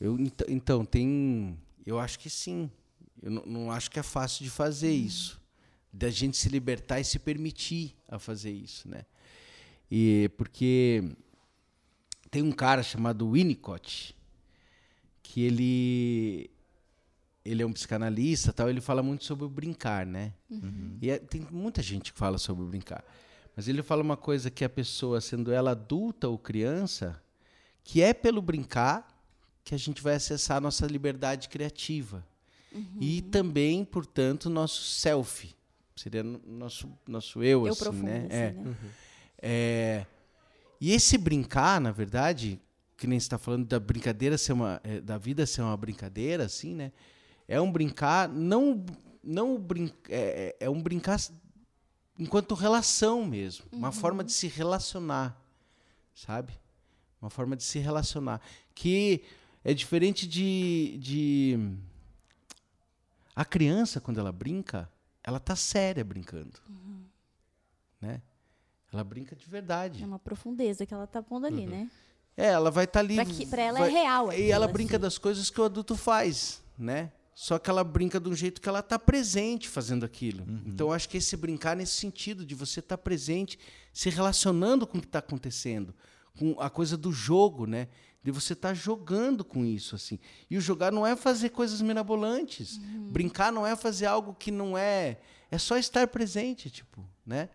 Eu, 0.00 0.18
ent- 0.18 0.48
então, 0.48 0.84
tem. 0.84 1.56
Eu 1.86 1.98
acho 1.98 2.18
que 2.18 2.28
sim. 2.30 2.70
Eu 3.22 3.30
não 3.30 3.70
acho 3.70 3.90
que 3.90 3.98
é 3.98 4.02
fácil 4.02 4.44
de 4.44 4.50
fazer 4.50 4.90
isso. 4.92 5.40
Da 5.92 6.10
gente 6.10 6.36
se 6.36 6.48
libertar 6.48 7.00
e 7.00 7.04
se 7.04 7.18
permitir 7.18 7.94
a 8.08 8.18
fazer 8.18 8.50
isso, 8.50 8.88
né? 8.88 9.04
E 9.90 10.30
porque 10.36 11.04
tem 12.34 12.42
um 12.42 12.50
cara 12.50 12.82
chamado 12.82 13.30
Winnicott 13.30 14.12
que 15.22 15.40
ele 15.42 16.50
ele 17.44 17.62
é 17.62 17.66
um 17.66 17.72
psicanalista, 17.72 18.52
tal, 18.52 18.68
ele 18.68 18.80
fala 18.80 19.02
muito 19.04 19.24
sobre 19.24 19.44
o 19.44 19.48
brincar, 19.48 20.04
né? 20.04 20.32
E 21.00 21.10
é- 21.10 21.18
tem 21.20 21.46
muita 21.50 21.80
gente 21.80 22.12
que 22.12 22.18
fala 22.18 22.38
sobre 22.38 22.64
o 22.64 22.66
brincar. 22.66 23.04
Mas 23.54 23.68
ele 23.68 23.82
fala 23.84 24.02
uma 24.02 24.16
coisa 24.16 24.50
que 24.50 24.64
a 24.64 24.68
pessoa, 24.68 25.20
sendo 25.20 25.52
ela 25.52 25.70
adulta 25.72 26.26
ou 26.26 26.36
criança, 26.36 27.22
que 27.84 28.02
é 28.02 28.12
pelo 28.12 28.42
brincar 28.42 29.06
que 29.62 29.74
a 29.74 29.78
gente 29.78 30.02
vai 30.02 30.14
acessar 30.16 30.56
a 30.56 30.60
nossa 30.60 30.86
liberdade 30.86 31.48
criativa. 31.48 32.26
E 33.00 33.22
também, 33.22 33.84
portanto, 33.84 34.50
nosso 34.50 34.82
self. 34.82 35.54
Seria 35.94 36.24
no- 36.24 36.40
nosso, 36.44 36.90
nosso 37.06 37.42
eu, 37.44 37.64
Eu 37.66 37.72
assim, 37.74 37.84
profundo, 37.84 38.04
né? 38.06 38.18
assim, 38.26 38.32
É. 38.34 38.50
né? 38.52 38.76
É, 39.40 40.06
e 40.84 40.92
esse 40.92 41.16
brincar, 41.16 41.80
na 41.80 41.90
verdade, 41.90 42.60
que 42.94 43.06
nem 43.06 43.18
você 43.18 43.24
está 43.24 43.38
falando 43.38 43.64
da 43.64 43.80
brincadeira 43.80 44.36
ser 44.36 44.52
uma, 44.52 44.78
é, 44.84 45.00
da 45.00 45.16
vida 45.16 45.46
ser 45.46 45.62
uma 45.62 45.74
brincadeira, 45.74 46.44
assim, 46.44 46.74
né? 46.74 46.92
É 47.48 47.58
um 47.58 47.72
brincar, 47.72 48.28
não, 48.28 48.84
não 49.22 49.58
brin 49.58 49.90
é, 50.10 50.54
é 50.60 50.66
é 50.66 50.68
um 50.68 50.82
brincar 50.82 51.18
enquanto 52.18 52.54
relação 52.54 53.24
mesmo, 53.24 53.64
uma 53.72 53.92
forma 53.92 54.22
de 54.22 54.30
se 54.30 54.46
relacionar, 54.46 55.42
sabe? 56.14 56.52
Uma 57.18 57.30
forma 57.30 57.56
de 57.56 57.62
se 57.62 57.78
relacionar 57.78 58.42
que 58.74 59.24
é 59.64 59.72
diferente 59.72 60.26
de, 60.26 60.98
de 61.00 61.58
a 63.34 63.42
criança 63.46 64.02
quando 64.02 64.20
ela 64.20 64.32
brinca, 64.32 64.86
ela 65.22 65.40
tá 65.40 65.56
séria 65.56 66.04
brincando, 66.04 66.60
né? 68.02 68.20
Ela 68.94 69.04
brinca 69.04 69.34
de 69.36 69.44
verdade. 69.46 70.02
É 70.02 70.06
uma 70.06 70.18
profundeza 70.18 70.86
que 70.86 70.94
ela 70.94 71.06
tá 71.06 71.22
pondo 71.22 71.46
ali, 71.46 71.66
né? 71.66 71.90
É, 72.36 72.46
ela 72.46 72.70
vai 72.70 72.84
estar 72.84 73.00
ali. 73.00 73.14
Pra 73.16 73.24
que- 73.26 73.46
pra 73.46 73.62
ela 73.62 73.78
é 73.78 73.82
vai- 73.82 73.90
real 73.90 74.32
E 74.32 74.50
ela 74.50 74.66
brinca 74.66 74.96
assim. 74.96 75.02
das 75.02 75.18
coisas 75.18 75.50
que 75.50 75.60
o 75.60 75.64
adulto 75.64 75.96
faz, 75.96 76.62
né? 76.78 77.12
Só 77.34 77.58
que 77.58 77.68
ela 77.68 77.82
brinca 77.82 78.20
de 78.20 78.28
um 78.28 78.34
jeito 78.34 78.60
que 78.60 78.68
ela 78.68 78.78
está 78.78 78.96
presente 78.98 79.68
fazendo 79.68 80.04
aquilo. 80.04 80.44
Então, 80.66 80.88
eu 80.88 80.92
acho 80.92 81.08
que 81.08 81.16
esse 81.16 81.36
brincar 81.36 81.76
nesse 81.76 81.92
sentido 81.94 82.46
de 82.46 82.54
você 82.54 82.78
estar 82.80 82.96
presente, 82.96 83.58
se 83.92 84.08
relacionando 84.08 84.86
com 84.86 84.98
o 84.98 85.00
que 85.00 85.06
está 85.08 85.18
acontecendo, 85.18 85.92
com 86.38 86.54
a 86.60 86.70
coisa 86.70 86.96
do 86.96 87.10
jogo, 87.12 87.66
né? 87.66 87.88
De 88.22 88.30
você 88.30 88.52
estar 88.52 88.72
jogando 88.72 89.44
com 89.44 89.64
isso, 89.64 89.94
assim. 89.96 90.18
E 90.48 90.56
o 90.56 90.60
jogar 90.60 90.90
não 90.92 91.04
é 91.06 91.14
fazer 91.16 91.50
coisas 91.50 91.80
mirabolantes. 91.82 92.78
Brincar 93.10 93.52
não 93.52 93.66
é 93.66 93.74
fazer 93.76 94.06
algo 94.06 94.32
que 94.34 94.50
não 94.52 94.78
é. 94.78 95.18
É 95.50 95.58
só 95.58 95.76
estar 95.76 96.06
presente, 96.08 96.70
tipo, 96.70 97.04
né? 97.26 97.48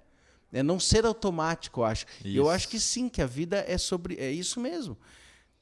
É 0.52 0.64
não 0.64 0.80
ser 0.80 1.06
automático, 1.06 1.82
eu 1.82 1.86
acho. 1.86 2.06
E 2.26 2.36
eu 2.36 2.44
Isso. 2.44 2.52
acho 2.52 2.68
que 2.70 2.80
sim, 2.80 3.08
que 3.08 3.22
a 3.22 3.28
vida 3.28 3.64
é 3.68 3.78
sobre. 3.78 4.16
É 4.16 4.32
isso 4.32 4.60
mesmo 4.60 4.98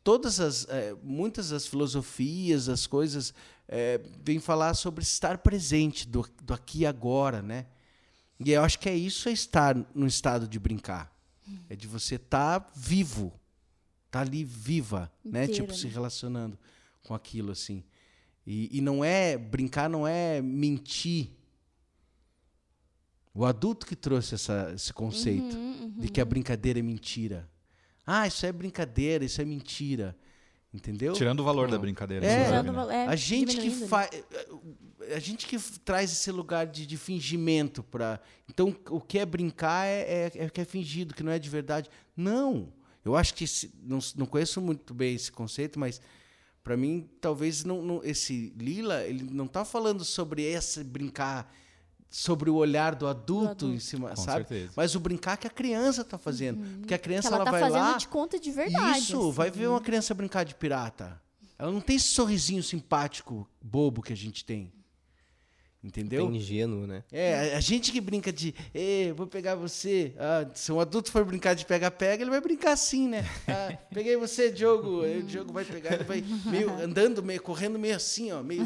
todas 0.08 0.40
as 0.40 0.66
eh, 0.70 0.96
muitas 1.04 1.50
das 1.50 1.68
filosofias 1.68 2.70
as 2.70 2.88
coisas 2.88 3.34
eh, 3.68 4.00
vêm 4.24 4.40
falar 4.40 4.74
sobre 4.74 5.04
estar 5.04 5.40
presente 5.40 6.08
do, 6.08 6.26
do 6.42 6.54
aqui 6.54 6.80
e 6.80 6.86
agora 6.86 7.42
né 7.42 7.66
e 8.40 8.54
eu 8.54 8.62
acho 8.64 8.80
que 8.80 8.88
é 8.88 8.96
isso 8.96 9.28
é 9.28 9.34
estar 9.34 9.76
no 9.94 10.08
estado 10.08 10.48
de 10.48 10.58
brincar 10.58 11.14
é 11.70 11.76
de 11.76 11.88
você 11.88 12.16
estar 12.16 12.72
vivo 12.74 13.34
tá 14.10 14.22
ali 14.22 14.46
viva 14.46 15.12
né 15.26 15.44
Inteira, 15.44 15.64
tipo 15.66 15.76
se 15.76 15.88
né? 15.88 15.94
relacionando 15.94 16.58
com 17.04 17.14
aquilo 17.14 17.52
assim 17.52 17.84
e, 18.46 18.78
e 18.78 18.80
não 18.80 19.04
é 19.04 19.38
brincar 19.38 19.90
não 19.90 20.08
é 20.08 20.42
mentir 20.42 21.32
o 23.38 23.46
adulto 23.46 23.86
que 23.86 23.96
trouxe 23.96 24.36
essa, 24.36 24.72
esse 24.76 24.92
conceito 24.92 25.56
Uhum, 25.56 25.94
de 25.98 26.10
que 26.10 26.20
a 26.20 26.26
brincadeira 26.26 26.80
é 26.80 26.82
mentira. 26.82 27.48
Ah, 28.06 28.26
isso 28.28 28.46
é 28.46 28.52
brincadeira, 28.52 29.24
isso 29.24 29.42
é 29.42 29.46
mentira. 29.46 30.16
Entendeu? 30.74 31.14
Tirando 31.14 31.40
o 31.40 31.44
valor 31.44 31.68
da 31.68 31.76
Não. 31.76 31.82
brincadeira. 31.82 32.26
É. 32.26 32.46
Tirando 32.46 32.72
né? 32.88 33.06
é, 33.06 33.08
a 33.08 33.16
gente 33.16 33.56
que 33.58 33.70
né? 33.70 33.88
faz 33.88 34.10
a 35.16 35.20
gente 35.20 35.48
que 35.48 35.58
traz 35.80 36.12
esse 36.12 36.30
lugar 36.32 36.68
de, 36.68 36.86
de 36.86 36.98
fingimento 36.98 37.82
para 37.82 38.20
então 38.50 38.76
o 38.90 39.00
que 39.00 39.18
é 39.20 39.26
brincar 39.26 39.86
é, 39.88 40.02
é, 40.36 40.46
é 40.46 40.50
que 40.50 40.60
é 40.60 40.66
fingido 40.66 41.14
que 41.14 41.24
não 41.24 41.32
é 41.32 41.40
de 41.40 41.50
verdade 41.50 41.90
não 42.16 42.74
eu 43.06 43.16
acho 43.16 43.34
que 43.34 43.46
esse- 43.46 43.72
não, 43.82 44.00
não 44.18 44.26
conheço 44.26 44.60
muito 44.60 44.94
bem 44.94 45.16
esse 45.16 45.32
conceito 45.32 45.80
mas 45.80 46.02
para 46.62 46.76
mim 46.76 47.10
talvez 47.22 47.64
não, 47.64 47.82
não- 47.82 48.04
esse 48.04 48.54
lila 48.58 49.02
ele 49.06 49.24
não 49.24 49.46
está 49.46 49.64
falando 49.64 50.04
sobre 50.04 50.44
esse 50.44 50.84
brincar 50.84 51.50
sobre 52.10 52.50
o 52.50 52.56
olhar 52.56 52.96
do 52.96 53.06
adulto, 53.08 53.52
adulto. 53.52 53.68
em 53.76 53.80
cima, 53.80 54.10
Com 54.10 54.16
sabe? 54.16 54.48
certeza. 54.48 54.72
Mas 54.76 54.96
o 54.96 55.00
brincar 55.00 55.38
que 55.38 55.46
a 55.48 55.50
criança 55.50 56.04
tá 56.04 56.18
fazendo. 56.18 56.64
Porque 56.80 56.94
a 56.94 56.98
Que 56.98 57.04
criança 57.04 57.28
ela 57.28 57.38
ela, 57.38 57.46
tá 57.46 57.52
vai 57.52 57.62
fazendo 57.62 57.80
lá. 57.92 57.98
de 57.98 58.08
conta 58.08 58.40
de 58.40 58.52
verdade. 58.52 59.00
Isso, 59.00 59.20
assim. 59.20 59.32
vai 59.32 59.52
ver 59.52 59.68
uma 59.68 59.82
criança 59.82 60.14
brincar 60.14 60.44
de 60.46 60.56
pirata. 60.56 61.22
Ela 61.60 61.72
não 61.72 61.82
tem 61.82 61.96
esse 61.96 62.08
sorrisinho 62.10 62.62
simpático, 62.64 63.48
bobo 63.62 64.02
que 64.02 64.14
a 64.14 64.16
gente 64.16 64.46
tem. 64.46 64.72
Entendeu? 65.84 66.28
Bem 66.28 66.38
ingênuo, 66.38 66.88
né? 66.88 67.04
É, 67.12 67.54
a- 67.54 67.58
a 67.58 67.60
gente 67.62 67.92
que 67.92 68.02
brinca 68.02 68.34
de, 68.34 68.54
Ê, 68.74 69.14
vou 69.16 69.28
pegar 69.28 69.56
você. 69.56 70.14
Ah, 70.18 70.46
se 70.54 70.72
um 70.72 70.80
adulto 70.80 71.12
for 71.12 71.24
brincar 71.24 71.54
de 71.54 71.66
pega-pega, 71.66 72.24
ele 72.24 72.32
vai 72.32 72.42
brincar 72.42 72.72
assim, 72.74 73.08
né? 73.08 73.24
Ah, 73.48 73.78
peguei 73.94 74.18
você, 74.18 74.52
Diogo. 74.52 75.04
Aí 75.04 75.20
o 75.20 75.24
Diogo 75.24 75.54
vai 75.54 75.64
pegar, 75.64 75.94
ele 75.94 76.04
vai 76.04 76.24
meio 76.46 76.72
andando, 76.82 77.22
meio 77.24 77.42
correndo, 77.42 77.78
meio 77.78 77.96
assim, 77.96 78.32
ó. 78.32 78.42
Meio, 78.42 78.64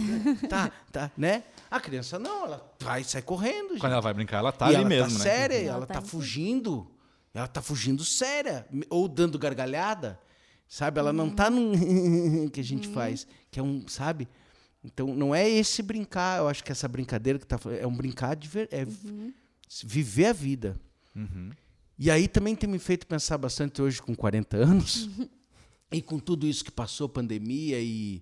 tá, 0.49 0.71
tá, 0.91 1.11
né? 1.17 1.43
A 1.71 1.79
criança 1.79 2.19
não, 2.19 2.43
ela 2.45 2.75
vai 2.81 3.01
sai 3.03 3.21
correndo. 3.21 3.69
Quando 3.69 3.75
gente. 3.83 3.85
ela 3.85 4.01
vai 4.01 4.13
brincar, 4.13 4.39
ela 4.39 4.51
tá 4.51 4.65
e 4.65 4.75
ali 4.75 4.75
ela 4.75 4.89
mesmo, 4.89 5.07
tá 5.07 5.13
né? 5.13 5.19
séria, 5.31 5.55
Ela 5.55 5.69
ela, 5.77 5.85
tá 5.87 5.93
tá, 5.95 6.01
si. 6.01 6.09
fugindo. 6.09 6.91
Ela 7.33 7.47
tá 7.47 7.61
fugindo 7.61 8.03
séria. 8.03 8.67
Ou 8.89 9.07
dando 9.07 9.39
gargalhada. 9.39 10.19
Sabe? 10.67 10.99
Ela 10.99 11.13
não 11.13 11.29
tá 11.29 11.49
num 11.49 12.49
que 12.51 12.59
a 12.59 12.63
gente 12.63 12.89
Uhum. 12.89 12.93
faz. 12.93 13.25
Que 13.49 13.59
é 13.59 13.63
um, 13.63 13.87
sabe? 13.87 14.27
Então, 14.83 15.15
não 15.15 15.33
é 15.33 15.49
esse 15.49 15.81
brincar. 15.81 16.39
Eu 16.39 16.49
acho 16.49 16.61
que 16.61 16.71
essa 16.73 16.87
brincadeira 16.89 17.39
que 17.39 17.45
tá 17.47 17.57
é 17.79 17.87
um 17.87 17.95
brincar 17.95 18.35
de 18.35 18.49
ver, 18.49 18.67
é 18.69 18.83
Uhum. 18.83 19.33
viver 19.85 20.25
a 20.25 20.33
vida. 20.33 20.77
Uhum. 21.15 21.51
E 21.97 22.11
aí 22.11 22.27
também 22.27 22.53
tem 22.55 22.69
me 22.69 22.79
feito 22.79 23.07
pensar 23.07 23.37
bastante 23.37 23.81
hoje 23.81 24.01
com 24.01 24.13
40 24.13 24.57
anos. 24.57 25.07
e 25.91 26.01
com 26.01 26.19
tudo 26.19 26.45
isso 26.45 26.65
que 26.65 26.71
passou, 26.71 27.07
pandemia 27.07 27.79
e 27.79 28.21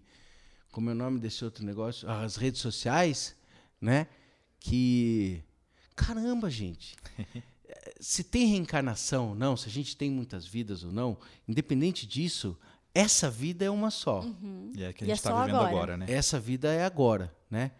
como 0.71 0.89
é 0.89 0.93
o 0.93 0.95
nome 0.95 1.19
desse 1.19 1.43
outro 1.43 1.65
negócio, 1.65 2.07
as 2.09 2.35
redes 2.35 2.61
sociais, 2.61 3.35
né? 3.81 4.07
Que 4.59 5.41
caramba, 5.95 6.49
gente. 6.49 6.95
Se 7.99 8.23
tem 8.23 8.47
reencarnação 8.47 9.29
ou 9.29 9.35
não, 9.35 9.55
se 9.57 9.67
a 9.67 9.71
gente 9.71 9.95
tem 9.95 10.09
muitas 10.09 10.45
vidas 10.45 10.83
ou 10.83 10.91
não, 10.91 11.17
independente 11.47 12.07
disso, 12.07 12.57
essa 12.93 13.29
vida 13.29 13.65
é 13.65 13.69
uma 13.69 13.91
só. 13.91 14.23
E 14.73 14.83
é 14.83 14.93
que 14.93 15.03
a 15.03 15.07
E 15.07 15.11
é 15.11 15.15
gente 15.15 15.23
tá 15.23 15.31
vivendo 15.41 15.55
agora. 15.57 15.69
agora, 15.69 15.97
né? 15.97 16.05
Essa 16.09 16.39
vida 16.39 16.71
é 16.73 16.83
agora, 16.85 17.35
né? 17.51 17.71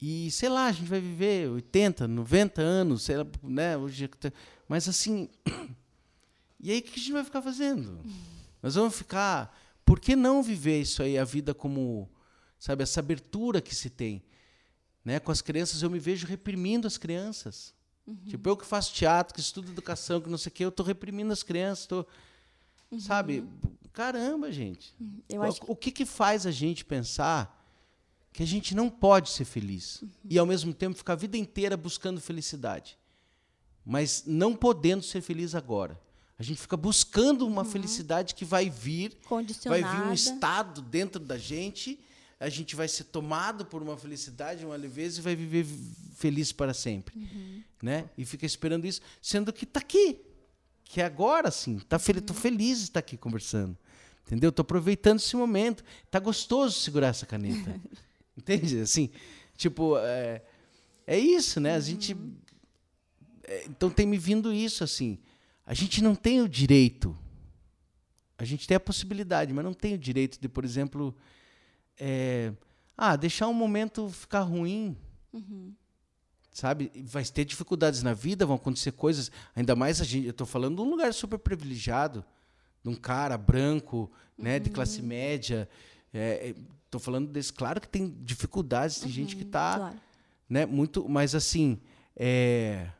E 0.00 0.30
sei 0.30 0.48
lá, 0.48 0.66
a 0.66 0.72
gente 0.72 0.88
vai 0.88 1.00
viver 1.00 1.48
80, 1.50 2.08
90 2.08 2.62
anos, 2.62 3.02
sei 3.02 3.18
lá, 3.18 3.26
né? 3.42 3.76
Hoje, 3.76 4.08
tá- 4.08 4.32
mas 4.66 4.88
assim, 4.88 5.28
e 6.58 6.70
aí 6.72 6.78
o 6.78 6.82
que 6.82 6.98
a 6.98 7.02
gente 7.02 7.12
vai 7.12 7.24
ficar 7.24 7.42
fazendo? 7.42 8.00
Nós 8.62 8.74
vamos 8.74 8.96
ficar, 8.96 9.54
por 9.84 10.00
que 10.00 10.16
não 10.16 10.42
viver 10.42 10.80
isso 10.80 11.02
aí, 11.02 11.18
a 11.18 11.24
vida 11.24 11.52
como, 11.54 12.08
sabe, 12.58 12.82
essa 12.82 13.00
abertura 13.00 13.60
que 13.60 13.74
se 13.74 13.90
tem, 13.90 14.22
né? 15.04 15.18
Com 15.20 15.32
as 15.32 15.40
crianças, 15.40 15.82
eu 15.82 15.90
me 15.90 15.98
vejo 15.98 16.26
reprimindo 16.26 16.86
as 16.86 16.96
crianças. 16.98 17.74
Tipo, 18.26 18.48
eu 18.48 18.56
que 18.56 18.66
faço 18.66 18.92
teatro, 18.92 19.32
que 19.34 19.40
estudo 19.40 19.70
educação, 19.70 20.20
que 20.20 20.28
não 20.28 20.38
sei 20.38 20.50
o 20.50 20.52
quê, 20.52 20.64
eu 20.64 20.72
tô 20.72 20.82
reprimindo 20.82 21.32
as 21.32 21.42
crianças, 21.44 21.86
tô, 21.86 22.04
sabe? 22.98 23.44
Caramba, 23.92 24.50
gente. 24.50 24.94
Eu 25.28 25.40
O- 25.42 25.44
acho 25.44 25.60
O 25.66 25.76
que, 25.76 25.90
que 25.92 26.04
faz 26.04 26.44
a 26.46 26.50
gente 26.50 26.84
pensar 26.84 27.56
que 28.32 28.42
a 28.42 28.46
gente 28.46 28.74
não 28.74 28.88
pode 28.90 29.30
ser 29.30 29.44
feliz 29.44 30.02
e, 30.28 30.38
ao 30.38 30.46
mesmo 30.46 30.72
tempo, 30.74 30.96
ficar 30.96 31.12
a 31.12 31.16
vida 31.16 31.36
inteira 31.36 31.76
buscando 31.76 32.20
felicidade, 32.20 32.98
mas 33.84 34.24
não 34.26 34.54
podendo 34.56 35.02
ser 35.04 35.20
feliz 35.20 35.54
agora? 35.54 36.00
A 36.38 36.42
gente 36.42 36.60
fica 36.60 36.76
buscando 36.76 37.46
uma 37.46 37.64
felicidade 37.64 38.34
que 38.34 38.44
vai 38.44 38.70
vir, 38.70 39.16
vai 39.68 39.82
vir 39.82 39.88
um 40.08 40.12
estado 40.14 40.80
dentro 40.82 41.20
da 41.22 41.36
gente, 41.36 42.00
a 42.40 42.48
gente 42.48 42.74
vai 42.74 42.88
ser 42.88 43.04
tomado 43.04 43.66
por 43.66 43.82
uma 43.82 43.96
felicidade, 43.96 44.64
uma 44.64 44.74
leveza 44.74 45.20
e 45.20 45.22
vai 45.22 45.36
viver 45.36 45.66
feliz 46.14 46.50
para 46.50 46.72
sempre, 46.74 47.14
né? 47.82 48.08
E 48.16 48.24
fica 48.24 48.46
esperando 48.46 48.86
isso, 48.86 49.00
sendo 49.20 49.52
que 49.52 49.64
está 49.64 49.78
aqui, 49.78 50.18
que 50.82 51.00
é 51.00 51.04
agora, 51.04 51.50
sim. 51.50 51.78
Tá 51.80 51.98
fel 51.98 52.20
Tô 52.20 52.32
feliz 52.34 52.78
de 52.78 52.84
estar 52.84 53.00
aqui 53.00 53.16
conversando, 53.16 53.76
entendeu? 54.26 54.50
Tô 54.50 54.62
aproveitando 54.62 55.18
esse 55.18 55.36
momento. 55.36 55.84
Tá 56.10 56.18
gostoso 56.18 56.80
segurar 56.80 57.08
essa 57.08 57.26
caneta, 57.26 57.78
entende? 58.36 58.80
Assim, 58.80 59.10
tipo, 59.56 59.98
é, 59.98 60.42
é 61.06 61.18
isso, 61.18 61.60
né? 61.60 61.74
A 61.74 61.80
gente, 61.80 62.16
é, 63.44 63.66
então 63.66 63.90
tem 63.90 64.06
me 64.06 64.16
vindo 64.16 64.52
isso 64.52 64.82
assim. 64.82 65.18
A 65.64 65.74
gente 65.74 66.02
não 66.02 66.14
tem 66.14 66.40
o 66.40 66.48
direito 66.48 67.16
a 68.40 68.44
gente 68.46 68.66
tem 68.66 68.74
a 68.74 68.80
possibilidade, 68.80 69.52
mas 69.52 69.62
não 69.62 69.74
tem 69.74 69.92
o 69.92 69.98
direito 69.98 70.40
de, 70.40 70.48
por 70.48 70.64
exemplo, 70.64 71.14
é, 72.00 72.52
ah, 72.96 73.14
deixar 73.14 73.46
um 73.46 73.54
momento 73.54 74.08
ficar 74.08 74.40
ruim. 74.40 74.96
Sabe? 76.50 76.90
Vai 77.04 77.22
ter 77.24 77.44
dificuldades 77.44 78.02
na 78.02 78.12
vida, 78.12 78.44
vão 78.46 78.56
acontecer 78.56 78.92
coisas. 78.92 79.30
Ainda 79.54 79.76
mais 79.76 80.00
a 80.00 80.04
gente. 80.04 80.24
Eu 80.26 80.30
estou 80.30 80.46
falando 80.46 80.76
de 80.76 80.82
um 80.82 80.90
lugar 80.90 81.12
super 81.14 81.38
privilegiado, 81.38 82.24
de 82.82 82.88
um 82.88 82.94
cara 82.96 83.38
branco, 83.38 84.10
né, 84.36 84.58
de 84.58 84.70
classe 84.70 85.02
média. 85.02 85.68
Estou 86.84 87.00
falando 87.00 87.28
desse. 87.30 87.52
Claro 87.52 87.80
que 87.80 87.88
tem 87.88 88.16
dificuldades, 88.22 88.98
tem 88.98 89.10
gente 89.10 89.36
que 89.36 89.42
está 89.42 89.76
Claro. 89.76 90.00
né? 90.48 90.66
Muito, 90.66 91.08
mas 91.08 91.34
assim, 91.36 91.78
é... 92.16 92.90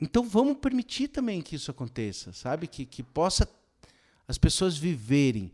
então 0.00 0.22
vamos 0.22 0.58
permitir 0.58 1.08
também 1.08 1.42
que 1.42 1.56
isso 1.56 1.70
aconteça, 1.70 2.32
sabe? 2.32 2.68
Que, 2.68 2.86
que 2.86 3.02
possa 3.02 3.48
as 4.28 4.38
pessoas 4.38 4.76
viverem. 4.76 5.52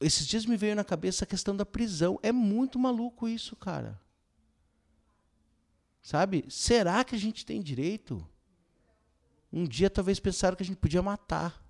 Esses 0.00 0.26
dias 0.26 0.44
me 0.44 0.56
veio 0.56 0.76
na 0.76 0.84
cabeça 0.84 1.24
a 1.24 1.26
questão 1.26 1.56
da 1.56 1.64
prisão. 1.64 2.18
É 2.22 2.30
muito 2.32 2.78
maluco 2.78 3.26
isso, 3.28 3.56
cara. 3.56 4.00
Sabe? 6.02 6.44
Será 6.48 7.02
que 7.04 7.14
a 7.14 7.18
gente 7.18 7.46
tem 7.46 7.62
direito? 7.62 8.26
Um 9.52 9.64
dia 9.64 9.88
talvez 9.88 10.20
pensaram 10.20 10.56
que 10.56 10.62
a 10.62 10.66
gente 10.66 10.76
podia 10.76 11.00
matar. 11.02 11.62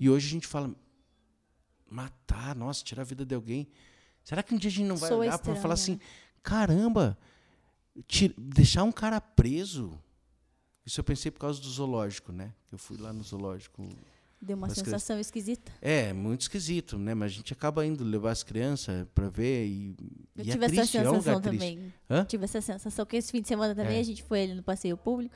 E 0.00 0.08
hoje 0.08 0.26
a 0.26 0.30
gente 0.30 0.46
fala 0.46 0.74
matar, 1.88 2.54
nossa, 2.56 2.82
tirar 2.82 3.02
a 3.02 3.04
vida 3.04 3.24
de 3.26 3.34
alguém. 3.34 3.68
Será 4.24 4.42
que 4.42 4.54
um 4.54 4.58
dia 4.58 4.68
a 4.68 4.72
gente 4.72 4.86
não 4.86 4.96
vai 4.96 5.08
Soa 5.08 5.18
olhar 5.18 5.38
para 5.38 5.54
falar 5.56 5.74
assim, 5.74 6.00
caramba, 6.42 7.18
tira- 8.06 8.34
deixar 8.38 8.84
um 8.84 8.92
cara 8.92 9.20
preso? 9.20 10.00
Isso 10.84 10.98
eu 10.98 11.04
pensei 11.04 11.30
por 11.30 11.40
causa 11.40 11.60
do 11.60 11.68
zoológico, 11.68 12.32
né? 12.32 12.54
Eu 12.72 12.78
fui 12.78 12.96
lá 12.96 13.12
no 13.12 13.22
zoológico. 13.22 13.86
Deu 14.42 14.56
uma 14.56 14.68
As 14.68 14.72
sensação 14.72 15.20
esquisita. 15.20 15.70
É, 15.82 16.14
muito 16.14 16.40
esquisito, 16.42 16.96
né? 16.98 17.12
Mas 17.14 17.32
a 17.32 17.34
gente 17.34 17.52
acaba 17.52 17.84
indo 17.84 18.02
levar 18.02 18.30
as 18.30 18.42
crianças 18.42 19.06
para 19.14 19.28
ver 19.28 19.66
e, 19.66 19.94
Eu 20.34 20.44
e 20.44 20.50
tive 20.50 20.64
é 20.64 20.66
essa 20.80 20.98
é 20.98 21.10
um 21.10 21.14
sensação 21.16 21.40
triste. 21.42 21.58
também. 21.58 21.92
Hã? 22.08 22.24
Tive 22.24 22.44
essa 22.44 22.60
sensação 22.62 23.04
que 23.04 23.16
esse 23.16 23.30
fim 23.30 23.42
de 23.42 23.48
semana 23.48 23.74
também 23.74 23.98
É. 23.98 24.00
a 24.00 24.02
gente 24.02 24.22
foi 24.22 24.44
ali 24.44 24.54
no 24.54 24.62
passeio 24.62 24.96
público. 24.96 25.34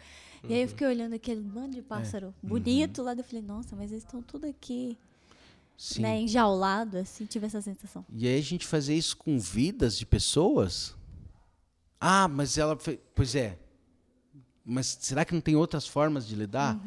E 0.49 0.55
aí 0.55 0.62
eu 0.62 0.69
fiquei 0.69 0.87
olhando 0.87 1.14
aquele 1.14 1.40
bando 1.43 1.75
de 1.75 1.83
pássaro 1.83 2.35
bonito 2.43 3.03
lá. 3.03 3.12
daí 3.12 3.21
Eu 3.23 3.25
falei, 3.29 3.43
nossa, 3.43 3.77
mas 3.77 3.90
eles 3.93 4.05
estão 4.05 4.23
tudo 4.23 4.47
aqui, 4.47 4.97
Sim. 5.77 6.01
né, 6.03 6.21
enjaulado, 6.23 6.97
assim. 6.99 7.27
Tive 7.27 7.47
essa 7.47 7.61
sensação. 7.61 8.05
E 8.11 8.27
aí 8.27 8.38
a 8.38 8.43
gente 8.43 8.67
fazer 8.67 8.95
isso 8.95 9.17
com 9.19 9.38
vidas 9.38 9.99
de 9.99 10.07
pessoas? 10.07 10.95
Ah, 12.01 12.27
mas 12.27 12.57
ela 12.57 12.75
fez. 12.79 12.99
Pois 13.14 13.35
é. 13.35 13.59
Mas 14.64 14.97
será 15.01 15.27
que 15.27 15.35
não 15.35 15.43
tem 15.43 15.57
outras 15.57 15.87
formas 15.87 16.27
de 16.27 16.35
lidar? 16.35 16.81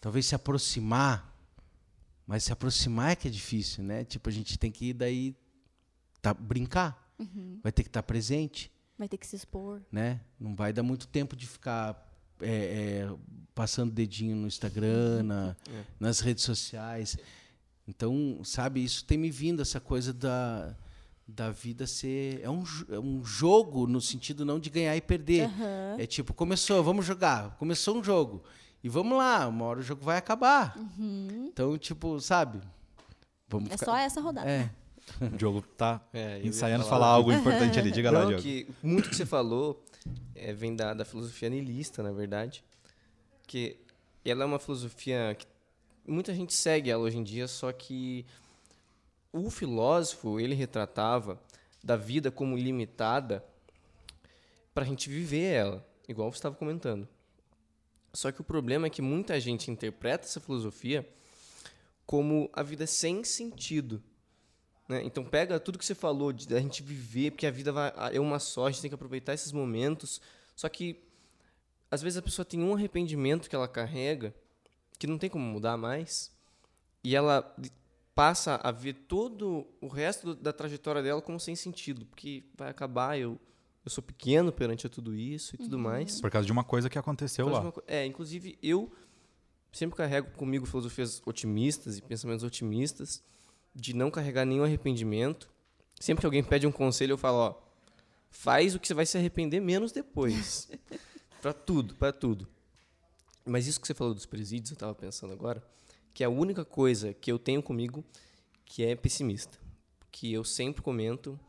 Talvez 0.00 0.26
se 0.26 0.34
aproximar. 0.34 1.28
Mas 2.26 2.44
se 2.44 2.52
aproximar 2.52 3.10
é 3.12 3.16
que 3.16 3.28
é 3.28 3.30
difícil, 3.30 3.82
né? 3.82 4.04
Tipo, 4.04 4.28
a 4.28 4.32
gente 4.32 4.58
tem 4.58 4.70
que 4.70 4.86
ir 4.86 4.92
daí 4.94 5.34
tá, 6.22 6.32
brincar. 6.32 7.08
Vai 7.62 7.70
ter 7.70 7.82
que 7.82 7.88
estar 7.90 8.02
presente, 8.02 8.72
Vai 8.98 9.06
ter 9.08 9.18
que 9.18 9.26
se 9.26 9.36
expor. 9.36 9.82
né? 9.92 10.20
Não 10.38 10.54
vai 10.54 10.72
dar 10.72 10.82
muito 10.82 11.06
tempo 11.06 11.36
de 11.36 11.46
ficar 11.46 12.06
é, 12.40 13.04
é, 13.06 13.12
passando 13.54 13.92
dedinho 13.92 14.34
no 14.36 14.46
Instagram, 14.46 15.22
na- 15.24 15.56
nas 15.98 16.20
redes 16.20 16.44
sociais. 16.44 17.18
Então, 17.86 18.40
sabe, 18.44 18.82
isso 18.82 19.04
tem 19.04 19.18
me 19.18 19.30
vindo, 19.30 19.60
essa 19.60 19.78
coisa 19.80 20.14
da, 20.14 20.74
da 21.28 21.50
vida 21.50 21.86
ser. 21.86 22.40
É 22.42 22.48
um, 22.48 22.64
é 22.88 22.98
um 22.98 23.22
jogo 23.24 23.86
no 23.86 24.00
sentido 24.00 24.44
não 24.44 24.58
de 24.58 24.70
ganhar 24.70 24.96
e 24.96 25.00
perder. 25.02 25.44
Aham. 25.44 25.96
É 25.98 26.06
tipo, 26.06 26.32
começou, 26.32 26.82
vamos 26.82 27.04
jogar. 27.04 27.56
Começou 27.58 27.98
um 27.98 28.04
jogo. 28.04 28.42
E 28.82 28.88
vamos 28.88 29.16
lá, 29.18 29.46
uma 29.46 29.64
hora 29.66 29.80
o 29.80 29.82
jogo 29.82 30.02
vai 30.04 30.16
acabar. 30.16 30.76
Então, 30.98 31.76
tipo, 31.76 32.18
sabe? 32.20 32.60
Vamos 33.48 33.68
Uhum. 33.68 33.74
É 33.74 33.78
ficar- 33.78 33.92
só 33.92 33.96
essa 33.98 34.20
rodada. 34.20 34.48
É. 34.50 34.70
O 35.20 35.28
Diogo 35.36 35.60
tá 35.62 36.00
É, 36.12 36.40
ensaiando 36.44 36.84
falar 36.84 36.98
falar 37.00 37.06
algo 37.14 37.32
importante 37.32 37.78
ali. 37.78 37.90
Diga 37.90 38.10
lá, 38.10 38.20
Não, 38.20 38.28
Diogo. 38.28 38.42
que 38.42 38.68
muito 38.82 39.08
que 39.10 39.16
você 39.16 39.26
falou 39.26 39.82
é, 40.34 40.52
vem 40.52 40.74
da, 40.76 40.94
da 40.94 41.04
filosofia 41.04 41.50
niilista, 41.50 42.02
na 42.02 42.12
verdade. 42.12 42.64
Que 43.46 43.76
ela 44.24 44.44
é 44.44 44.46
uma 44.46 44.58
filosofia 44.60 45.34
que 45.38 45.46
muita 46.06 46.32
gente 46.34 46.54
segue 46.54 46.90
ela 46.90 47.02
hoje 47.02 47.18
em 47.18 47.24
dia, 47.24 47.48
só 47.48 47.72
que 47.72 48.24
o 49.32 49.50
filósofo, 49.50 50.38
ele 50.40 50.54
retratava 50.54 51.38
da 51.82 51.96
vida 51.96 52.30
como 52.30 52.56
limitada 52.56 53.44
para 54.72 54.84
a 54.84 54.86
gente 54.86 55.08
viver 55.10 55.52
ela, 55.52 55.86
igual 56.08 56.30
você 56.30 56.38
estava 56.38 56.54
comentando. 56.54 57.06
Só 58.12 58.32
que 58.32 58.40
o 58.40 58.44
problema 58.44 58.86
é 58.86 58.90
que 58.90 59.02
muita 59.02 59.38
gente 59.38 59.70
interpreta 59.70 60.26
essa 60.26 60.40
filosofia 60.40 61.08
como 62.04 62.50
a 62.52 62.62
vida 62.62 62.86
sem 62.86 63.22
sentido. 63.22 64.02
Né? 64.88 65.02
Então 65.04 65.24
pega 65.24 65.60
tudo 65.60 65.78
que 65.78 65.84
você 65.84 65.94
falou 65.94 66.32
de 66.32 66.52
a 66.54 66.60
gente 66.60 66.82
viver, 66.82 67.30
porque 67.30 67.46
a 67.46 67.50
vida 67.50 67.70
vai, 67.70 67.92
é 68.12 68.18
uma 68.18 68.40
só, 68.40 68.66
a 68.66 68.70
gente 68.70 68.82
tem 68.82 68.90
que 68.90 68.94
aproveitar 68.96 69.32
esses 69.32 69.52
momentos. 69.52 70.20
Só 70.56 70.68
que 70.68 71.00
às 71.90 72.02
vezes 72.02 72.16
a 72.16 72.22
pessoa 72.22 72.44
tem 72.44 72.60
um 72.62 72.74
arrependimento 72.74 73.48
que 73.48 73.54
ela 73.54 73.68
carrega 73.68 74.34
que 74.98 75.06
não 75.06 75.18
tem 75.18 75.30
como 75.30 75.44
mudar 75.44 75.76
mais 75.76 76.30
e 77.02 77.16
ela 77.16 77.56
passa 78.14 78.56
a 78.56 78.70
ver 78.70 78.92
todo 78.92 79.66
o 79.80 79.88
resto 79.88 80.34
da 80.34 80.52
trajetória 80.52 81.02
dela 81.02 81.22
como 81.22 81.40
sem 81.40 81.56
sentido, 81.56 82.04
porque 82.04 82.44
vai 82.54 82.68
acabar 82.68 83.18
eu 83.18 83.40
eu 83.84 83.90
sou 83.90 84.02
pequeno 84.02 84.52
perante 84.52 84.86
a 84.86 84.90
tudo 84.90 85.14
isso 85.14 85.54
e 85.54 85.58
tudo 85.58 85.78
mais. 85.78 86.20
Por 86.20 86.30
causa 86.30 86.46
de 86.46 86.52
uma 86.52 86.64
coisa 86.64 86.90
que 86.90 86.98
aconteceu 86.98 87.48
lá. 87.48 87.60
uma 87.60 87.74
É, 87.86 88.04
inclusive 88.04 88.58
eu 88.62 88.92
sempre 89.72 89.96
carrego 89.96 90.30
comigo 90.32 90.66
filosofias 90.66 91.22
otimistas 91.24 91.96
e 91.96 92.02
pensamentos 92.02 92.44
otimistas, 92.44 93.22
de 93.74 93.94
não 93.94 94.10
carregar 94.10 94.44
nenhum 94.44 94.64
arrependimento. 94.64 95.50
Sempre 95.98 96.20
que 96.20 96.26
alguém 96.26 96.42
pede 96.42 96.66
um 96.66 96.72
conselho, 96.72 97.12
eu 97.12 97.18
falo, 97.18 97.38
ó, 97.38 97.54
faz 98.30 98.74
o 98.74 98.80
que 98.80 98.86
você 98.86 98.94
vai 98.94 99.06
se 99.06 99.16
arrepender 99.16 99.60
menos 99.60 99.92
depois. 99.92 100.68
Pra 101.40 101.54
tudo, 101.54 101.94
pra 101.94 102.12
tudo. 102.12 102.46
Mas 103.46 103.66
isso 103.66 103.80
que 103.80 103.86
você 103.86 103.94
falou 103.94 104.12
dos 104.12 104.26
presídios, 104.26 104.72
eu 104.72 104.76
tava 104.76 104.94
pensando 104.94 105.32
agora, 105.32 105.66
que 106.12 106.22
é 106.22 106.26
a 106.26 106.28
única 106.28 106.66
coisa 106.66 107.14
que 107.14 107.32
eu 107.32 107.38
tenho 107.38 107.62
comigo 107.62 108.04
que 108.66 108.84
é 108.84 108.94
pessimista. 108.94 109.58
Que 110.12 110.30
eu 110.30 110.44
sempre 110.44 110.82
comento 110.82 111.40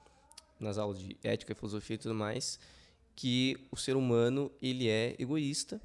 nas 0.63 0.77
aulas 0.77 0.99
de 0.99 1.17
ética, 1.23 1.55
filosofia 1.55 1.95
e 1.95 1.99
tudo 1.99 2.15
mais, 2.15 2.59
que 3.15 3.67
o 3.71 3.77
ser 3.77 3.95
humano, 3.95 4.51
ele 4.61 4.87
é 4.87 5.15
egoísta. 5.19 5.81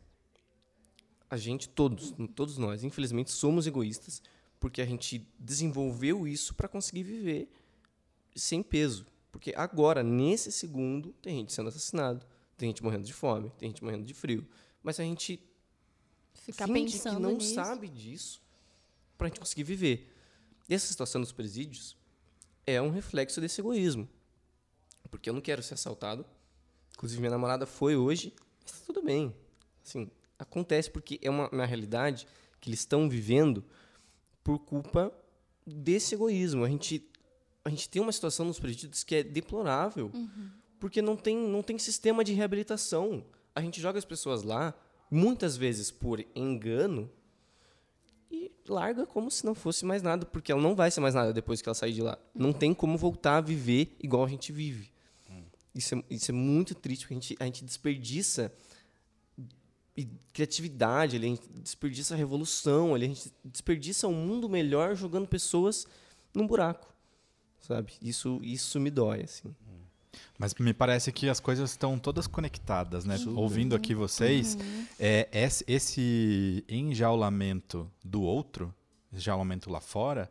A 1.28 1.36
gente 1.36 1.68
todos, 1.68 2.14
todos 2.34 2.56
nós, 2.56 2.84
infelizmente 2.84 3.32
somos 3.32 3.66
egoístas, 3.66 4.22
porque 4.60 4.80
a 4.80 4.86
gente 4.86 5.26
desenvolveu 5.38 6.26
isso 6.26 6.54
para 6.54 6.68
conseguir 6.68 7.02
viver 7.02 7.50
sem 8.34 8.62
peso. 8.62 9.06
Porque 9.32 9.52
agora, 9.56 10.02
nesse 10.02 10.52
segundo, 10.52 11.12
tem 11.20 11.38
gente 11.38 11.52
sendo 11.52 11.68
assassinado, 11.68 12.24
tem 12.56 12.68
gente 12.70 12.82
morrendo 12.82 13.04
de 13.04 13.12
fome, 13.12 13.52
tem 13.58 13.68
gente 13.70 13.82
morrendo 13.82 14.04
de 14.04 14.14
frio. 14.14 14.46
Mas 14.82 14.98
a 15.00 15.02
gente 15.02 15.40
finge 16.32 16.92
pensando 16.92 17.16
que 17.16 17.22
não 17.22 17.32
nisso. 17.32 17.54
sabe 17.54 17.88
disso 17.88 18.40
para 19.18 19.26
a 19.26 19.28
gente 19.28 19.40
conseguir 19.40 19.64
viver. 19.64 20.12
E 20.68 20.74
essa 20.74 20.86
situação 20.86 21.20
dos 21.20 21.32
presídios 21.32 21.96
é 22.66 22.80
um 22.80 22.90
reflexo 22.90 23.40
desse 23.40 23.60
egoísmo. 23.60 24.08
Porque 25.10 25.28
eu 25.30 25.34
não 25.34 25.40
quero 25.40 25.62
ser 25.62 25.74
assaltado. 25.74 26.24
Inclusive, 26.94 27.20
minha 27.20 27.30
namorada 27.30 27.66
foi 27.66 27.96
hoje, 27.96 28.32
mas 28.62 28.72
tá 28.72 28.78
tudo 28.86 29.02
bem. 29.02 29.34
Assim, 29.84 30.10
acontece 30.38 30.90
porque 30.90 31.18
é 31.22 31.30
uma, 31.30 31.48
uma 31.50 31.66
realidade 31.66 32.26
que 32.60 32.68
eles 32.68 32.80
estão 32.80 33.08
vivendo 33.08 33.64
por 34.42 34.58
culpa 34.58 35.12
desse 35.66 36.14
egoísmo. 36.14 36.64
A 36.64 36.68
gente, 36.68 37.08
a 37.64 37.70
gente 37.70 37.88
tem 37.88 38.00
uma 38.00 38.12
situação 38.12 38.46
nos 38.46 38.58
presídios 38.58 39.04
que 39.04 39.16
é 39.16 39.22
deplorável, 39.22 40.10
porque 40.78 41.02
não 41.02 41.16
tem, 41.16 41.36
não 41.36 41.62
tem 41.62 41.78
sistema 41.78 42.22
de 42.22 42.32
reabilitação. 42.32 43.24
A 43.54 43.60
gente 43.60 43.80
joga 43.80 43.98
as 43.98 44.04
pessoas 44.04 44.42
lá, 44.42 44.74
muitas 45.10 45.56
vezes 45.56 45.90
por 45.90 46.24
engano, 46.34 47.10
e 48.30 48.50
larga 48.68 49.06
como 49.06 49.30
se 49.30 49.44
não 49.44 49.54
fosse 49.54 49.84
mais 49.84 50.02
nada, 50.02 50.26
porque 50.26 50.50
ela 50.50 50.60
não 50.60 50.74
vai 50.74 50.90
ser 50.90 51.00
mais 51.00 51.14
nada 51.14 51.32
depois 51.32 51.62
que 51.62 51.68
ela 51.68 51.74
sair 51.74 51.92
de 51.92 52.02
lá. 52.02 52.18
Não 52.34 52.52
tem 52.52 52.74
como 52.74 52.98
voltar 52.98 53.38
a 53.38 53.40
viver 53.40 53.96
igual 54.00 54.24
a 54.24 54.28
gente 54.28 54.52
vive. 54.52 54.90
Isso 55.76 55.94
é, 55.94 56.02
isso 56.10 56.30
é 56.30 56.34
muito 56.34 56.74
triste, 56.74 57.02
porque 57.02 57.14
a 57.14 57.20
gente, 57.20 57.36
a 57.38 57.44
gente 57.44 57.64
desperdiça 57.64 58.52
criatividade, 60.32 61.16
ali, 61.16 61.26
a 61.26 61.30
gente 61.30 61.48
desperdiça 61.54 62.14
a 62.14 62.16
revolução, 62.16 62.94
ali, 62.94 63.06
a 63.06 63.08
gente 63.08 63.32
desperdiça 63.44 64.06
um 64.06 64.12
mundo 64.12 64.48
melhor 64.48 64.94
jogando 64.94 65.26
pessoas 65.26 65.86
num 66.34 66.46
buraco, 66.46 66.92
sabe? 67.60 67.94
Isso, 68.02 68.38
isso 68.42 68.78
me 68.78 68.90
dói, 68.90 69.22
assim. 69.22 69.54
Mas 70.38 70.54
me 70.54 70.74
parece 70.74 71.10
que 71.12 71.28
as 71.28 71.40
coisas 71.40 71.70
estão 71.70 71.98
todas 71.98 72.26
conectadas, 72.26 73.04
né? 73.04 73.16
Ouvindo 73.34 73.74
aqui 73.74 73.94
vocês, 73.94 74.56
é, 74.98 75.28
esse, 75.32 75.64
esse 75.66 76.64
enjaulamento 76.68 77.90
do 78.04 78.22
outro, 78.22 78.74
enjaulamento 79.12 79.70
lá 79.70 79.80
fora, 79.80 80.30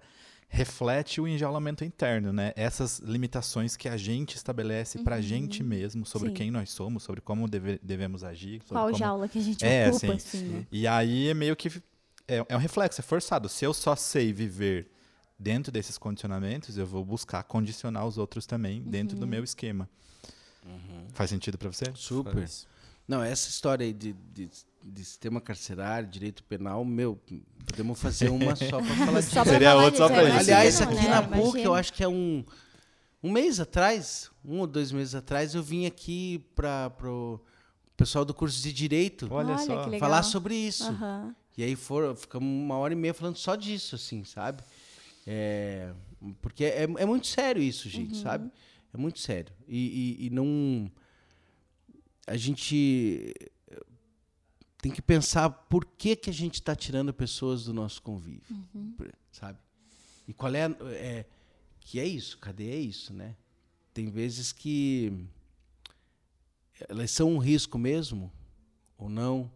reflete 0.56 1.20
o 1.20 1.28
enjaulamento 1.28 1.84
interno, 1.84 2.32
né? 2.32 2.54
Essas 2.56 3.00
limitações 3.00 3.76
que 3.76 3.90
a 3.90 3.98
gente 3.98 4.36
estabelece 4.36 5.00
pra 5.00 5.20
gente 5.22 5.62
mesmo 5.62 6.06
sobre 6.06 6.30
Sim. 6.30 6.34
quem 6.36 6.52
nós 6.52 6.70
somos, 6.72 7.04
sobre 7.04 7.20
como 7.22 7.48
deve- 7.48 7.80
devemos 7.84 8.24
agir. 8.24 8.62
sobre 8.62 8.74
Qual 8.76 8.86
como... 8.88 8.98
jaula 8.98 9.28
que 9.28 9.38
a 9.38 9.42
gente 9.42 9.66
É, 9.66 9.90
ocupa, 9.90 10.14
assim, 10.14 10.38
assim, 10.38 10.44
né? 10.48 10.68
E 10.72 10.88
aí 10.88 11.28
é 11.30 11.34
meio 11.34 11.56
que. 11.56 11.68
É, 12.28 12.44
é 12.48 12.56
um 12.56 12.60
reflexo, 12.60 13.02
é 13.02 13.04
forçado. 13.04 13.50
Se 13.50 13.66
eu 13.66 13.74
só 13.74 13.96
sei 13.96 14.32
viver 14.34 14.90
dentro 15.38 15.72
desses 15.72 15.98
condicionamentos, 15.98 16.78
eu 16.78 16.86
vou 16.88 17.04
buscar 17.04 17.44
condicionar 17.44 18.08
os 18.08 18.18
outros 18.18 18.46
também 18.46 18.82
dentro 18.82 19.16
Uhum. 19.16 19.20
do 19.22 19.28
meu 19.28 19.44
esquema. 19.44 19.90
Faz 21.14 21.30
sentido 21.30 21.58
pra 21.58 21.72
você? 21.72 21.86
Super. 21.94 22.34
Faz. 22.34 22.66
Não, 23.08 23.22
essa 23.22 23.50
história 23.50 23.86
aí 23.86 23.94
de, 23.94 24.14
de, 24.34 24.50
de 24.88 25.04
sistema 25.04 25.42
carcerário, 25.42 26.08
direito 26.08 26.44
penal, 26.44 26.86
meu, 26.86 27.20
podemos 27.66 28.00
fazer 28.00 28.30
uma 28.30 28.54
só 28.56 28.78
para 28.80 28.96
falar 28.96 29.20
disso. 29.20 29.44
Seria 29.44 29.70
falar 29.72 29.84
outro 29.84 29.98
só 29.98 30.08
disso, 30.08 30.20
pra 30.20 30.24
eu 30.24 30.28
isso. 30.30 30.38
Aliás, 30.40 30.82
aqui 30.82 30.96
né? 30.96 31.10
na 31.10 31.24
PUC, 31.24 31.62
eu 31.64 31.74
acho 31.74 31.92
que 31.92 32.04
é 32.04 32.08
um, 32.08 32.46
um 33.24 33.32
mês 33.32 33.60
atrás, 33.60 34.30
um 34.44 34.60
ou 34.60 34.68
dois 34.68 34.92
meses 34.92 35.16
atrás, 35.16 35.56
eu 35.56 35.64
vim 35.64 35.88
aqui 35.88 36.46
para 36.56 36.92
o 37.04 37.40
pessoal 37.98 38.24
do 38.24 38.34
curso 38.34 38.62
de 38.62 38.72
Direito 38.72 39.28
Olha, 39.32 39.58
só. 39.58 39.90
falar 39.98 40.22
sobre 40.22 40.56
isso. 40.56 40.86
Aham. 40.88 41.36
E 41.58 41.64
aí 41.64 41.76
foram, 41.76 42.16
ficamos 42.16 42.48
uma 42.48 42.78
hora 42.78 42.94
e 42.94 42.98
meia 42.98 43.14
falando 43.14 43.38
só 43.38 43.56
disso, 43.56 43.96
assim, 43.96 44.24
sabe? 44.24 44.62
É, 45.26 45.92
porque 46.42 46.64
é, 46.66 46.84
é 46.84 47.06
muito 47.06 47.26
sério 47.28 47.62
isso, 47.64 47.90
gente, 47.90 48.18
sabe? 48.18 48.52
É 48.94 48.98
muito 48.98 49.20
sério. 49.20 49.52
E, 49.68 50.18
e- 50.22 50.26
e 50.28 50.30
não. 50.30 50.92
A 52.28 52.36
gente 52.38 53.34
tem 54.86 54.92
que 54.92 55.02
pensar 55.02 55.50
por 55.50 55.84
que, 55.84 56.16
que 56.16 56.30
a 56.30 56.34
gente 56.34 56.56
está 56.62 56.76
tirando 56.76 57.12
pessoas 57.12 57.66
do 57.66 57.74
nosso 57.74 58.00
convívio, 58.04 58.56
por- 58.96 59.12
sabe? 59.32 59.58
E 60.28 60.34
qual 60.34 60.54
é, 60.54 60.66
é. 60.92 61.26
Que 61.80 62.00
é 62.00 62.06
isso, 62.06 62.38
cadeia 62.38 62.76
é 62.76 62.80
isso, 62.80 63.12
né? 63.12 63.36
Tem 63.96 64.12
vezes 64.12 64.52
que 64.52 65.12
elas 66.88 67.10
são 67.10 67.32
um 67.34 67.40
risco 67.40 67.80
mesmo, 67.80 68.32
ou 68.96 69.10
não. 69.10 69.52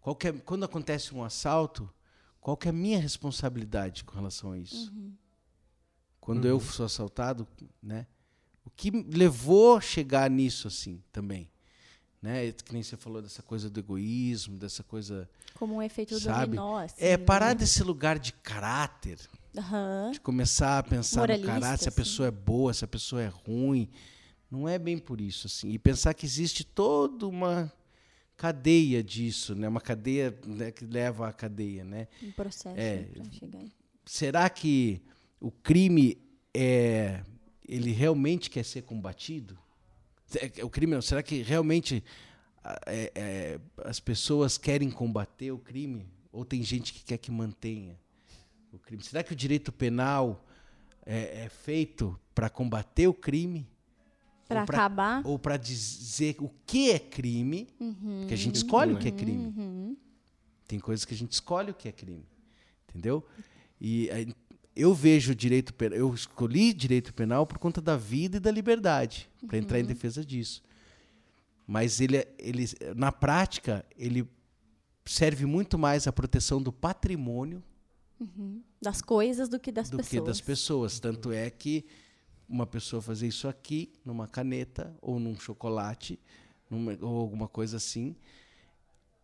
Qual 0.00 0.16
que 0.16 0.28
é- 0.28 0.32
quando 0.32 0.64
acontece 0.64 1.14
um 1.14 1.22
assalto, 1.22 1.92
qual 2.40 2.56
que 2.56 2.66
é 2.66 2.70
a 2.70 2.72
minha 2.72 2.98
responsabilidade 2.98 4.04
com 4.04 4.14
relação 4.14 4.52
a 4.52 4.58
isso? 4.58 4.90
Quando 6.18 6.46
eu 6.48 6.58
sou 6.60 6.86
assaltado, 6.86 7.46
né? 7.82 8.06
O 8.64 8.70
que 8.70 8.90
me 8.90 9.02
levou 9.02 9.76
a 9.76 9.82
chegar 9.82 10.30
nisso 10.30 10.66
assim 10.66 11.02
também, 11.12 11.50
né? 12.22 12.52
Que 12.52 12.72
nem 12.72 12.82
você 12.82 12.96
falou 12.96 13.20
dessa 13.20 13.42
coisa 13.42 13.68
do 13.68 13.80
egoísmo, 13.80 14.56
dessa 14.56 14.82
coisa, 14.84 15.28
Como 15.54 15.74
um 15.74 15.82
efeito 15.82 16.18
sabe? 16.20 16.56
dominó, 16.56 16.78
assim, 16.78 16.94
é 17.04 17.16
parar 17.18 17.48
né? 17.48 17.54
desse 17.56 17.82
lugar 17.82 18.18
de 18.18 18.32
caráter, 18.32 19.18
Aham. 19.58 20.10
de 20.12 20.20
começar 20.20 20.78
a 20.78 20.82
pensar 20.82 21.20
Moralista, 21.22 21.52
no 21.54 21.60
caráter, 21.60 21.82
se 21.82 21.88
a 21.88 21.90
assim. 21.90 21.96
pessoa 21.96 22.28
é 22.28 22.30
boa, 22.30 22.72
se 22.72 22.84
a 22.84 22.88
pessoa 22.88 23.20
é 23.22 23.26
ruim. 23.28 23.90
Não 24.50 24.68
é 24.68 24.78
bem 24.78 24.98
por 24.98 25.20
isso, 25.20 25.46
assim. 25.46 25.70
E 25.70 25.78
pensar 25.78 26.14
que 26.14 26.24
existe 26.26 26.62
toda 26.62 27.26
uma 27.26 27.72
cadeia 28.36 29.02
disso, 29.02 29.54
né? 29.54 29.66
Uma 29.68 29.80
cadeia 29.80 30.36
né, 30.46 30.70
que 30.70 30.84
leva 30.84 31.28
à 31.28 31.32
cadeia, 31.32 31.84
né? 31.84 32.06
Um 32.22 32.30
processo 32.32 32.76
É. 32.78 32.96
né, 32.98 33.08
pra 33.14 33.30
chegar. 33.32 33.64
Será 34.04 34.50
que 34.50 35.00
o 35.40 35.50
crime 35.50 36.18
é 36.54 37.22
ele 37.66 37.92
realmente 37.92 38.50
quer 38.50 38.64
ser 38.64 38.82
combatido? 38.82 39.56
É, 40.40 40.64
O 40.64 40.70
crime, 40.70 40.94
não, 40.94 41.02
será 41.02 41.22
que 41.22 41.42
realmente 41.42 42.02
é, 42.86 43.12
é, 43.14 43.60
as 43.84 43.98
pessoas 44.00 44.56
querem 44.58 44.90
combater 44.90 45.50
o 45.50 45.58
crime 45.58 46.06
ou 46.32 46.44
tem 46.44 46.62
gente 46.62 46.92
que 46.92 47.02
quer 47.04 47.18
que 47.18 47.30
mantenha 47.30 47.98
o 48.72 48.78
crime? 48.78 49.02
Será 49.02 49.22
que 49.22 49.32
o 49.32 49.36
direito 49.36 49.70
penal 49.72 50.44
é, 51.04 51.44
é 51.44 51.48
feito 51.48 52.18
para 52.34 52.48
combater 52.48 53.06
o 53.06 53.14
crime 53.14 53.66
pra- 54.48 54.62
acabar. 54.62 55.22
ou 55.26 55.38
para 55.38 55.56
dizer 55.56 56.36
o 56.38 56.50
que 56.66 56.90
é 56.90 56.98
crime? 56.98 57.68
Uhum. 57.80 58.24
Que 58.28 58.34
a 58.34 58.36
gente 58.36 58.54
escolhe 58.56 58.92
o 58.92 58.98
que 58.98 59.08
é 59.08 59.12
crime. 59.12 59.46
Uhum. 59.56 59.96
Tem 60.66 60.78
coisas 60.78 61.04
que 61.04 61.12
a 61.14 61.16
gente 61.16 61.32
escolhe 61.32 61.70
o 61.70 61.74
que 61.74 61.88
é 61.88 61.92
crime. 61.92 62.24
Entendeu? 62.88 63.26
E 63.80 64.08
eu 64.74 64.94
vejo 64.94 65.32
o 65.32 65.34
direito 65.34 65.72
penal, 65.74 65.98
eu 65.98 66.14
escolhi 66.14 66.72
direito 66.72 67.12
penal 67.12 67.46
por 67.46 67.58
conta 67.58 67.80
da 67.80 67.96
vida 67.96 68.36
e 68.38 68.40
da 68.40 68.50
liberdade, 68.50 69.28
para 69.46 69.58
entrar 69.58 69.78
em 69.78 69.84
defesa 69.84 70.24
disso. 70.24 70.62
Mas 71.66 72.00
ele, 72.00 72.26
ele, 72.38 72.64
na 72.96 73.12
prática, 73.12 73.84
ele 73.96 74.28
serve 75.04 75.46
muito 75.46 75.78
mais 75.78 76.06
à 76.06 76.12
proteção 76.12 76.62
do 76.62 76.72
patrimônio 76.72 77.62
Das 78.80 79.02
coisas 79.02 79.48
do 79.48 79.58
que 79.58 79.72
das 79.72 79.90
do 79.90 79.96
pessoas. 79.98 80.08
que 80.10 80.20
das 80.26 80.40
pessoas. 80.40 81.00
Tanto 81.00 81.32
é 81.32 81.50
que 81.50 81.84
uma 82.48 82.66
pessoa 82.66 83.00
fazer 83.02 83.26
isso 83.28 83.48
aqui, 83.48 83.92
numa 84.04 84.26
caneta, 84.28 84.94
ou 85.00 85.18
num 85.18 85.38
chocolate, 85.38 86.18
numa- 86.70 86.96
ou 87.00 87.18
alguma 87.20 87.48
coisa 87.48 87.76
assim, 87.78 88.14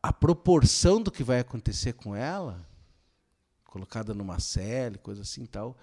a 0.02 0.12
proporção 0.12 1.00
do 1.02 1.10
que 1.10 1.22
vai 1.22 1.40
acontecer 1.40 1.92
com 1.92 2.14
ela, 2.14 2.66
colocada 3.68 4.14
numa 4.14 4.40
cela, 4.40 4.96
e 4.96 4.98
coisa 4.98 5.22
assim 5.22 5.44
e 5.44 5.46
tal, 5.46 5.76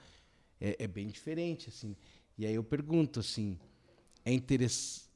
é, 0.59 0.83
é 0.83 0.87
bem 0.87 1.07
diferente. 1.07 1.69
assim. 1.69 1.95
E 2.37 2.45
aí 2.45 2.53
eu 2.53 2.63
pergunto 2.63 3.19
assim, 3.21 3.57
é 4.25 4.33
interess... 4.33 5.07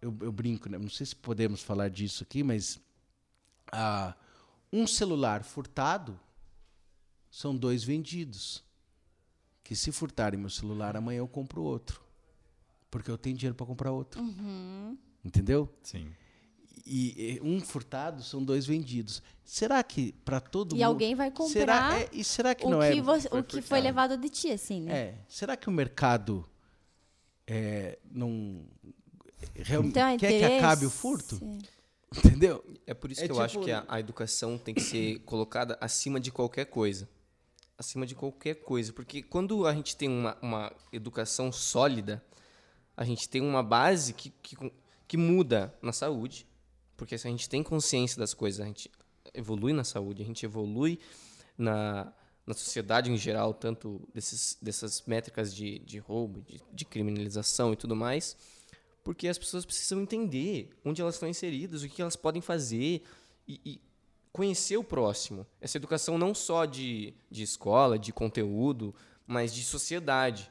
eu, 0.00 0.16
eu 0.20 0.32
brinco, 0.32 0.68
né? 0.70 0.78
não 0.78 0.88
sei 0.88 1.04
se 1.04 1.16
podemos 1.16 1.60
falar 1.62 1.90
disso 1.90 2.22
aqui, 2.22 2.42
mas 2.42 2.80
ah, 3.70 4.14
um 4.72 4.86
celular 4.86 5.42
furtado 5.42 6.18
são 7.30 7.54
dois 7.54 7.84
vendidos. 7.84 8.64
Que 9.62 9.74
se 9.74 9.90
furtarem 9.90 10.38
meu 10.38 10.48
celular, 10.48 10.96
amanhã 10.96 11.18
eu 11.18 11.28
compro 11.28 11.60
outro. 11.60 12.00
Porque 12.88 13.10
eu 13.10 13.18
tenho 13.18 13.36
dinheiro 13.36 13.56
para 13.56 13.66
comprar 13.66 13.90
outro. 13.90 14.22
Entendeu? 15.24 15.68
Sim. 15.82 16.14
E, 16.88 17.38
e 17.38 17.40
um 17.42 17.60
furtado 17.60 18.22
são 18.22 18.44
dois 18.44 18.64
vendidos. 18.64 19.20
Será 19.44 19.82
que 19.82 20.12
para 20.24 20.38
todo 20.40 20.72
E 20.72 20.74
mundo. 20.76 20.84
alguém 20.84 21.16
vai 21.16 21.32
comprar 21.32 21.52
Será, 21.52 22.00
é, 22.00 22.08
e 22.12 22.22
será 22.22 22.54
que 22.54 22.64
o, 22.64 22.70
não 22.70 22.78
que 22.78 22.84
é. 22.84 23.02
você- 23.02 23.28
foi 23.28 23.40
o 23.40 23.44
que 23.44 23.60
foi 23.60 23.80
levado 23.80 24.16
de 24.16 24.28
ti, 24.28 24.52
assim, 24.52 24.82
né? 24.82 24.96
É. 24.96 25.14
Será 25.28 25.56
que 25.56 25.68
o 25.68 25.72
mercado 25.72 26.48
é, 27.46 27.98
não. 28.10 28.64
Realmente 29.54 29.90
Então, 29.90 30.08
é 30.08 30.16
quer 30.18 30.38
que 30.38 30.44
acabe 30.58 30.86
o 30.86 30.90
furto? 30.90 31.40
Entendeu? 32.16 32.64
É 32.86 32.94
por 32.94 33.10
isso 33.10 33.20
É 33.22 33.24
que 33.26 33.32
eu 33.32 33.34
tipo- 33.34 33.44
acho 33.44 33.60
que 33.60 33.70
a, 33.72 33.84
a 33.88 34.00
educação 34.00 34.56
tem 34.56 34.74
que 34.74 34.80
ser 34.80 35.18
colocada 35.20 35.76
acima 35.80 36.18
de 36.20 36.30
qualquer 36.30 36.66
coisa. 36.66 37.08
Acima 37.76 38.06
de 38.06 38.14
qualquer 38.14 38.54
coisa. 38.56 38.92
Porque 38.92 39.22
quando 39.22 39.66
a 39.66 39.74
gente 39.74 39.96
tem 39.96 40.08
uma, 40.08 40.36
uma 40.40 40.72
educação 40.92 41.50
sólida, 41.52 42.24
a 42.96 43.04
gente 43.04 43.28
tem 43.28 43.42
uma 43.42 43.62
base 43.62 44.12
que, 44.14 44.30
que, 44.42 44.56
que 45.06 45.16
muda 45.16 45.74
na 45.82 45.92
saúde. 45.92 46.46
Porque 46.96 47.18
se 47.18 47.26
a 47.26 47.30
gente 47.30 47.48
tem 47.48 47.62
consciência 47.62 48.18
das 48.18 48.32
coisas, 48.32 48.60
a 48.60 48.64
gente 48.64 48.90
evolui 49.34 49.72
na 49.72 49.84
saúde, 49.84 50.22
a 50.22 50.24
gente 50.24 50.44
evolui 50.44 50.98
na, 51.56 52.12
na 52.46 52.54
sociedade 52.54 53.10
em 53.10 53.16
geral, 53.16 53.52
tanto 53.52 54.00
desses, 54.14 54.56
dessas 54.60 55.02
métricas 55.06 55.54
de, 55.54 55.78
de 55.80 55.98
roubo, 55.98 56.42
de, 56.42 56.60
de 56.72 56.84
criminalização 56.84 57.72
e 57.72 57.76
tudo 57.76 57.94
mais. 57.94 58.36
Porque 59.04 59.28
as 59.28 59.38
pessoas 59.38 59.64
precisam 59.64 60.00
entender 60.00 60.70
onde 60.84 61.00
elas 61.00 61.14
estão 61.14 61.28
inseridas, 61.28 61.82
o 61.82 61.88
que 61.88 62.02
elas 62.02 62.16
podem 62.16 62.42
fazer 62.42 63.02
e, 63.46 63.60
e 63.64 63.80
conhecer 64.32 64.76
o 64.76 64.84
próximo. 64.84 65.46
Essa 65.60 65.78
educação 65.78 66.18
não 66.18 66.34
só 66.34 66.64
de, 66.64 67.14
de 67.30 67.42
escola, 67.42 67.98
de 67.98 68.12
conteúdo, 68.12 68.94
mas 69.26 69.54
de 69.54 69.62
sociedade. 69.62 70.50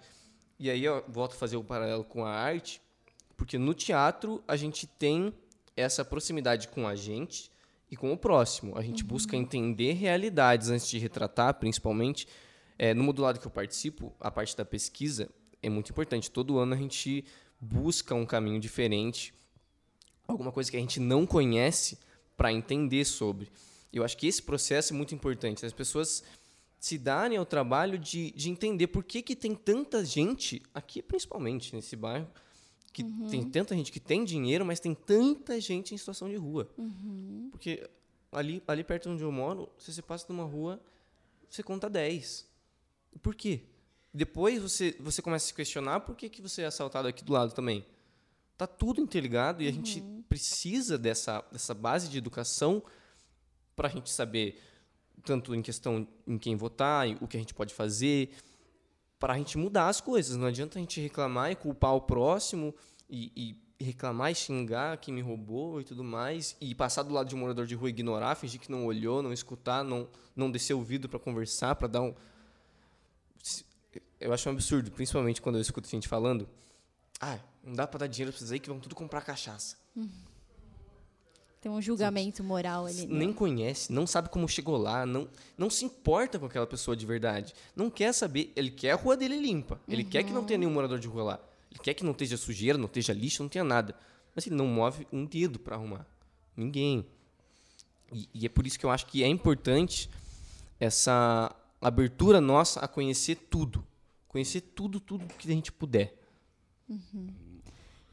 E 0.57 0.69
aí 0.69 0.83
eu 0.83 1.03
volto 1.07 1.33
a 1.33 1.35
fazer 1.37 1.57
o 1.57 1.63
paralelo 1.63 2.03
com 2.03 2.25
a 2.25 2.31
arte, 2.31 2.81
porque 3.35 3.57
no 3.57 3.73
teatro 3.73 4.43
a 4.47 4.55
gente 4.55 4.87
tem 4.87 5.33
essa 5.75 6.05
proximidade 6.05 6.67
com 6.67 6.87
a 6.87 6.95
gente 6.95 7.51
e 7.89 7.95
com 7.95 8.11
o 8.11 8.17
próximo. 8.17 8.77
A 8.77 8.81
gente 8.81 9.03
busca 9.03 9.35
entender 9.35 9.93
realidades 9.93 10.69
antes 10.69 10.87
de 10.87 10.97
retratar, 10.97 11.55
principalmente. 11.55 12.27
É, 12.77 12.93
no 12.93 13.03
modulado 13.03 13.39
que 13.39 13.47
eu 13.47 13.51
participo, 13.51 14.13
a 14.19 14.29
parte 14.29 14.55
da 14.55 14.65
pesquisa 14.65 15.29
é 15.61 15.69
muito 15.69 15.91
importante. 15.91 16.29
Todo 16.29 16.57
ano 16.57 16.73
a 16.73 16.77
gente 16.77 17.23
busca 17.59 18.13
um 18.13 18.25
caminho 18.25 18.59
diferente, 18.59 19.33
alguma 20.27 20.51
coisa 20.51 20.69
que 20.69 20.77
a 20.77 20.79
gente 20.79 20.99
não 20.99 21.25
conhece 21.25 21.97
para 22.35 22.51
entender 22.51 23.05
sobre. 23.05 23.49
Eu 23.93 24.03
acho 24.03 24.17
que 24.17 24.27
esse 24.27 24.41
processo 24.41 24.93
é 24.93 24.95
muito 24.95 25.15
importante. 25.15 25.65
As 25.65 25.71
pessoas 25.71 26.23
se 26.79 26.97
darem 26.97 27.37
ao 27.37 27.45
trabalho 27.45 27.97
de, 27.97 28.31
de 28.31 28.49
entender 28.49 28.87
por 28.87 29.03
que, 29.03 29.21
que 29.21 29.35
tem 29.35 29.55
tanta 29.55 30.03
gente, 30.03 30.61
aqui 30.73 31.01
principalmente, 31.01 31.73
nesse 31.73 31.95
bairro, 31.95 32.27
que 32.95 33.03
tem 33.29 33.43
tanta 33.43 33.75
gente 33.75 33.91
que 33.91 33.99
tem 33.99 34.23
dinheiro, 34.23 34.65
mas 34.65 34.79
tem 34.79 34.95
tanta 34.95 35.59
gente 35.59 35.93
em 35.93 35.97
situação 35.97 36.29
de 36.29 36.37
rua. 36.37 36.69
Porque 37.51 37.89
ali, 38.31 38.63
ali 38.65 38.85
perto 38.85 39.09
onde 39.09 39.21
eu 39.21 39.31
moro, 39.33 39.69
se 39.77 39.93
você 39.93 40.01
passa 40.01 40.25
numa 40.29 40.45
rua, 40.45 40.81
você 41.49 41.61
conta 41.61 41.89
10. 41.89 42.47
Por 43.21 43.35
quê? 43.35 43.63
Depois 44.13 44.61
você, 44.61 44.95
você 44.97 45.21
começa 45.21 45.43
a 45.43 45.47
se 45.47 45.53
questionar 45.53 45.99
por 45.99 46.15
que, 46.15 46.29
que 46.29 46.41
você 46.41 46.61
é 46.61 46.67
assaltado 46.67 47.05
aqui 47.09 47.21
do 47.21 47.33
lado 47.33 47.53
também. 47.53 47.85
Tá 48.57 48.65
tudo 48.65 49.01
interligado 49.01 49.61
e 49.61 49.67
a 49.67 49.71
gente 49.73 50.01
precisa 50.29 50.97
dessa, 50.97 51.43
dessa 51.51 51.73
base 51.73 52.07
de 52.07 52.17
educação 52.17 52.81
para 53.75 53.89
a 53.89 53.91
gente 53.91 54.09
saber, 54.09 54.57
tanto 55.25 55.53
em 55.53 55.61
questão 55.61 56.07
em 56.25 56.37
quem 56.37 56.55
votar, 56.55 57.09
o 57.21 57.27
que 57.27 57.35
a 57.35 57.39
gente 57.41 57.53
pode 57.53 57.73
fazer, 57.73 58.29
para 59.19 59.33
a 59.33 59.37
gente 59.37 59.57
mudar 59.57 59.87
as 59.87 60.01
coisas. 60.01 60.35
Não 60.35 60.47
adianta 60.47 60.77
a 60.77 60.81
gente 60.81 60.99
reclamar 61.01 61.51
e 61.51 61.55
culpar 61.55 61.93
o 61.95 62.01
próximo 62.01 62.73
e, 63.09 63.31
e 63.35 63.65
reclamar 63.83 64.31
e 64.31 64.35
xingar 64.35 64.97
quem 64.97 65.13
me 65.13 65.21
roubou 65.21 65.81
e 65.81 65.83
tudo 65.83 66.03
mais, 66.03 66.55
e 66.61 66.73
passar 66.73 67.03
do 67.03 67.13
lado 67.13 67.27
de 67.27 67.35
um 67.35 67.39
morador 67.39 67.65
de 67.65 67.75
rua 67.75 67.89
ignorar, 67.89 68.35
fingir 68.35 68.59
que 68.59 68.71
não 68.71 68.85
olhou, 68.85 69.21
não 69.21 69.33
escutar, 69.33 69.83
não, 69.83 70.07
não 70.35 70.49
descer 70.49 70.73
o 70.73 70.81
vidro 70.81 71.09
para 71.09 71.19
conversar, 71.19 71.75
para 71.75 71.87
dar 71.87 72.01
um. 72.01 72.13
Eu 74.19 74.33
acho 74.33 74.49
um 74.49 74.53
absurdo, 74.53 74.91
principalmente 74.91 75.41
quando 75.41 75.55
eu 75.55 75.61
escuto 75.61 75.87
gente 75.87 76.07
falando. 76.07 76.47
Ah, 77.19 77.39
não 77.63 77.73
dá 77.73 77.85
para 77.85 77.99
dar 77.99 78.07
dinheiro 78.07 78.31
para 78.31 78.39
vocês 78.39 78.51
aí 78.51 78.59
que 78.59 78.69
vão 78.69 78.79
tudo 78.79 78.95
comprar 78.95 79.21
cachaça. 79.21 79.77
Tem 81.65 81.71
um 81.71 81.81
julgamento 81.81 82.43
moral 82.43 82.85
ali. 82.85 83.07
né? 83.07 83.17
nem 83.17 83.33
conhece, 83.33 83.91
não 83.91 84.05
sabe 84.05 84.29
como 84.29 84.47
chegou 84.47 84.77
lá, 84.77 85.03
não, 85.03 85.27
não 85.57 85.67
se 85.67 85.83
importa 85.83 86.37
com 86.37 86.45
aquela 86.45 86.67
pessoa 86.67 86.95
de 86.95 87.07
verdade. 87.07 87.55
Não 87.75 87.89
quer 87.89 88.13
saber, 88.13 88.53
ele 88.55 88.69
quer 88.69 88.91
a 88.91 88.95
rua 88.95 89.17
dele 89.17 89.39
limpa. 89.39 89.81
Ele 89.87 90.03
quer 90.03 90.21
que 90.21 90.31
não 90.31 90.43
tenha 90.43 90.59
nenhum 90.59 90.71
morador 90.71 90.99
de 90.99 91.07
rua 91.07 91.23
lá. 91.23 91.39
Ele 91.71 91.79
quer 91.79 91.95
que 91.95 92.03
não 92.03 92.11
esteja 92.11 92.37
sujeira, 92.37 92.77
não 92.77 92.85
esteja 92.85 93.13
lixo, 93.13 93.41
não 93.41 93.49
tenha 93.49 93.63
nada. 93.63 93.95
Mas 94.35 94.45
ele 94.45 94.55
não 94.55 94.67
move 94.67 95.07
um 95.11 95.25
dedo 95.25 95.57
para 95.57 95.75
arrumar. 95.75 96.05
Ninguém. 96.55 97.03
E, 98.13 98.29
e 98.31 98.45
é 98.45 98.49
por 98.49 98.67
isso 98.67 98.77
que 98.77 98.85
eu 98.85 98.91
acho 98.91 99.07
que 99.07 99.23
é 99.23 99.27
importante 99.27 100.07
essa 100.79 101.51
abertura 101.81 102.39
nossa 102.39 102.79
a 102.79 102.87
conhecer 102.87 103.37
tudo. 103.49 103.83
Conhecer 104.27 104.61
tudo, 104.61 104.99
tudo 104.99 105.25
que 105.33 105.49
a 105.49 105.55
gente 105.55 105.71
puder. 105.71 106.15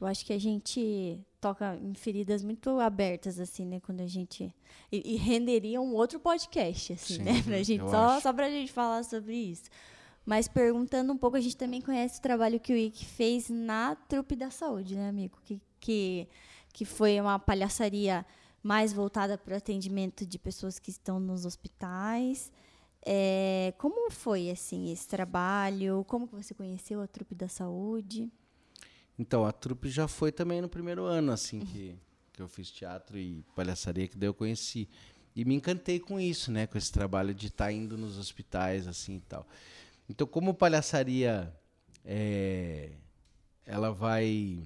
Eu 0.03 0.07
acho 0.07 0.25
que 0.25 0.33
a 0.33 0.39
gente 0.39 1.17
toca 1.39 1.77
em 1.81 1.93
feridas 1.93 2.43
muito 2.43 2.77
abertas, 2.81 3.39
assim, 3.39 3.65
né? 3.65 3.79
Quando 3.79 4.01
a 4.01 4.05
gente. 4.05 4.53
E, 4.91 5.13
e 5.13 5.15
renderia 5.15 5.79
um 5.79 5.93
outro 5.93 6.19
podcast, 6.19 6.91
assim, 6.91 7.15
Sim, 7.15 7.23
né? 7.23 7.41
Pra 7.41 7.63
gente, 7.63 7.89
só, 7.89 8.09
acho. 8.09 8.23
só 8.23 8.33
pra 8.33 8.49
gente 8.49 8.69
falar 8.69 9.03
sobre 9.03 9.33
isso. 9.33 9.63
Mas 10.25 10.45
perguntando 10.45 11.13
um 11.13 11.17
pouco, 11.17 11.37
a 11.37 11.41
gente 11.41 11.55
também 11.55 11.79
conhece 11.79 12.19
o 12.19 12.21
trabalho 12.21 12.59
que 12.59 12.73
o 12.73 12.77
Ike 12.77 13.05
fez 13.05 13.49
na 13.49 13.95
Trupe 13.95 14.35
da 14.35 14.51
Saúde, 14.51 14.95
né, 14.95 15.07
amigo? 15.07 15.37
Que, 15.45 15.61
que, 15.79 16.27
que 16.73 16.83
foi 16.83 17.17
uma 17.21 17.39
palhaçaria 17.39 18.25
mais 18.61 18.91
voltada 18.91 19.37
para 19.37 19.53
o 19.53 19.57
atendimento 19.57 20.25
de 20.25 20.37
pessoas 20.37 20.79
que 20.79 20.89
estão 20.89 21.17
nos 21.17 21.45
hospitais. 21.45 22.51
É, 23.05 23.73
como 23.77 24.11
foi, 24.11 24.49
assim, 24.49 24.91
esse 24.91 25.07
trabalho? 25.07 26.03
Como 26.09 26.27
que 26.27 26.35
você 26.35 26.53
conheceu 26.53 27.01
a 27.01 27.07
Trupe 27.07 27.35
da 27.35 27.47
Saúde? 27.47 28.29
Então, 29.23 29.45
a 29.45 29.53
trupe 29.53 29.89
já 29.89 30.05
foi 30.05 30.33
também 30.33 30.61
no 30.61 30.67
primeiro 30.67 31.05
ano, 31.05 31.31
assim, 31.31 31.61
que, 31.61 31.95
que 32.33 32.41
eu 32.41 32.47
fiz 32.49 32.69
teatro 32.69 33.17
e 33.17 33.41
palhaçaria, 33.55 34.05
que 34.05 34.17
daí 34.17 34.27
eu 34.27 34.33
conheci. 34.33 34.89
E 35.33 35.45
me 35.45 35.55
encantei 35.55 35.97
com 35.97 36.19
isso, 36.19 36.51
né? 36.51 36.67
Com 36.67 36.77
esse 36.77 36.91
trabalho 36.91 37.33
de 37.33 37.47
estar 37.47 37.71
indo 37.71 37.97
nos 37.97 38.17
hospitais, 38.17 38.85
assim, 38.85 39.15
e 39.15 39.19
tal. 39.21 39.47
Então, 40.09 40.27
como 40.27 40.53
palhaçaria, 40.53 41.55
é, 42.03 42.91
ela 43.65 43.93
vai 43.93 44.61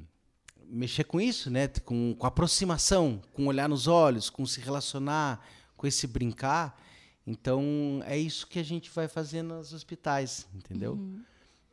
mexer 0.66 1.04
com 1.04 1.22
isso, 1.22 1.52
né? 1.52 1.68
Com, 1.86 2.16
com 2.18 2.26
aproximação, 2.26 3.22
com 3.34 3.46
olhar 3.46 3.70
nos 3.70 3.86
olhos, 3.86 4.28
com 4.28 4.44
se 4.44 4.60
relacionar, 4.60 5.48
com 5.78 5.86
esse 5.86 6.08
brincar. 6.08 6.84
Então, 7.28 8.02
é 8.08 8.18
isso 8.18 8.48
que 8.48 8.58
a 8.58 8.66
gente 8.66 8.90
vai 8.90 9.08
fazer 9.08 9.44
nos 9.44 9.72
hospitais, 9.72 10.48
entendeu? 10.56 10.96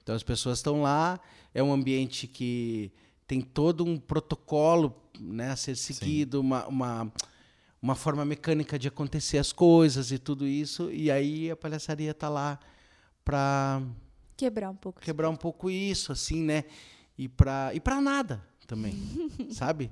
Então 0.05 0.15
as 0.15 0.23
pessoas 0.23 0.59
estão 0.59 0.83
lá, 0.83 1.19
é 1.53 1.61
um 1.63 1.73
ambiente 1.73 2.27
que 2.29 2.93
tem 3.27 3.41
todo 3.41 3.85
um 3.85 3.99
protocolo 3.99 4.95
né, 5.19 5.51
a 5.51 5.57
ser 5.57 5.75
seguido, 5.77 6.41
uma, 6.41 6.67
uma, 6.67 7.13
uma 7.83 7.95
forma 7.95 8.25
mecânica 8.25 8.79
de 8.79 8.87
acontecer 8.87 9.39
as 9.39 9.51
coisas 9.53 10.13
e 10.13 10.19
tudo 10.19 10.47
isso, 10.47 10.91
e 10.93 11.11
aí 11.11 11.51
a 11.51 11.57
palhaçaria 11.57 12.11
está 12.13 12.29
lá 12.29 12.59
para 13.25 13.83
Quebrar 14.37 14.71
um 14.71 14.75
pouco. 14.77 15.01
quebrar 15.01 15.31
um 15.31 15.37
pouco 15.37 15.71
isso, 15.71 16.11
assim, 16.13 16.43
né? 16.43 16.65
E 17.17 17.29
para 17.29 17.73
e 17.73 17.79
para 17.81 18.01
nada 18.01 18.43
também, 18.67 18.95
sabe? 19.53 19.91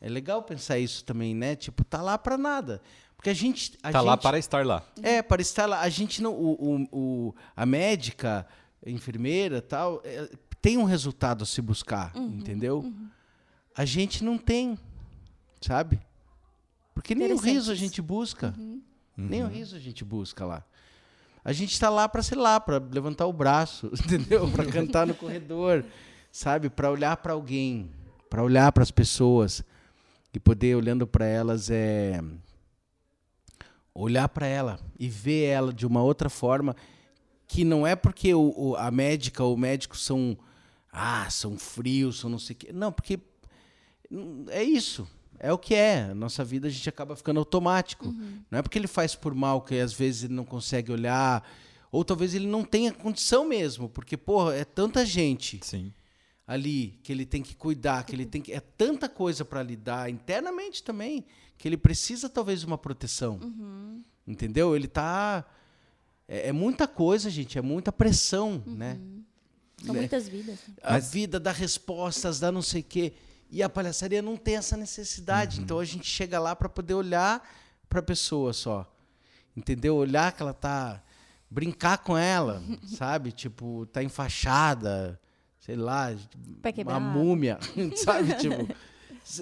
É 0.00 0.08
legal 0.08 0.42
pensar 0.42 0.78
isso 0.78 1.04
também, 1.04 1.34
né? 1.34 1.54
Tipo, 1.54 1.84
tá 1.84 2.00
lá 2.02 2.16
para 2.18 2.36
nada. 2.38 2.80
Porque 3.14 3.28
a 3.30 3.34
gente. 3.34 3.78
A 3.82 3.92
Tá 3.92 4.00
lá 4.00 4.12
gente- 4.14 4.22
para 4.22 4.38
estar 4.38 4.66
lá. 4.66 4.82
é, 5.02 5.20
para 5.22 5.40
estar 5.42 5.66
lá. 5.66 5.80
A 5.82 5.88
gente 5.90 6.20
não. 6.22 6.32
O, 6.32 6.52
o, 6.52 6.88
o- 7.28 7.34
a 7.54 7.64
médica, 7.66 8.46
enfermeira 8.86 9.62
tal, 9.62 10.00
é, 10.04 10.28
tem 10.60 10.78
um 10.78 10.84
resultado 10.84 11.42
a 11.42 11.46
se 11.46 11.60
buscar, 11.60 12.12
entendeu? 12.16 12.92
A 13.74 13.84
gente 13.84 14.22
não 14.22 14.38
tem, 14.38 14.78
sabe? 15.60 16.00
Porque 16.94 17.14
nem 17.14 17.32
o 17.32 17.36
riso 17.36 17.72
a 17.72 17.74
gente 17.74 18.02
busca. 18.02 18.54
Nem 19.16 19.42
o 19.42 19.48
riso 19.48 19.76
a 19.76 19.78
gente 19.78 20.04
busca 20.04 20.44
lá. 20.44 20.64
A 21.44 21.52
gente 21.52 21.72
está 21.72 21.88
lá 21.88 22.08
para, 22.08 22.22
sei 22.22 22.38
lá, 22.38 22.60
para 22.60 22.78
levantar 22.78 23.26
o 23.26 23.32
braço, 23.32 23.90
entendeu? 24.04 24.48
Para 24.50 24.64
cantar 24.66 25.06
no 25.06 25.14
corredor, 25.14 25.84
sabe? 26.30 26.70
Para 26.70 26.90
olhar 26.90 27.16
para 27.16 27.32
alguém, 27.32 27.90
para 28.30 28.42
olhar 28.42 28.70
para 28.72 28.82
as 28.82 28.90
pessoas 28.90 29.64
e 30.32 30.38
poder 30.38 30.76
olhando 30.76 31.06
para 31.06 31.26
elas 31.26 31.70
é 31.70 32.20
olhar 33.94 34.28
para 34.28 34.46
ela 34.46 34.80
e 34.98 35.08
ver 35.08 35.44
ela 35.44 35.72
de 35.72 35.86
uma 35.86 36.02
outra 36.02 36.30
forma 36.30 36.74
que 37.52 37.64
não 37.64 37.86
é 37.86 37.94
porque 37.96 38.32
o, 38.34 38.52
o- 38.56 38.76
a 38.76 38.90
médica 38.90 39.42
ou 39.44 39.54
o 39.54 39.58
médico 39.58 39.96
são 39.96 40.36
ah 40.92 41.28
são 41.30 41.58
frios 41.58 42.20
são 42.20 42.30
não 42.30 42.38
sei 42.38 42.54
o 42.54 42.58
quê 42.58 42.72
não 42.72 42.90
porque 42.92 43.18
Hum, 44.10 44.44
É 44.50 44.62
isso. 44.62 45.08
É 45.38 45.50
o 45.52 45.56
que 45.58 45.74
é. 45.74 46.02
A 46.10 46.14
nossa 46.14 46.44
vida 46.44 46.68
a 46.68 46.70
gente 46.70 46.86
acaba 46.88 47.16
ficando 47.16 47.38
automático. 47.40 48.14
Não 48.50 48.58
é 48.58 48.62
porque 48.62 48.78
ele 48.78 48.86
faz 48.86 49.14
por 49.14 49.34
mal 49.34 49.62
que 49.62 49.74
às 49.80 49.92
vezes 49.92 50.24
ele 50.24 50.34
não 50.34 50.44
consegue 50.44 50.92
olhar. 50.92 51.42
Ou 51.90 52.04
talvez 52.04 52.34
ele 52.34 52.46
não 52.46 52.62
tenha 52.62 52.92
condição 52.92 53.44
mesmo. 53.48 53.88
Porque, 53.88 54.16
porra, 54.16 54.54
é 54.54 54.64
tanta 54.66 55.04
gente 55.06 55.58
Sim. 55.62 55.92
ali 56.46 57.00
que 57.02 57.10
ele 57.10 57.24
tem 57.24 57.42
que 57.42 57.56
cuidar, 57.56 58.04
que 58.04 58.14
ele 58.14 58.26
tem 58.26 58.42
que. 58.42 58.52
É 58.52 58.60
tanta 58.60 59.08
coisa 59.08 59.44
para 59.46 59.62
lidar 59.62 60.10
internamente 60.10 60.82
também, 60.82 61.24
que 61.56 61.66
ele 61.66 61.78
precisa 61.78 62.28
talvez 62.28 62.60
de 62.60 62.66
uma 62.66 62.76
proteção. 62.78 63.40
Entendeu? 64.26 64.76
Ele 64.76 64.86
tá. 64.86 65.44
É, 66.28 66.48
é 66.48 66.52
muita 66.52 66.86
coisa, 66.86 67.28
gente, 67.30 67.58
é 67.58 67.62
muita 67.62 67.92
pressão, 67.92 68.62
né? 68.66 68.98
São 69.84 69.94
Né? 69.94 70.00
muitas 70.00 70.28
vidas. 70.28 70.58
né? 70.68 70.74
A 70.82 70.98
vida 70.98 71.40
dá 71.40 71.50
respostas, 71.52 72.38
dá 72.38 72.52
não 72.52 72.62
sei 72.62 72.80
o 72.80 72.84
quê. 72.84 73.12
E 73.50 73.62
a 73.62 73.68
palhaçaria 73.68 74.22
não 74.22 74.36
tem 74.36 74.56
essa 74.56 74.76
necessidade. 74.76 75.60
Então 75.60 75.78
a 75.78 75.84
gente 75.84 76.06
chega 76.06 76.38
lá 76.38 76.54
para 76.56 76.68
poder 76.68 76.94
olhar 76.94 77.46
para 77.88 77.98
a 77.98 78.02
pessoa 78.02 78.52
só. 78.52 78.90
Entendeu? 79.56 79.96
Olhar 79.96 80.32
que 80.32 80.40
ela 80.42 80.54
tá. 80.54 81.02
Brincar 81.50 81.98
com 81.98 82.16
ela, 82.16 82.62
sabe? 82.96 83.30
Tipo, 83.30 83.84
tá 83.92 84.02
enfaixada, 84.02 85.20
sei 85.60 85.76
lá, 85.76 86.14
uma 86.86 86.98
múmia, 87.12 87.58
sabe? 88.02 88.32
Tipo, 88.36 88.74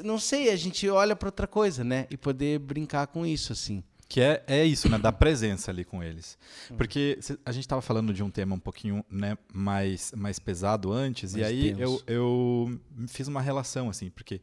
não 0.03 0.18
sei, 0.18 0.51
a 0.51 0.57
gente 0.57 0.89
olha 0.89 1.14
para 1.14 1.28
outra 1.28 1.47
coisa, 1.47 1.85
né? 1.85 2.09
E 2.11 2.16
poder 2.16 2.59
brincar 2.59 3.07
com 3.07 3.24
isso, 3.24 3.53
assim. 3.53 3.85
Que 4.11 4.21
é, 4.21 4.43
é 4.49 4.65
isso, 4.65 4.89
né? 4.89 4.99
Da 4.99 5.13
presença 5.13 5.71
ali 5.71 5.85
com 5.85 6.03
eles. 6.03 6.37
Porque 6.77 7.17
cê- 7.23 7.39
a 7.45 7.53
gente 7.53 7.63
estava 7.63 7.81
falando 7.81 8.13
de 8.13 8.25
um 8.25 8.29
tema 8.29 8.57
um 8.57 8.59
pouquinho 8.59 9.05
né, 9.09 9.39
mais, 9.55 10.11
mais 10.17 10.41
pesado 10.41 10.93
antes, 10.93 11.35
e 11.35 11.41
Mais 11.41 11.47
aí 11.53 11.69
eu, 11.71 11.77
tenso. 11.77 12.05
eu 12.09 12.81
fiz 13.07 13.29
uma 13.29 13.41
relação, 13.41 13.89
assim, 13.89 14.11
porque 14.11 14.41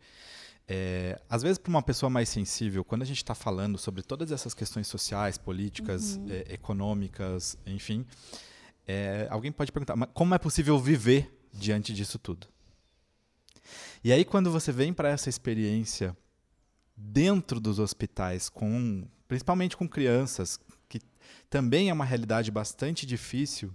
é, 0.70 1.22
às 1.30 1.42
vezes 1.42 1.58
para 1.58 1.70
uma 1.70 1.82
pessoa 1.82 2.10
mais 2.10 2.30
sensível, 2.30 2.82
quando 2.86 3.02
a 3.02 3.06
gente 3.06 3.18
está 3.18 3.36
falando 3.36 3.78
sobre 3.78 4.02
todas 4.04 4.32
essas 4.32 4.54
questões 4.54 4.88
sociais, 4.88 5.38
políticas, 5.38 6.18
é, 6.30 6.54
econômicas, 6.54 7.58
enfim, 7.66 8.06
é, 8.88 9.28
alguém 9.30 9.52
pode 9.52 9.74
perguntar, 9.74 9.98
mas 9.98 10.08
como 10.14 10.34
é 10.34 10.38
possível 10.38 10.80
viver 10.80 11.30
diante 11.54 11.92
disso 11.94 12.18
tudo? 12.18 12.48
E 14.02 14.14
aí 14.14 14.24
quando 14.24 14.50
você 14.50 14.72
vem 14.72 14.94
para 14.94 15.10
essa 15.10 15.28
experiência 15.28 16.16
dentro 16.98 17.60
dos 17.60 17.78
hospitais, 17.78 18.50
com, 18.50 19.08
principalmente 19.28 19.78
com 19.78 19.88
crianças, 19.88 20.60
que 20.90 21.00
também 21.50 21.90
é 21.90 21.94
uma 21.94 22.04
realidade 22.04 22.50
bastante 22.50 23.06
difícil, 23.06 23.72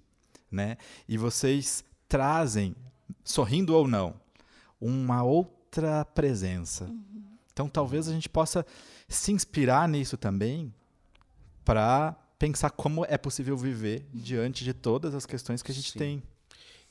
né? 0.51 0.77
E 1.09 1.17
vocês 1.17 1.85
trazem, 2.09 2.75
sorrindo 3.25 3.75
ou 3.75 3.87
não, 3.87 4.21
uma 4.81 5.23
outra 5.23 6.05
presença. 6.05 6.93
Então, 7.53 7.69
talvez 7.69 8.09
a 8.09 8.13
gente 8.13 8.29
possa 8.29 8.67
se 9.09 9.31
inspirar 9.31 9.89
nisso 9.89 10.17
também 10.17 10.75
para 11.65 12.13
pensar 12.39 12.71
como 12.71 13.05
é 13.05 13.17
possível 13.17 13.57
viver 13.57 14.05
diante 14.13 14.65
de 14.65 14.75
todas 14.75 15.15
as 15.15 15.25
questões 15.25 15.63
que 15.63 15.71
a 15.71 15.75
gente 15.75 15.93
Sim. 15.93 15.99
tem. 15.99 16.23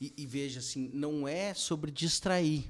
E, 0.00 0.12
e 0.16 0.26
veja 0.26 0.60
assim, 0.60 0.90
não 0.94 1.28
é 1.28 1.52
sobre 1.52 1.90
distrair. 1.90 2.64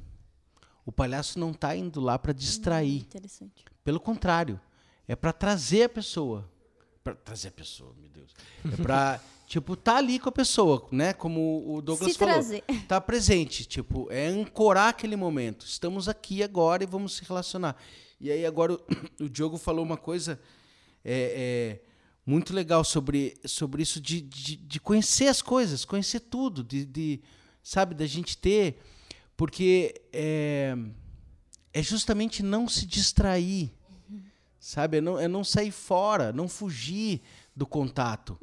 O 0.85 0.93
palhaço 0.93 1.39
não 1.39 1.53
está 1.53 1.77
indo 1.77 2.01
lá 2.01 2.19
para 2.19 2.33
distrair. 2.33 3.03
Interessante. 3.03 3.65
Pelo 3.85 4.01
contrário, 4.01 4.61
é 5.07 5.15
para 5.15 5.33
trazer 5.33 5.85
a 5.85 5.89
pessoa. 5.89 6.49
Para 7.03 7.15
trazer 7.15 7.49
a 7.49 7.53
pessoa, 7.53 7.95
meu 8.01 8.11
Deus. 8.11 8.35
É 8.73 8.83
para 8.83 9.21
tipo 9.47 9.77
tá 9.77 9.97
ali 9.97 10.19
com 10.19 10.29
a 10.29 10.33
pessoa, 10.33 10.87
né? 10.91 11.13
Como 11.13 11.75
o 11.77 11.83
Douglas 11.83 12.13
Se 12.13 12.19
falou. 12.19 12.35
trazer. 12.35 12.65
Tá 12.89 13.01
presente, 13.01 13.65
tipo, 13.65 14.09
é 14.11 14.27
ancorar 14.27 14.89
aquele 14.89 15.17
momento. 15.17 15.67
Estamos 15.67 16.09
aqui 16.09 16.43
agora 16.43 16.83
e 16.83 16.87
vamos 16.87 17.17
se 17.17 17.25
relacionar. 17.25 17.77
E 18.21 18.31
aí 18.31 18.47
agora 18.47 18.73
o, 18.73 18.81
o 19.25 19.29
Diogo 19.29 19.59
falou 19.59 19.85
uma 19.85 19.97
coisa 19.97 20.41
é, 21.05 21.81
é, 21.85 21.93
muito 22.25 22.55
legal 22.55 22.85
sobre, 22.85 23.37
sobre 23.45 23.83
isso 23.83 24.01
de, 24.01 24.21
de, 24.21 24.57
de 24.57 24.81
conhecer 24.81 25.27
as 25.27 25.43
coisas, 25.43 25.85
conhecer 25.85 26.21
tudo, 26.21 26.63
de, 26.63 26.85
de 26.85 27.21
sabe, 27.63 27.95
da 27.95 28.07
gente 28.07 28.37
ter, 28.37 28.81
porque 29.37 30.01
é, 30.13 30.77
é 31.73 31.83
justamente 31.83 32.43
não 32.43 32.69
se 32.69 32.87
distrair, 32.87 33.73
sabe, 34.59 34.99
é 34.99 35.01
não, 35.01 35.19
é 35.19 35.27
não 35.27 35.43
sair 35.43 35.71
fora, 35.71 36.33
não 36.33 36.49
fugir 36.49 37.23
do 37.55 37.67
contato, 37.67 38.39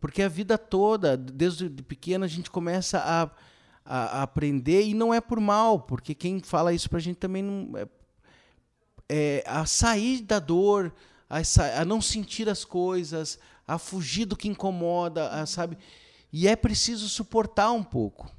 porque 0.00 0.22
a 0.22 0.28
vida 0.28 0.56
toda, 0.56 1.16
desde 1.16 1.68
de 1.68 1.82
pequeno 1.82 2.24
a 2.24 2.28
gente 2.28 2.50
começa 2.50 2.98
a, 2.98 3.22
a, 3.84 4.18
a 4.18 4.22
aprender 4.22 4.86
e 4.86 4.94
não 4.94 5.12
é 5.12 5.20
por 5.20 5.40
mal, 5.40 5.80
porque 5.80 6.14
quem 6.14 6.40
fala 6.40 6.72
isso 6.72 6.88
pra 6.88 6.98
gente 6.98 7.16
também 7.16 7.42
não 7.42 7.76
é, 7.76 7.88
é, 9.08 9.44
a 9.46 9.66
sair 9.66 10.22
da 10.22 10.38
dor, 10.38 10.94
a, 11.28 11.40
a 11.80 11.84
não 11.84 12.00
sentir 12.00 12.48
as 12.48 12.64
coisas, 12.64 13.38
a 13.66 13.78
fugir 13.78 14.24
do 14.24 14.36
que 14.36 14.48
incomoda, 14.48 15.28
a, 15.28 15.44
sabe? 15.44 15.76
E 16.32 16.48
é 16.48 16.56
preciso 16.56 17.08
suportar 17.08 17.72
um 17.72 17.82
pouco. 17.82 18.30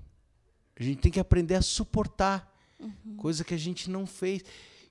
A 0.79 0.83
gente 0.83 0.99
tem 0.99 1.11
que 1.11 1.19
aprender 1.19 1.55
a 1.55 1.61
suportar, 1.61 2.49
coisa 3.17 3.43
que 3.43 3.53
a 3.53 3.57
gente 3.57 3.89
não 3.89 4.07
fez. 4.07 4.43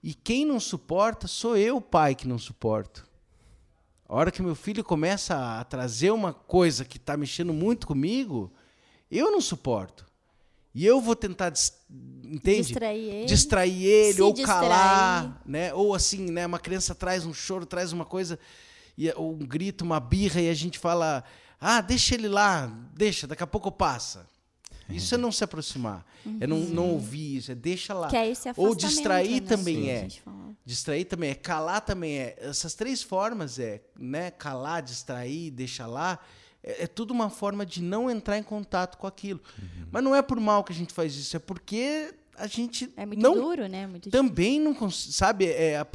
E 0.03 0.13
quem 0.13 0.45
não 0.45 0.61
suporta 0.61 1.27
sou 1.27 1.57
eu, 1.57 1.81
pai, 1.81 2.15
que 2.15 2.29
não 2.29 2.39
suporto. 2.39 3.09
A 4.07 4.15
hora 4.15 4.31
que 4.31 4.43
meu 4.43 4.55
filho 4.55 4.85
começa 4.85 5.59
a 5.59 5.65
trazer 5.65 6.11
uma 6.11 6.33
coisa 6.33 6.85
que 6.85 6.99
está 6.99 7.17
mexendo 7.17 7.53
muito 7.53 7.87
comigo, 7.87 8.53
eu 9.11 9.31
não 9.31 9.41
suporto. 9.41 10.07
E 10.75 10.85
eu 10.85 11.01
vou 11.01 11.17
tentar, 11.17 11.53
entende? 12.23 12.69
Distrair 12.69 13.15
ele. 13.15 13.27
distrair 13.27 13.85
ele 13.85 14.23
ou 14.23 14.33
distrair. 14.33 14.61
calar, 14.61 15.43
né? 15.45 15.75
Ou 15.75 15.95
assim, 15.95 16.31
né? 16.31 16.47
Uma 16.47 16.59
criança 16.59 16.95
traz 16.95 17.27
um 17.27 17.35
choro, 17.35 17.67
traz 17.67 17.93
uma 17.93 18.05
coisa, 18.05 18.39
e, 18.97 19.11
ou 19.13 19.33
um 19.33 19.39
grito, 19.39 19.83
uma 19.83 19.99
birra, 19.99 20.41
e 20.41 20.49
a 20.49 20.55
gente 20.55 20.79
fala: 20.79 21.25
ah, 21.61 21.81
deixa 21.81 22.15
ele 22.15 22.29
lá, 22.29 22.67
deixa, 22.95 23.27
daqui 23.27 23.43
a 23.43 23.47
pouco 23.47 23.73
passa. 23.73 24.27
Isso 24.89 25.15
é 25.15 25.19
não 25.19 25.31
se 25.31 25.45
aproximar, 25.45 26.05
é 26.41 26.47
não, 26.47 26.59
não 26.61 26.91
ouvir 26.93 27.37
isso, 27.37 27.53
é 27.53 27.55
deixa 27.55 27.93
lá. 27.93 28.09
Que 28.09 28.17
é 28.17 28.31
esse 28.31 28.49
ou 28.57 28.75
distrair 28.75 29.41
né? 29.43 29.47
também 29.49 29.77
Sim, 29.77 29.91
é. 29.91 30.09
Distrair 30.65 31.05
também 31.05 31.31
é, 31.31 31.35
calar 31.35 31.81
também 31.81 32.19
é. 32.19 32.37
Essas 32.41 32.75
três 32.75 33.03
formas 33.03 33.59
é, 33.59 33.83
né? 33.99 34.31
Calar, 34.31 34.83
distrair, 34.83 35.51
deixar 35.51 35.87
lá. 35.87 36.19
É, 36.63 36.85
é 36.85 36.87
tudo 36.87 37.11
uma 37.13 37.31
forma 37.31 37.65
de 37.65 37.83
não 37.83 38.11
entrar 38.11 38.37
em 38.39 38.43
contato 38.43 38.99
com 38.99 39.07
aquilo. 39.07 39.41
Mas 39.91 40.03
não 40.03 40.15
é 40.15 40.23
por 40.23 40.39
mal 40.41 40.65
que 40.65 40.73
a 40.73 40.77
gente 40.77 40.93
faz 40.93 41.15
isso, 41.17 41.37
é 41.37 41.39
porque 41.39 42.13
a 42.37 42.47
gente 42.47 42.91
É 42.97 43.05
muito 43.07 43.21
não 43.23 43.35
duro, 43.35 43.67
né? 43.67 43.87
Muito 43.87 44.11
também 44.11 44.61
não 44.61 44.75
cons- 44.75 45.15
sabe 45.15 45.47
é, 45.47 45.79
a 45.79 45.87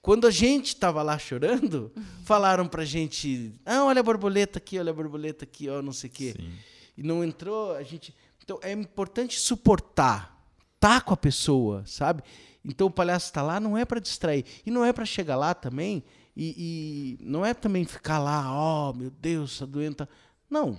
quando 0.00 0.26
a 0.26 0.30
gente 0.30 0.66
estava 0.68 1.02
lá 1.02 1.18
chorando 1.18 1.90
falaram 2.24 2.68
pra 2.68 2.84
gente 2.84 3.52
ah 3.64 3.84
olha 3.84 4.00
a 4.00 4.02
borboleta 4.02 4.58
aqui 4.58 4.78
olha 4.78 4.90
a 4.90 4.94
borboleta 4.94 5.44
aqui 5.44 5.66
ó 5.70 5.80
não 5.80 5.92
sei 5.94 6.10
o 6.10 6.12
quê 6.12 6.34
Sim. 6.36 6.52
E 6.96 7.02
não 7.02 7.24
entrou 7.24 7.74
a 7.74 7.82
gente 7.82 8.14
então 8.42 8.58
é 8.62 8.72
importante 8.72 9.38
suportar 9.38 10.34
tá 10.78 11.00
com 11.00 11.14
a 11.14 11.16
pessoa 11.16 11.82
sabe? 11.86 12.22
Então 12.64 12.86
o 12.86 12.90
palhaço 12.90 13.26
está 13.26 13.42
lá 13.42 13.60
não 13.60 13.76
é 13.76 13.84
para 13.84 14.00
distrair. 14.00 14.44
E 14.64 14.70
não 14.70 14.84
é 14.84 14.92
para 14.92 15.04
chegar 15.04 15.36
lá 15.36 15.54
também 15.54 16.02
e, 16.36 17.18
e 17.20 17.24
não 17.24 17.44
é 17.44 17.52
também 17.54 17.84
ficar 17.84 18.18
lá 18.18 18.52
ó 18.52 18.92
meu 18.92 19.10
Deus 19.10 19.58
tá 19.58 19.66
doente 19.66 19.96
tá- 19.96 20.08
não. 20.48 20.78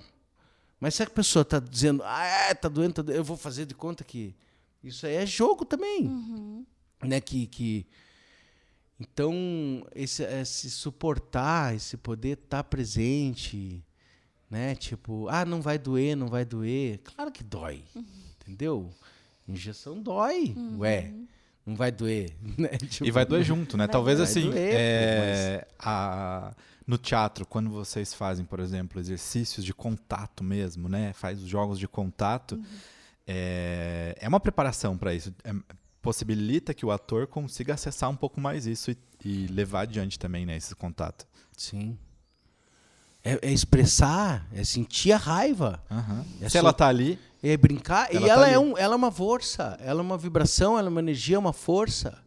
Mas 0.79 0.95
se 0.95 1.03
a 1.03 1.09
pessoa 1.09 1.41
está 1.43 1.59
dizendo 1.59 2.01
ah 2.03 2.23
é, 2.25 2.53
tá 2.53 2.67
doente 2.67 2.95
tá 2.95 3.01
doente", 3.01 3.17
eu 3.17 3.23
vou 3.23 3.37
fazer 3.37 3.65
de 3.65 3.73
conta 3.75 4.03
que 4.03 4.35
isso 4.83 5.05
aí 5.05 5.15
é 5.15 5.25
jogo 5.25 5.65
também 5.65 6.65
né? 7.03 7.19
Que, 7.21 7.47
que 7.47 7.85
então 8.99 9.85
esse, 9.93 10.23
esse 10.23 10.69
suportar 10.71 11.75
esse 11.75 11.97
poder 11.97 12.37
estar 12.37 12.63
presente 12.63 13.83
né 14.55 14.75
tipo 14.75 15.27
ah 15.29 15.43
não 15.45 15.61
vai 15.61 15.77
doer 15.77 16.15
não 16.15 16.27
vai 16.27 16.45
doer 16.45 16.99
claro 17.03 17.31
que 17.31 17.43
dói 17.43 17.83
entendeu 18.39 18.89
injeção 19.47 20.01
dói 20.01 20.55
ué 20.77 21.13
não 21.65 21.75
vai 21.75 21.91
doer 21.91 22.35
né? 22.57 22.69
Tipo, 22.77 23.05
E 23.07 23.11
vai 23.11 23.25
doer 23.25 23.43
junto, 23.43 23.75
né? 23.75 23.85
Vai 23.87 23.91
Talvez 23.91 24.19
assim, 24.19 24.51
doer, 24.51 24.75
é, 24.75 25.67
a- 25.79 26.53
no 26.85 26.95
teatro, 26.99 27.43
quando 27.47 27.71
vocês 27.71 28.13
fazem, 28.13 28.45
por 28.45 28.59
exemplo, 28.59 28.99
exercícios 28.99 29.65
de 29.65 29.73
contato 29.73 30.43
mesmo, 30.43 30.87
né? 30.87 31.11
Faz 31.13 31.41
os 31.41 31.49
jogos 31.49 31.79
de 31.79 31.87
contato, 31.87 32.61
é, 33.25 34.15
é 34.19 34.27
uma 34.27 34.39
preparação 34.39 34.95
para 34.95 35.11
isso. 35.13 35.33
É- 35.43 35.53
possibilita 36.03 36.71
que 36.71 36.85
o 36.85 36.91
ator 36.91 37.25
consiga 37.25 37.73
acessar 37.73 38.11
um 38.11 38.15
pouco 38.15 38.39
mais 38.39 38.67
isso 38.67 38.91
e, 38.91 38.97
e 39.25 39.47
levar 39.47 39.81
adiante 39.81 40.19
também, 40.19 40.45
né? 40.45 40.55
Esse 40.55 40.75
contato. 40.75 41.25
sim 41.57 41.97
é, 43.25 43.39
é 43.41 43.51
expressar 43.51 44.47
é 44.53 44.63
sentir 44.63 45.11
a 45.11 45.17
raiva 45.17 45.83
Aham. 45.91 46.23
É 46.39 46.45
Se 46.45 46.51
só- 46.51 46.59
ela 46.59 46.71
tá 46.71 46.87
ali, 46.87 47.19
É 47.43 47.57
brincar. 47.57 48.07
Ela 48.13 48.25
e 48.25 48.27
tá 48.27 48.33
ela, 48.33 48.45
ali. 48.45 48.53
é 48.53 48.59
um, 48.59 48.77
ela 48.77 48.93
é 48.93 48.97
uma 48.97 49.11
força, 49.11 49.77
ela 49.81 49.99
é 49.99 50.03
uma 50.03 50.17
vibração, 50.17 50.77
ela 50.79 50.87
é 50.87 50.91
uma 50.91 51.01
energia, 51.01 51.35
é 51.35 51.39
uma 51.39 51.51
força 51.53 52.23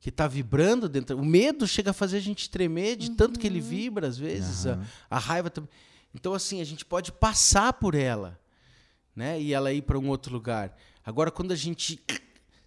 que 0.00 0.08
está 0.08 0.26
vibrando 0.26 0.88
dentro. 0.88 1.16
O 1.18 1.24
medo 1.24 1.66
chega 1.68 1.90
a 1.90 1.92
fazer 1.92 2.16
a 2.16 2.20
gente 2.20 2.48
tremer 2.48 2.96
de 2.96 3.10
tanto 3.10 3.38
que 3.38 3.46
ele 3.46 3.60
vibra, 3.60 4.06
às 4.06 4.16
vezes. 4.16 4.66
A, 4.66 4.78
a 5.10 5.18
raiva 5.18 5.50
também. 5.50 5.68
Então, 6.14 6.32
assim, 6.32 6.60
a 6.60 6.64
gente 6.64 6.84
pode 6.86 7.12
passar 7.12 7.72
por 7.74 7.94
ela, 7.94 8.40
né? 9.14 9.38
E 9.40 9.52
ela 9.52 9.72
ir 9.72 9.82
para 9.82 9.98
um 9.98 10.08
outro 10.08 10.32
lugar. 10.32 10.74
Agora, 11.04 11.30
quando 11.30 11.52
a 11.52 11.56
gente 11.56 12.00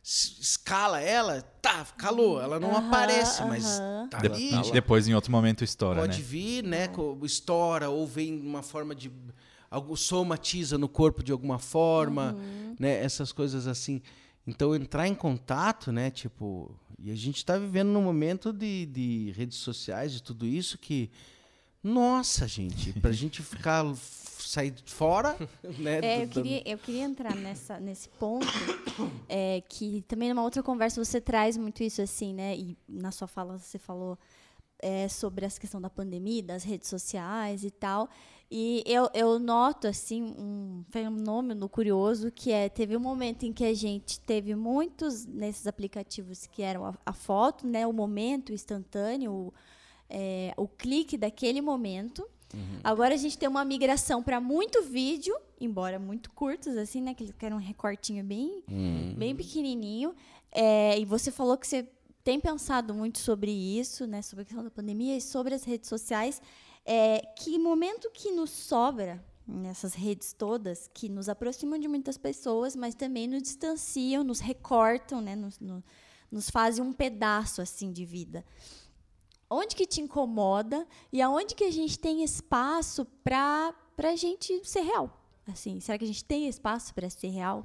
escala 0.04 1.00
ela, 1.00 1.42
tá, 1.62 1.86
calou, 1.98 2.42
ela 2.42 2.60
não 2.60 2.72
Aham, 2.76 2.88
aparece, 2.88 3.42
mas 3.46 3.80
tá 4.10 4.18
De- 4.20 4.28
ali. 4.28 4.54
e 4.68 4.72
depois, 4.72 5.08
em 5.08 5.14
outro 5.14 5.32
momento, 5.32 5.64
estoura, 5.64 6.02
Pode 6.02 6.18
né? 6.20 6.24
vir, 6.28 6.64
né? 6.64 6.90
Estoura, 7.24 7.90
ou 7.90 8.06
vem 8.06 8.40
uma 8.42 8.62
forma 8.62 8.94
de. 8.94 9.10
Algo 9.72 9.96
somatiza 9.98 10.78
no 10.78 10.88
corpo 10.88 11.24
de 11.24 11.32
alguma 11.32 11.58
forma, 11.58 12.36
né? 12.80 13.04
Essas 13.04 13.32
coisas 13.32 13.66
assim. 13.66 14.02
Então, 14.46 14.76
entrar 14.76 15.08
em 15.08 15.16
contato, 15.16 15.92
né? 15.92 16.12
Tipo. 16.12 16.76
E 17.00 17.10
a 17.10 17.16
gente 17.16 17.38
está 17.38 17.58
vivendo 17.58 17.88
num 17.90 18.04
momento 18.04 18.54
de, 18.54 18.86
de 18.86 19.34
redes 19.36 19.58
sociais, 19.58 20.12
de 20.12 20.22
tudo 20.22 20.46
isso, 20.46 20.78
que. 20.78 21.10
Nossa, 21.82 22.48
gente, 22.48 22.94
pra 23.00 23.12
gente 23.14 23.42
ficar. 23.42 23.86
Sair 24.54 24.74
fora, 24.86 25.36
né? 25.80 26.00
É, 26.02 26.24
eu 26.24 26.28
queria, 26.28 26.64
eu 26.66 26.78
queria 26.78 27.04
entrar 27.04 27.36
nessa, 27.36 27.80
nesse 27.80 28.08
ponto, 28.08 28.48
é, 29.28 29.62
que 29.68 30.04
também 30.08 30.30
numa 30.30 30.44
outra 30.44 30.62
conversa 30.62 31.04
você 31.04 31.20
traz 31.20 31.58
muito 31.58 31.84
isso 31.84 32.02
assim, 32.02 32.34
né? 32.34 32.56
E 32.56 32.78
na 32.88 33.12
sua 33.12 33.28
fala 33.28 33.58
você 33.58 33.80
falou 33.80 34.18
é, 34.80 35.08
sobre 35.08 35.46
essa 35.46 35.60
questão 35.60 35.82
da 35.82 35.90
pandemia, 35.90 36.44
das 36.44 36.64
redes 36.64 36.88
sociais 36.88 37.64
e 37.64 37.72
tal. 37.72 38.10
E 38.52 38.84
eu, 38.86 39.10
eu 39.16 39.40
noto, 39.40 39.88
assim, 39.88 40.22
um 40.22 40.84
fenômeno 40.92 41.68
curioso 41.68 42.30
que 42.30 42.52
é, 42.52 42.70
teve 42.70 42.96
um 42.96 43.00
momento 43.00 43.44
em 43.44 43.52
que 43.52 43.66
a 43.66 43.74
gente 43.74 44.20
teve 44.20 44.54
muitos 44.54 45.26
nesses 45.26 45.66
aplicativos 45.66 46.46
que 46.46 46.62
eram 46.62 46.86
a, 46.86 46.94
a 47.04 47.14
foto, 47.14 47.66
né? 47.66 47.88
O 47.88 47.94
momento 47.94 48.54
instantâneo, 48.54 49.32
o, 49.32 49.54
é, 50.08 50.54
o 50.56 50.68
clique 50.68 51.18
daquele 51.18 51.62
momento. 51.62 52.30
Agora 52.84 53.14
a 53.14 53.18
gente 53.18 53.38
tem 53.38 53.48
uma 53.50 53.64
migração 53.66 54.22
para 54.22 54.40
muito 54.42 54.84
vídeo, 54.84 55.36
embora 55.60 55.98
muito 55.98 56.30
curtos, 56.32 56.76
assim, 56.78 57.02
né? 57.02 57.14
Que 57.14 57.24
eles 57.24 57.36
querem 57.38 57.56
um 57.58 57.60
recortinho 57.62 58.24
bem, 58.24 58.64
bem 59.18 59.36
pequenininho. 59.36 60.14
É, 60.52 61.00
e 61.00 61.06
você 61.06 61.32
falou 61.32 61.58
que 61.58 61.68
você 61.68 61.88
tem 62.24 62.40
pensado 62.40 62.94
muito 62.94 63.20
sobre 63.20 63.52
isso, 63.52 64.06
né? 64.06 64.22
Sobre 64.22 64.44
a 64.44 64.46
questão 64.46 64.64
da 64.64 64.70
pandemia 64.72 65.16
e 65.18 65.22
sobre 65.22 65.54
as 65.56 65.64
redes 65.64 65.90
sociais. 65.90 66.42
É, 66.86 67.20
que 67.38 67.58
momento 67.58 68.10
que 68.14 68.32
nos 68.32 68.50
sobra 68.50 69.24
nessas 69.48 69.94
redes 69.94 70.32
todas, 70.34 70.90
que 70.94 71.10
nos 71.10 71.28
aproximam 71.28 71.80
de 71.80 71.88
muitas 71.88 72.18
pessoas, 72.18 72.76
mas 72.76 72.94
também 72.96 73.28
nos 73.28 73.42
distanciam, 73.42 74.24
nos 74.24 74.40
recortam, 74.40 75.20
né? 75.22 75.36
Nos, 75.36 75.60
no- 75.60 75.84
nos 76.32 76.50
fazem 76.50 76.84
um 76.84 76.92
pedaço, 76.94 77.62
assim, 77.62 77.92
de 77.92 78.06
vida 78.06 78.44
onde 79.50 79.76
que 79.76 79.86
te 79.86 80.02
incomoda 80.02 80.88
e 81.12 81.22
aonde 81.22 81.56
que 81.56 81.64
a 81.64 81.72
gente 81.72 81.98
tem 82.00 82.24
espaço 82.24 83.06
para 83.24 83.74
a 83.98 84.16
gente 84.16 84.62
ser 84.68 84.82
real? 84.82 85.20
Assim, 85.48 85.80
será 85.80 85.98
que 85.98 86.04
a 86.06 86.08
gente 86.08 86.24
tem 86.24 86.48
espaço 86.48 86.94
para 86.94 87.10
ser 87.10 87.28
real? 87.28 87.60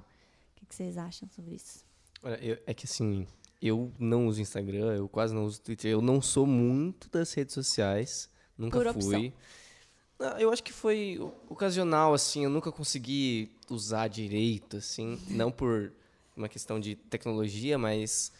O 0.53 0.57
que, 0.57 0.67
que 0.67 0.75
vocês 0.75 0.97
acham 0.99 1.29
sobre 1.29 1.55
isso? 1.55 1.85
Olha, 2.23 2.35
eu- 2.45 2.59
é 2.67 2.75
que 2.75 2.85
assim, 2.87 3.27
eu 3.63 3.93
não 3.99 4.27
uso 4.27 4.41
Instagram, 4.41 4.95
eu 4.97 5.09
quase 5.09 5.33
não 5.35 5.45
uso 5.45 5.61
Twitter, 5.61 5.91
eu 5.91 6.03
não 6.03 6.21
sou 6.21 6.47
muito 6.47 7.09
das 7.09 7.33
redes 7.33 7.55
sociais, 7.55 8.29
nunca 8.57 8.79
Por 8.79 8.87
opção. 8.89 9.03
fui. 9.11 9.33
Não, 10.19 10.37
eu 10.39 10.51
acho 10.53 10.65
que 10.65 10.73
foi 10.73 11.17
ocasional, 11.49 12.13
assim, 12.13 12.43
eu 12.43 12.51
nunca 12.51 12.73
consegui 12.73 13.53
usar 13.71 14.09
direito, 14.09 14.79
assim, 14.79 15.17
não 15.29 15.53
por 15.53 15.93
uma 16.37 16.49
questão 16.49 16.81
de 16.81 16.97
tecnologia, 16.97 17.79
mas 17.79 18.33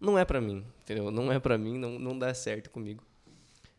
não 0.00 0.18
é 0.18 0.24
pra 0.24 0.40
mim, 0.40 0.64
entendeu? 0.82 1.10
Não 1.10 1.32
é 1.32 1.38
pra 1.38 1.56
mim, 1.56 1.78
não, 1.78 1.98
não 1.98 2.18
dá 2.18 2.32
certo 2.34 2.70
comigo. 2.70 3.02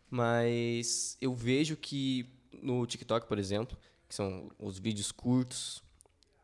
Mas 0.09 1.17
eu 1.21 1.33
vejo 1.33 1.75
que 1.75 2.29
no 2.61 2.85
TikTok, 2.85 3.27
por 3.27 3.37
exemplo, 3.37 3.77
que 4.07 4.15
são 4.15 4.49
os 4.57 4.79
vídeos 4.79 5.11
curtos, 5.11 5.83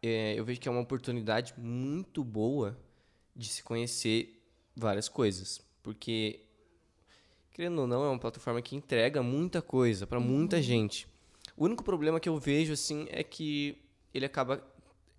é, 0.02 0.38
eu 0.38 0.44
vejo 0.44 0.60
que 0.60 0.68
é 0.68 0.72
uma 0.72 0.82
oportunidade 0.82 1.54
muito 1.58 2.24
boa 2.24 2.78
de 3.36 3.48
se 3.48 3.64
conhecer 3.64 4.42
várias 4.76 5.08
coisas. 5.08 5.62
Porque, 5.82 6.42
querendo 7.52 7.80
ou 7.80 7.88
não, 7.88 8.04
é 8.04 8.10
uma 8.10 8.20
plataforma 8.20 8.62
que 8.62 8.76
entrega 8.76 9.24
muita 9.24 9.62
coisa 9.62 10.06
para 10.06 10.20
muita 10.20 10.62
gente. 10.62 11.08
O 11.56 11.66
único 11.66 11.84
problema 11.84 12.20
que 12.20 12.28
eu 12.30 12.38
vejo, 12.38 12.74
assim, 12.74 13.08
é 13.10 13.24
que 13.24 13.78
ele 14.14 14.26
acaba 14.26 14.64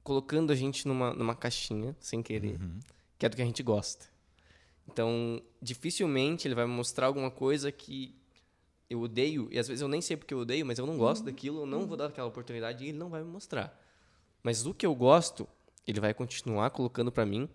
colocando 0.02 0.52
a 0.52 0.54
gente 0.54 0.86
numa, 0.86 1.14
numa 1.14 1.34
caixinha, 1.34 1.96
sem 1.98 2.22
querer, 2.22 2.58
que 3.18 3.24
é 3.24 3.28
do 3.28 3.36
que 3.36 3.42
a 3.42 3.46
gente 3.46 3.62
gosta. 3.62 4.13
Então, 4.90 5.40
dificilmente 5.60 6.46
ele 6.46 6.54
vai 6.54 6.66
me 6.66 6.72
mostrar 6.72 7.06
alguma 7.06 7.30
coisa 7.30 7.72
que 7.72 8.14
eu 8.88 9.00
odeio, 9.00 9.48
e 9.50 9.58
às 9.58 9.66
vezes 9.66 9.80
eu 9.80 9.88
nem 9.88 10.00
sei 10.00 10.16
porque 10.16 10.34
eu 10.34 10.38
odeio, 10.40 10.64
mas 10.64 10.78
eu 10.78 10.86
não 10.86 10.96
gosto 10.98 11.24
daquilo, 11.24 11.60
eu 11.62 11.66
não 11.66 11.86
vou 11.86 11.96
dar 11.96 12.06
aquela 12.06 12.28
oportunidade 12.28 12.84
e 12.84 12.88
ele 12.88 12.98
não 12.98 13.08
vai 13.08 13.22
me 13.22 13.28
mostrar. 13.30 13.80
Mas 14.42 14.66
o 14.66 14.74
que 14.74 14.84
eu 14.84 14.94
gosto, 14.94 15.48
ele 15.86 16.00
vai 16.00 16.12
continuar 16.12 16.70
colocando 16.70 17.10
pra 17.10 17.24
mim. 17.24 17.48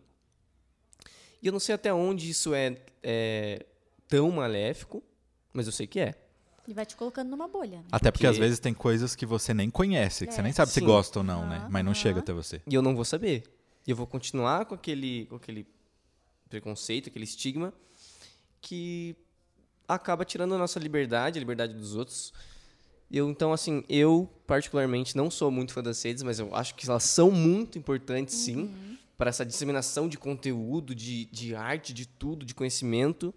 E 1.42 1.48
eu 1.48 1.54
não 1.54 1.60
sei 1.60 1.76
até 1.76 1.94
onde 1.94 2.30
isso 2.30 2.54
é, 2.54 2.78
é 3.04 3.66
tão 4.08 4.30
maléfico, 4.32 5.04
mas 5.54 5.68
eu 5.68 5.72
sei 5.72 5.86
que 5.88 6.00
é. 6.00 6.16
Ele 6.66 6.74
vai 6.74 6.86
te 6.86 6.96
colocando 6.96 7.30
numa 7.30 7.48
bolha. 7.48 7.78
Né? 7.78 7.86
Até 7.92 8.12
porque 8.12 8.26
Porque- 8.26 8.28
às 8.28 8.38
vezes 8.38 8.60
tem 8.60 8.74
coisas 8.74 9.16
que 9.16 9.26
você 9.26 9.54
nem 9.54 9.70
conhece, 9.70 10.28
que 10.28 10.34
você 10.34 10.40
É. 10.42 10.44
nem 10.44 10.52
sabe 10.52 10.72
se 10.72 10.80
Sim. 10.80 10.86
gosta 10.86 11.20
ou 11.20 11.24
não, 11.24 11.48
né? 11.48 11.68
Mas 11.70 11.86
não 11.86 11.94
chega 11.94 12.20
até 12.20 12.34
você. 12.34 12.62
E 12.68 12.74
eu 12.74 12.82
não 12.82 12.96
vou 12.96 13.06
saber. 13.06 13.44
E 13.88 13.92
eu 13.92 13.96
vou 13.96 14.06
continuar 14.06 14.66
com 14.66 14.76
aquele, 14.76 15.26
com 15.28 15.36
aquele 15.36 15.66
preconceito, 16.50 17.10
aquele 17.10 17.26
estigma 17.26 17.74
que 18.62 19.16
acaba 19.88 20.26
tirando 20.26 20.56
a 20.56 20.58
nossa 20.58 20.80
liberdade, 20.80 21.38
a 21.38 21.42
liberdade 21.42 21.74
dos 21.74 21.96
outros. 21.96 22.34
Eu, 23.12 23.30
então, 23.30 23.52
assim, 23.52 23.84
eu 23.90 24.30
particularmente 24.46 25.18
não 25.18 25.32
sou 25.32 25.50
muito 25.50 25.74
fã 25.74 25.82
das 25.82 26.02
redes, 26.04 26.22
mas 26.22 26.40
eu 26.40 26.54
acho 26.56 26.76
que 26.76 26.88
elas 26.88 27.04
são 27.04 27.32
muito 27.32 27.78
importantes, 27.78 28.36
sim, 28.36 28.98
para 29.18 29.30
essa 29.30 29.46
disseminação 29.46 30.08
de 30.08 30.18
conteúdo, 30.18 30.94
de, 30.94 31.26
de 31.26 31.56
arte, 31.56 31.94
de 31.94 32.08
tudo, 32.08 32.46
de 32.46 32.54
conhecimento. 32.54 33.34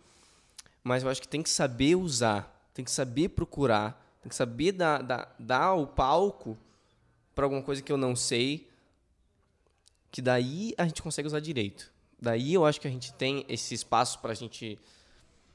Mas 0.85 1.03
eu 1.03 1.09
acho 1.09 1.21
que 1.23 1.29
tem 1.29 1.43
que 1.43 1.51
saber 1.51 1.95
usar, 1.95 2.69
tem 2.75 2.85
que 2.85 2.91
saber 2.91 3.31
procurar, 3.31 3.99
tem 4.21 4.29
que 4.29 4.35
saber 4.35 4.73
dar, 4.73 5.03
dar, 5.03 5.35
dar 5.39 5.75
o 5.75 5.87
palco 5.87 6.59
para 7.35 7.45
alguma 7.45 7.63
coisa 7.63 7.81
que 7.81 7.91
eu 7.91 7.97
não 7.97 8.15
sei, 8.15 8.69
que 10.11 10.21
daí 10.21 10.75
a 10.77 10.87
gente 10.87 11.03
consegue 11.03 11.27
usar 11.27 11.41
direito. 11.41 11.92
Daí 12.23 12.55
eu 12.55 12.65
acho 12.65 12.81
que 12.81 12.87
a 12.87 12.91
gente 12.91 13.13
tem 13.15 13.45
esse 13.49 13.75
espaço 13.75 14.21
para 14.21 14.31
a 14.31 14.35
gente 14.35 14.79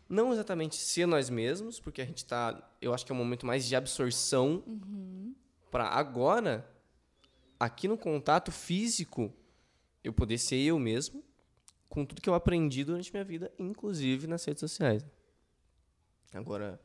não 0.09 0.33
exatamente 0.33 0.75
ser 0.75 1.05
nós 1.05 1.29
mesmos, 1.29 1.79
porque 1.79 2.01
a 2.01 2.05
gente 2.05 2.25
tá, 2.25 2.61
eu 2.81 2.93
acho 2.93 3.05
que 3.05 3.11
é 3.13 3.15
um 3.15 3.17
momento 3.17 3.45
mais 3.45 3.65
de 3.65 3.73
absorção 3.73 4.61
para 5.71 5.85
agora 5.85 6.69
aqui 7.57 7.87
no 7.87 7.97
contato 7.97 8.51
físico 8.51 9.33
eu 10.03 10.11
poder 10.11 10.37
ser 10.37 10.57
eu 10.57 10.77
mesmo 10.77 11.23
com 11.87 12.05
tudo 12.05 12.21
que 12.21 12.27
eu 12.27 12.33
aprendi 12.33 12.83
durante 12.83 13.13
minha 13.13 13.23
vida, 13.23 13.49
inclusive 13.57 14.27
nas 14.27 14.43
redes 14.43 14.59
sociais. 14.59 15.05
Agora 16.33 16.81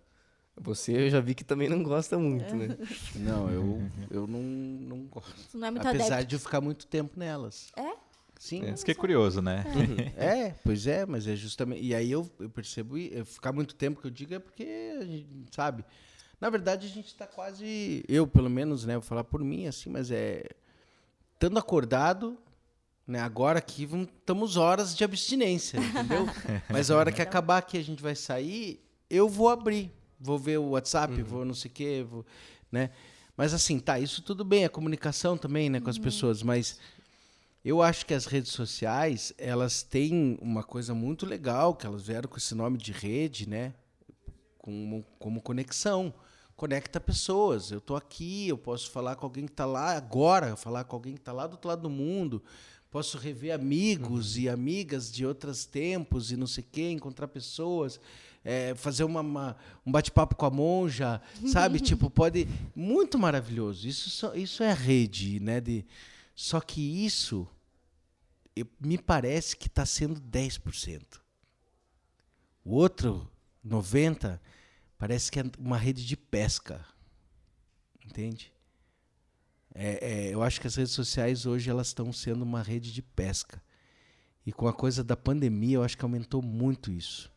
você 0.56 0.92
eu 0.92 1.10
já 1.10 1.18
vi 1.18 1.34
que 1.34 1.42
também 1.42 1.68
não 1.68 1.82
gosta 1.82 2.16
muito, 2.16 2.54
né? 2.54 2.68
Não, 3.16 3.50
eu, 3.50 3.82
eu 4.12 4.26
não, 4.28 4.42
não 4.42 5.06
gosto. 5.06 5.58
Não 5.58 5.66
é 5.66 5.70
muito 5.72 5.88
Apesar 5.88 6.14
adepto. 6.14 6.26
de 6.26 6.36
eu 6.36 6.40
ficar 6.40 6.60
muito 6.60 6.86
tempo 6.86 7.18
nelas. 7.18 7.72
É? 7.76 8.11
Sim. 8.42 8.68
Isso 8.72 8.84
que 8.84 8.90
é 8.90 8.94
curioso, 8.94 9.40
né? 9.40 9.64
É, 10.18 10.50
pois 10.64 10.88
é, 10.88 11.06
mas 11.06 11.28
é 11.28 11.36
justamente. 11.36 11.80
E 11.80 11.94
aí 11.94 12.10
eu, 12.10 12.28
eu 12.40 12.50
percebo, 12.50 12.98
e- 12.98 13.16
eu 13.16 13.24
ficar 13.24 13.52
muito 13.52 13.72
tempo 13.72 14.00
que 14.00 14.06
eu 14.08 14.10
digo 14.10 14.34
é 14.34 14.40
porque, 14.40 14.96
a 15.00 15.04
gente, 15.04 15.28
sabe? 15.52 15.84
Na 16.40 16.50
verdade, 16.50 16.88
a 16.88 16.90
gente 16.90 17.06
está 17.06 17.24
quase. 17.24 18.04
Eu, 18.08 18.26
pelo 18.26 18.50
menos, 18.50 18.84
né? 18.84 18.94
Vou 18.94 19.02
falar 19.02 19.22
por 19.22 19.44
mim, 19.44 19.68
assim, 19.68 19.88
mas 19.90 20.10
é. 20.10 20.42
Estando 21.34 21.56
acordado, 21.56 22.36
né? 23.06 23.20
Agora 23.20 23.60
aqui 23.60 23.88
estamos 24.18 24.56
horas 24.56 24.96
de 24.96 25.04
abstinência, 25.04 25.78
entendeu? 25.78 26.26
mas 26.68 26.90
a 26.90 26.96
hora 26.96 27.12
que 27.12 27.22
acabar 27.22 27.58
aqui 27.58 27.78
a 27.78 27.84
gente 27.84 28.02
vai 28.02 28.16
sair, 28.16 28.84
eu 29.08 29.28
vou 29.28 29.50
abrir. 29.50 29.88
Vou 30.18 30.36
ver 30.36 30.58
o 30.58 30.70
WhatsApp, 30.70 31.22
vou 31.22 31.44
não 31.44 31.54
sei 31.54 31.70
o 31.70 31.74
quê, 31.74 32.04
vou, 32.08 32.26
né? 32.72 32.90
Mas 33.36 33.54
assim, 33.54 33.78
tá, 33.78 34.00
isso 34.00 34.20
tudo 34.20 34.44
bem, 34.44 34.64
a 34.64 34.68
comunicação 34.68 35.38
também, 35.38 35.70
né, 35.70 35.80
com 35.80 35.88
as 35.88 35.96
pessoas, 35.96 36.42
mas 36.42 36.78
eu 37.64 37.80
acho 37.82 38.04
que 38.06 38.14
as 38.14 38.26
redes 38.26 38.50
sociais, 38.52 39.32
elas 39.38 39.82
têm 39.82 40.36
uma 40.40 40.62
coisa 40.62 40.94
muito 40.94 41.24
legal, 41.26 41.74
que 41.74 41.86
elas 41.86 42.02
vieram 42.02 42.28
com 42.28 42.36
esse 42.36 42.54
nome 42.54 42.76
de 42.78 42.92
rede, 42.92 43.48
né? 43.48 43.72
Como, 44.58 45.04
como 45.18 45.40
conexão. 45.40 46.12
Conecta 46.56 47.00
pessoas. 47.00 47.70
Eu 47.70 47.80
tô 47.80 47.96
aqui, 47.96 48.48
eu 48.48 48.58
posso 48.58 48.90
falar 48.90 49.16
com 49.16 49.26
alguém 49.26 49.46
que 49.46 49.52
está 49.52 49.64
lá 49.66 49.96
agora, 49.96 50.54
falar 50.56 50.84
com 50.84 50.94
alguém 50.96 51.14
que 51.14 51.20
está 51.20 51.32
lá 51.32 51.46
do 51.46 51.52
outro 51.52 51.68
lado 51.68 51.82
do 51.82 51.90
mundo. 51.90 52.42
Posso 52.90 53.16
rever 53.16 53.54
amigos 53.54 54.36
e 54.36 54.48
amigas 54.48 55.10
de 55.10 55.24
outros 55.24 55.64
tempos 55.64 56.30
e 56.30 56.36
não 56.36 56.46
sei 56.46 56.62
o 56.62 56.66
quê, 56.70 56.90
encontrar 56.90 57.26
pessoas, 57.26 57.98
é, 58.44 58.74
fazer 58.74 59.02
uma, 59.04 59.20
uma- 59.22 59.56
um 59.86 59.90
bate-papo 59.90 60.36
com 60.36 60.44
a 60.46 60.50
monja, 60.50 61.20
sabe? 61.46 61.80
tipo, 61.80 62.10
pode. 62.10 62.46
Muito 62.76 63.18
maravilhoso. 63.18 63.88
Isso, 63.88 64.30
isso 64.36 64.62
é 64.62 64.72
rede, 64.74 65.40
né? 65.40 65.58
De, 65.60 65.84
só 66.34 66.60
que 66.60 66.80
isso 67.04 67.46
eu- 68.54 68.68
me 68.80 68.98
parece 68.98 69.56
que 69.56 69.66
está 69.66 69.84
sendo 69.86 70.20
10%. 70.20 71.20
O 72.64 72.74
outro, 72.74 73.30
90%, 73.64 74.40
parece 74.98 75.30
que 75.30 75.40
é 75.40 75.44
uma 75.58 75.76
rede 75.76 76.04
de 76.06 76.16
pesca. 76.16 76.84
Entende? 78.04 78.52
É, 79.74 80.26
é, 80.28 80.34
eu 80.34 80.42
acho 80.42 80.60
que 80.60 80.66
as 80.66 80.74
redes 80.76 80.92
sociais 80.92 81.46
hoje 81.46 81.70
elas 81.70 81.88
estão 81.88 82.12
sendo 82.12 82.42
uma 82.42 82.62
rede 82.62 82.92
de 82.92 83.02
pesca. 83.02 83.62
E 84.44 84.52
com 84.52 84.66
a 84.68 84.72
coisa 84.72 85.02
da 85.02 85.16
pandemia, 85.16 85.76
eu 85.76 85.82
acho 85.82 85.96
que 85.96 86.04
aumentou 86.04 86.42
muito 86.42 86.90
isso. 86.90 87.32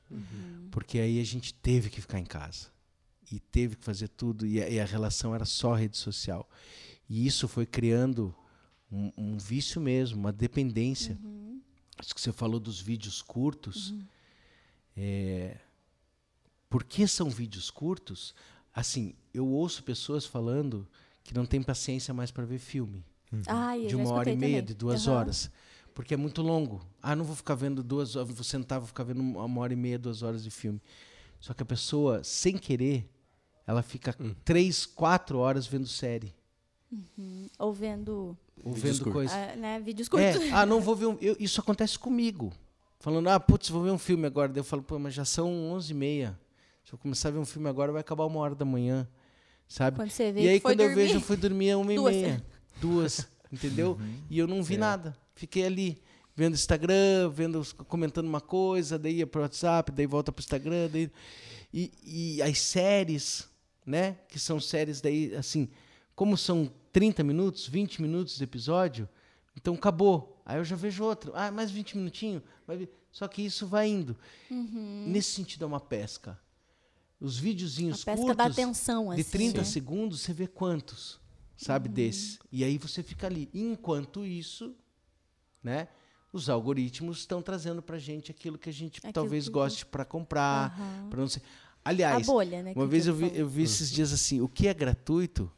Porque 0.72 1.00
aí 1.00 1.20
a 1.20 1.24
gente 1.24 1.54
teve 1.54 1.90
que 1.90 2.02
ficar 2.02 2.20
em 2.20 2.26
casa. 2.26 2.68
E 3.32 3.40
teve 3.40 3.76
que 3.76 3.84
fazer 3.86 4.08
tudo. 4.10 4.46
E 4.46 4.62
a, 4.62 4.70
e 4.70 4.80
a 4.80 4.86
relação 4.86 5.34
era 5.34 5.46
só 5.46 5.74
rede 5.74 5.98
social. 5.98 6.48
E 7.10 7.26
isso 7.26 7.48
foi 7.48 7.66
criando 7.66 8.36
um, 8.92 9.12
um 9.18 9.38
vício 9.38 9.82
mesmo, 9.82 10.20
uma 10.20 10.32
dependência. 10.32 11.18
Acho 11.98 12.14
que 12.14 12.22
você 12.22 12.32
falou 12.32 12.60
dos 12.60 12.80
vídeos 12.80 13.22
curtos. 13.22 13.94
É, 14.96 15.58
por 16.70 16.84
que 16.84 17.08
são 17.08 17.30
vídeos 17.30 17.70
curtos? 17.70 18.34
Assim, 18.74 19.14
eu 19.34 19.48
ouço 19.48 19.84
pessoas 19.84 20.26
falando 20.26 20.88
que 21.24 21.34
não 21.34 21.46
tem 21.46 21.62
paciência 21.64 22.14
mais 22.14 22.32
para 22.32 22.46
ver 22.46 22.60
filme 22.60 23.04
Ai, 23.48 23.86
eu 23.86 23.88
de 23.88 23.96
uma 23.96 24.12
hora 24.14 24.30
e 24.30 24.36
meia, 24.36 24.58
também. 24.58 24.66
de 24.66 24.74
duas 24.74 25.08
horas. 25.08 25.52
Porque 25.94 26.14
é 26.14 26.18
muito 26.18 26.42
longo. 26.42 26.86
Ah, 27.02 27.16
não 27.16 27.24
vou 27.24 27.36
ficar 27.36 27.56
vendo 27.56 27.82
duas 27.82 28.16
horas, 28.16 28.34
vou 28.34 28.44
sentar, 28.44 28.80
vou 28.80 28.88
ficar 28.88 29.04
vendo 29.04 29.22
uma 29.22 29.62
hora 29.62 29.74
e 29.74 29.76
meia, 29.76 29.98
duas 29.98 30.22
horas 30.24 30.44
de 30.44 30.52
filme. 30.52 30.82
Só 31.40 31.54
que 31.54 31.64
a 31.64 31.66
pessoa, 31.66 32.24
sem 32.24 32.58
querer, 32.58 33.10
ela 33.66 33.82
fica 33.82 34.16
três, 34.44 34.86
quatro 34.86 35.38
horas 35.38 35.66
vendo 35.66 35.88
série. 35.88 36.34
Ou 37.58 37.74
vendo 37.74 38.38
Ou 38.64 38.74
Vídeos 38.74 38.98
vendo 39.00 39.04
curtos. 39.12 39.32
coisa. 39.32 39.52
ah, 39.54 39.56
né, 39.56 39.80
vídeos 39.80 40.10
curtos. 40.10 40.42
É, 40.44 40.52
ah, 40.52 40.66
não 40.66 40.82
vou 40.82 40.96
ver 40.96 41.06
um. 41.08 41.18
eu- 41.22 41.36
isso 41.40 41.60
acontece 41.62 41.98
comigo. 42.00 42.52
Falando, 43.00 43.30
ah, 43.30 43.40
putz, 43.40 43.70
vou 43.70 43.84
ver 43.84 43.92
um 43.92 43.98
filme 43.98 44.26
agora. 44.26 44.48
Daí 44.52 44.60
eu 44.60 44.64
falo, 44.64 44.82
pô, 44.82 44.98
mas 44.98 45.14
já 45.14 45.26
são 45.26 45.52
onze 45.72 45.92
e 45.92 45.96
meia. 45.96 46.40
Se 46.84 46.94
eu 46.94 46.98
começar 46.98 47.30
a 47.30 47.32
ver 47.32 47.38
um 47.40 47.46
filme 47.46 47.68
agora, 47.70 47.92
vai 47.92 48.02
acabar 48.02 48.26
uma 48.26 48.40
hora 48.40 48.56
da 48.56 48.66
manhã. 48.66 49.08
Sabe? 49.68 49.98
Quando 49.98 50.10
você 50.10 50.32
vê 50.32 50.42
E 50.42 50.48
aí, 50.50 50.60
quando 50.60 50.80
eu 50.80 50.88
dormir. 50.88 51.04
vejo, 51.04 51.16
eu 51.18 51.22
fui 51.22 51.36
dormir 51.38 51.72
a 51.72 51.78
uma 51.78 51.92
e 51.92 51.96
Duas. 51.96 52.16
meia. 52.16 52.46
Duas, 52.80 53.28
entendeu? 53.52 53.98
Uhum. 54.00 54.18
E 54.30 54.38
eu 54.40 54.48
não 54.48 54.64
vi 54.64 54.78
nada. 54.78 55.16
Fiquei 55.36 55.66
ali, 55.66 56.02
vendo 56.36 56.54
Instagram, 56.54 57.30
vendo, 57.32 57.66
comentando 57.88 58.28
uma 58.28 58.42
coisa, 58.42 58.98
daí 58.98 59.18
ia 59.18 59.28
pro 59.28 59.42
WhatsApp, 59.42 59.92
daí 59.92 60.06
volta 60.08 60.32
pro 60.32 60.42
Instagram. 60.42 60.90
Daí... 60.92 61.12
E, 61.74 61.92
e 62.38 62.42
as 62.42 62.60
séries, 62.60 63.48
né? 63.86 64.18
Que 64.30 64.40
são 64.40 64.60
séries 64.60 65.02
daí, 65.02 65.36
assim, 65.36 65.68
como 66.16 66.38
são 66.38 66.72
30 66.92 67.24
minutos, 67.24 67.68
20 67.68 68.02
minutos 68.02 68.38
de 68.38 68.44
episódio, 68.44 69.08
então 69.56 69.74
acabou. 69.76 70.42
Aí 70.46 70.58
eu 70.58 70.64
já 70.64 70.76
vejo 70.76 71.04
outro. 71.04 71.32
Ah, 71.36 71.52
mais 71.52 71.72
20 71.72 71.98
minutinhos. 71.98 72.44
Só 73.12 73.28
que 73.28 73.42
isso 73.42 73.66
vai 73.68 73.88
indo. 73.90 74.16
Nesse 74.50 75.32
sentido, 75.32 75.64
é 75.64 75.68
uma 75.68 75.80
pesca. 75.80 76.40
Os 77.20 77.38
videozinhos 77.38 78.02
A 78.02 78.06
pesca 78.06 78.18
curtos 78.22 78.38
da 78.38 78.46
atenção, 78.46 79.14
de 79.16 79.22
assim, 79.22 79.32
30 79.32 79.58
né? 79.60 79.64
segundos, 79.64 80.22
você 80.22 80.34
vê 80.34 80.48
quantos, 80.48 81.20
sabe, 81.56 81.88
desse. 81.90 82.38
E 82.52 82.64
aí 82.64 82.78
você 82.78 83.02
fica 83.02 83.26
ali. 83.28 83.50
Enquanto 83.54 84.26
isso, 84.26 84.76
né, 85.64 85.88
os 86.34 86.50
algoritmos 86.50 87.20
estão 87.20 87.42
trazendo 87.42 87.82
pra 87.82 87.98
gente 87.98 88.30
aquilo 88.32 88.58
que 88.58 88.70
a 88.70 88.74
gente 88.74 88.98
Aquilo 89.00 89.14
talvez 89.14 89.46
que- 89.46 89.52
goste 89.52 89.86
para 89.86 90.04
comprar, 90.04 90.74
Aham. 90.78 91.10
para 91.10 91.22
não 91.22 91.30
sei. 91.30 91.42
A 91.84 91.90
Aliás, 91.90 92.26
bolha, 92.28 92.62
né? 92.62 92.74
uma 92.76 92.86
vez 92.86 93.08
eu 93.08 93.16
vi, 93.16 93.32
eu 93.34 93.48
vi 93.48 93.64
esses 93.64 93.90
dias 93.92 94.12
assim, 94.12 94.42
o 94.42 94.48
que 94.50 94.68
é 94.68 94.74
gratuito 94.74 95.50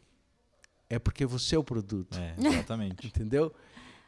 é 0.90 0.98
porque 1.00 1.26
você 1.26 1.56
é 1.56 1.60
o 1.60 1.64
produto. 1.64 2.18
É, 2.18 2.36
exatamente. 2.40 3.08
Entendeu? 3.08 3.54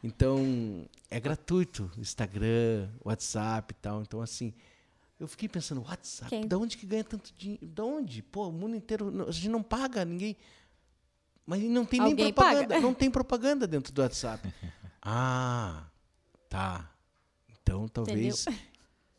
Então, 0.04 0.88
é 1.10 1.20
gratuito. 1.20 1.92
Instagram, 1.98 2.90
WhatsApp 3.04 3.74
e 3.74 3.82
tal. 3.82 4.02
Então, 4.02 4.22
assim, 4.22 4.54
eu 5.20 5.28
fiquei 5.28 5.50
pensando, 5.50 5.82
WhatsApp, 5.82 6.30
Quem- 6.30 6.48
da 6.48 6.58
onde 6.58 6.78
que 6.78 6.86
ganha 6.86 7.04
tanto 7.04 7.34
dinheiro? 7.38 7.66
Da 7.68 7.84
onde? 7.84 8.24
Pô, 8.24 8.48
o 8.48 8.52
mundo 8.52 8.76
inteiro, 8.76 9.12
não- 9.12 9.28
a 9.28 9.32
gente 9.32 9.50
não 9.50 9.62
paga 9.62 10.06
ninguém. 10.06 10.38
Mas 11.46 11.62
não 11.64 11.84
tem 11.86 12.00
nem 12.00 12.12
Alguém 12.12 12.32
propaganda. 12.34 12.68
paga. 12.68 12.80
Não 12.82 12.94
tem 12.94 13.10
propaganda 13.12 13.68
dentro 13.68 13.92
do 13.92 14.02
WhatsApp. 14.02 14.48
ah, 15.02 15.86
tá. 16.48 16.90
Então, 17.62 17.88
talvez, 17.88 18.46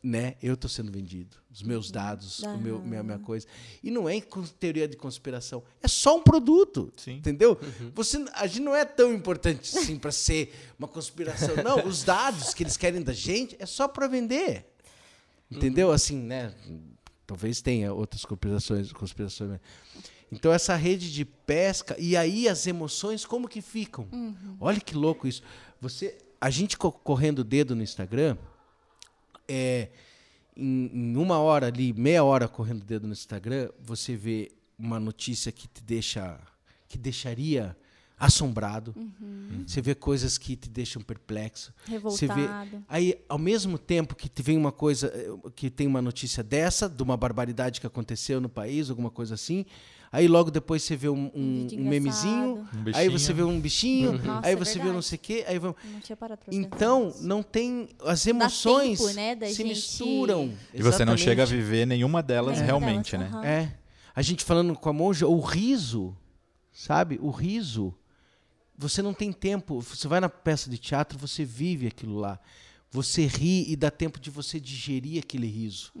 né, 0.03 0.35
eu 0.41 0.57
tô 0.57 0.67
sendo 0.67 0.91
vendido. 0.91 1.37
Os 1.51 1.61
meus 1.61 1.91
dados, 1.91 2.39
o 2.39 2.57
meu, 2.57 2.79
minha, 2.79 3.03
minha 3.03 3.19
coisa. 3.19 3.45
E 3.83 3.91
não 3.91 4.07
é 4.09 4.19
teoria 4.59 4.87
de 4.87 4.95
conspiração. 4.97 5.61
É 5.81 5.87
só 5.87 6.17
um 6.17 6.23
produto. 6.23 6.91
Sim. 6.97 7.17
Entendeu? 7.17 7.59
Você, 7.93 8.23
a 8.33 8.47
gente 8.47 8.61
não 8.61 8.75
é 8.75 8.83
tão 8.85 9.13
importante 9.13 9.77
assim 9.77 9.99
para 9.99 10.11
ser 10.11 10.53
uma 10.79 10.87
conspiração. 10.87 11.55
Não, 11.63 11.85
os 11.85 12.03
dados 12.03 12.53
que 12.53 12.63
eles 12.63 12.77
querem 12.77 13.01
da 13.01 13.13
gente 13.13 13.55
é 13.59 13.65
só 13.65 13.87
para 13.87 14.07
vender. 14.07 14.65
Entendeu? 15.51 15.91
Assim, 15.91 16.17
né? 16.17 16.53
Talvez 17.27 17.61
tenha 17.61 17.93
outras 17.93 18.25
conspirações, 18.25 18.91
conspirações. 18.91 19.59
Então 20.31 20.51
essa 20.51 20.75
rede 20.75 21.11
de 21.11 21.25
pesca 21.25 21.95
e 21.99 22.15
aí 22.15 22.47
as 22.47 22.65
emoções 22.65 23.25
como 23.25 23.47
que 23.49 23.61
ficam? 23.61 24.07
Olha 24.59 24.79
que 24.79 24.95
louco 24.95 25.27
isso. 25.27 25.41
Você, 25.81 26.17
a 26.39 26.49
gente 26.49 26.77
co- 26.77 26.91
correndo 26.91 27.39
o 27.39 27.43
dedo 27.43 27.75
no 27.75 27.83
Instagram, 27.83 28.37
é, 29.51 29.89
em, 30.55 30.89
em 30.93 31.17
uma 31.17 31.39
hora 31.39 31.67
ali, 31.67 31.91
meia 31.91 32.23
hora 32.23 32.47
correndo 32.47 32.83
o 32.83 32.85
dedo 32.85 33.05
no 33.05 33.13
Instagram, 33.13 33.69
você 33.81 34.15
vê 34.15 34.49
uma 34.79 34.99
notícia 34.99 35.51
que 35.51 35.67
te 35.67 35.83
deixa, 35.83 36.39
que 36.87 36.97
deixaria 36.97 37.75
assombrado. 38.17 38.95
Você 39.65 39.81
vê 39.81 39.95
coisas 39.95 40.37
que 40.37 40.55
te 40.55 40.69
deixam 40.69 41.01
perplexo. 41.01 41.73
Você 42.03 42.27
vê, 42.27 42.33
Revoltado. 42.33 42.85
aí, 42.87 43.19
ao 43.27 43.39
mesmo 43.39 43.77
tempo 43.77 44.15
que 44.15 44.29
te 44.29 44.41
vem 44.43 44.57
uma 44.57 44.71
coisa, 44.71 45.07
eh, 45.07 45.49
que 45.55 45.69
tem 45.71 45.87
uma 45.87 46.01
notícia 46.01 46.43
dessa, 46.43 46.87
de 46.87 47.01
uma 47.01 47.17
barbaridade 47.17 47.81
que 47.81 47.87
aconteceu 47.87 48.39
no 48.39 48.47
país, 48.47 48.89
alguma 48.89 49.09
coisa 49.09 49.33
assim, 49.33 49.65
aí 50.11 50.27
logo 50.27 50.51
depois 50.51 50.83
você 50.83 50.95
vê 50.95 51.09
um, 51.09 51.31
um, 51.33 51.67
um 51.73 51.89
memezinho. 51.89 52.67
Um 52.73 52.91
aí 52.93 53.07
você 53.09 53.31
vê 53.33 53.43
um 53.43 53.59
bichinho, 53.59 54.13
Nossa, 54.23 54.47
aí 54.47 54.53
é 54.53 54.55
você 54.55 54.77
vê 54.79 54.91
não 54.91 55.01
sei 55.01 55.17
o 55.17 55.19
quê, 55.19 55.45
aí 55.47 55.57
vão... 55.57 55.75
Não 55.83 56.01
Então, 56.51 57.13
não 57.21 57.41
tem. 57.41 57.89
As 58.05 58.25
emoções 58.27 58.99
tempo, 58.99 59.13
né, 59.13 59.35
da 59.35 59.47
se 59.47 59.53
gente- 59.53 59.69
misturam. 59.69 60.53
E 60.73 60.81
você 60.81 61.05
não 61.05 61.15
chega 61.15 61.43
a 61.43 61.45
viver 61.45 61.85
nenhuma 61.85 62.21
delas 62.21 62.59
Nenhuma 62.59 62.65
realmente, 62.65 63.17
delas, 63.17 63.31
né? 63.41 63.63
É. 63.75 63.81
A 64.13 64.21
gente 64.21 64.43
falando 64.43 64.75
com 64.75 64.89
a 64.89 64.93
monja, 64.93 65.25
o 65.27 65.39
riso, 65.39 66.15
sabe? 66.71 67.17
O 67.21 67.29
riso. 67.29 67.93
Você 68.77 69.01
não 69.01 69.13
tem 69.13 69.31
tempo. 69.31 69.79
Você 69.81 70.07
vai 70.07 70.19
na 70.19 70.27
peça 70.27 70.69
de 70.69 70.77
teatro, 70.77 71.17
você 71.17 71.45
vive 71.45 71.87
aquilo 71.87 72.17
lá. 72.17 72.39
Você 72.91 73.25
ri 73.25 73.71
e 73.71 73.75
dá 73.77 73.89
tempo 73.89 74.19
de 74.19 74.29
você 74.29 74.59
digerir 74.59 75.23
aquele 75.23 75.47
riso. 75.47 75.93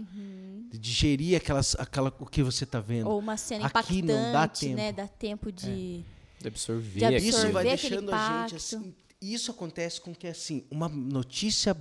De 0.69 0.77
digerir 0.77 1.37
aquelas, 1.37 1.73
aquela, 1.75 2.13
o 2.19 2.25
que 2.25 2.43
você 2.43 2.65
está 2.65 2.81
vendo. 2.81 3.09
Ou 3.09 3.17
uma 3.19 3.37
cena 3.37 3.71
Aqui 3.73 4.01
não 4.01 4.13
dá 4.13 4.29
impactante, 4.43 4.73
né? 4.73 4.91
tempo. 4.91 4.97
Dá 4.97 5.07
tempo 5.07 5.51
de... 5.51 6.03
De 6.39 6.47
absorver. 6.47 6.99
De 6.99 7.05
absorver. 7.05 7.27
Isso 7.29 7.51
vai 7.51 7.69
aquele 7.69 7.95
deixando 7.95 8.13
a 8.13 8.27
gente 8.27 8.55
impacto. 8.55 8.55
assim. 8.55 8.95
Isso 9.21 9.51
acontece 9.51 10.01
com 10.01 10.13
que 10.13 10.27
assim, 10.27 10.65
uma 10.69 10.89
notícia 10.89 11.77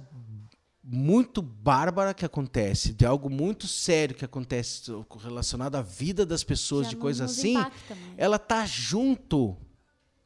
muito 0.82 1.42
bárbara 1.42 2.14
que 2.14 2.24
acontece, 2.24 2.92
de 2.92 3.04
algo 3.04 3.28
muito 3.30 3.66
sério 3.66 4.14
que 4.14 4.24
acontece 4.24 4.92
relacionado 5.18 5.76
à 5.76 5.82
vida 5.82 6.24
das 6.24 6.44
pessoas, 6.44 6.86
já 6.86 6.90
de 6.90 6.96
coisa 6.96 7.24
assim, 7.24 7.56
ela 8.16 8.38
tá 8.38 8.66
junto 8.66 9.56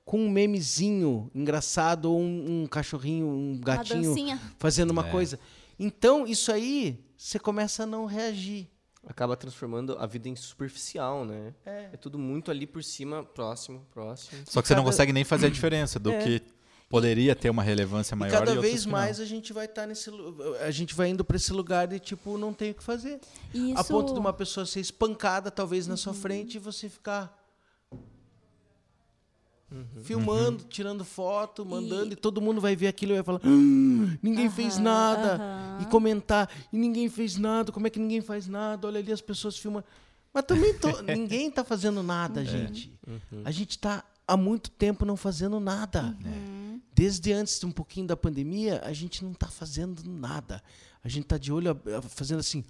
com 0.04 0.20
um 0.20 0.28
memezinho 0.30 1.30
engraçado 1.34 2.06
ou 2.12 2.20
um, 2.20 2.62
um 2.62 2.66
cachorrinho, 2.66 3.26
um 3.26 3.52
Uma 3.54 3.60
gatinho 3.64 4.02
dancinha. 4.02 4.40
fazendo 4.58 4.90
uma 4.90 5.06
É. 5.06 5.10
coisa. 5.10 5.38
Então, 5.78 6.26
isso 6.26 6.52
aí, 6.52 7.02
você 7.16 7.38
começa 7.38 7.82
a 7.84 7.86
não 7.86 8.04
reagir. 8.04 8.68
Acaba 9.06 9.36
transformando 9.36 9.96
a 9.98 10.06
vida 10.06 10.28
em 10.28 10.36
superficial, 10.36 11.24
né? 11.24 11.52
É. 11.66 11.88
tudo 11.96 12.18
muito 12.18 12.50
ali 12.50 12.66
por 12.66 12.82
cima, 12.82 13.22
próximo, 13.22 13.86
próximo. 13.92 14.42
Só 14.46 14.62
que 14.62 14.68
você 14.68 14.74
não 14.74 14.84
consegue 14.84 15.12
nem 15.12 15.24
fazer 15.24 15.46
a 15.46 15.50
diferença 15.50 15.98
do 15.98 16.10
que 16.18 16.42
poderia 16.88 17.34
ter 17.34 17.50
uma 17.50 17.62
relevância 17.62 18.14
maior 18.16 18.30
e 18.30 18.38
cada 18.38 18.50
outras 18.52 18.70
vez 18.70 18.86
mais 18.86 19.18
a 19.20 19.24
gente 19.24 19.52
vai 19.52 19.64
estar 19.66 19.86
nesse 19.86 20.10
lu- 20.10 20.54
a 20.60 20.70
gente 20.70 20.94
vai 20.94 21.08
indo 21.08 21.24
para 21.24 21.36
esse 21.36 21.52
lugar 21.52 21.92
e 21.92 21.98
tipo 21.98 22.38
não 22.38 22.52
tem 22.52 22.70
o 22.70 22.74
que 22.74 22.82
fazer. 22.84 23.20
Isso... 23.52 23.78
A 23.78 23.84
ponto 23.84 24.12
de 24.14 24.18
uma 24.20 24.32
pessoa 24.32 24.64
ser 24.64 24.80
espancada 24.80 25.50
talvez 25.50 25.86
na 25.86 25.96
sua 25.96 26.14
frente 26.14 26.54
e 26.54 26.58
você 26.58 26.88
ficar 26.88 27.43
filmando, 30.02 30.64
tirando 30.64 31.04
foto, 31.04 31.64
mandando 31.64 32.12
e... 32.12 32.16
todo 32.16 32.40
mundo 32.40 32.60
vai 32.60 32.76
ver 32.76 32.86
aquilo 32.88 33.12
e 33.12 33.16
vai 33.16 33.24
falar: 33.24 33.40
"Ah, 33.42 34.18
ninguém 34.22 34.48
fez 34.50 34.78
nada 34.78 35.40
e 35.80 35.86
comentar 35.86 36.48
e 36.72 36.78
ninguém 36.78 37.08
fez 37.08 37.36
nada. 37.36 37.72
Como 37.72 37.86
é 37.86 37.90
que 37.90 37.98
ninguém 37.98 38.20
faz 38.20 38.46
nada? 38.46 38.86
Olha 38.86 39.00
ali 39.00 39.12
as 39.12 39.20
pessoas 39.20 39.56
filmando. 39.58 39.84
Mas 40.32 40.44
também 40.44 40.74
tô- 40.74 41.00
ninguém 41.02 41.48
está 41.48 41.64
fazendo 41.64 42.02
nada, 42.02 42.44
gente. 42.44 42.92
A 43.44 43.50
gente 43.50 43.70
está 43.70 44.04
há 44.26 44.36
muito 44.36 44.70
tempo 44.70 45.04
não 45.04 45.16
fazendo 45.16 45.58
nada. 45.60 46.16
Desde 46.94 47.32
antes 47.32 47.58
de 47.58 47.66
um 47.66 47.72
pouquinho 47.72 48.06
da 48.06 48.16
pandemia, 48.16 48.80
a 48.84 48.92
gente 48.92 49.24
não 49.24 49.32
está 49.32 49.48
fazendo 49.48 50.02
nada. 50.08 50.62
A 51.02 51.08
gente 51.08 51.24
está 51.24 51.36
de 51.36 51.52
olho 51.52 51.76
fazendo 52.10 52.38
assim. 52.40 52.64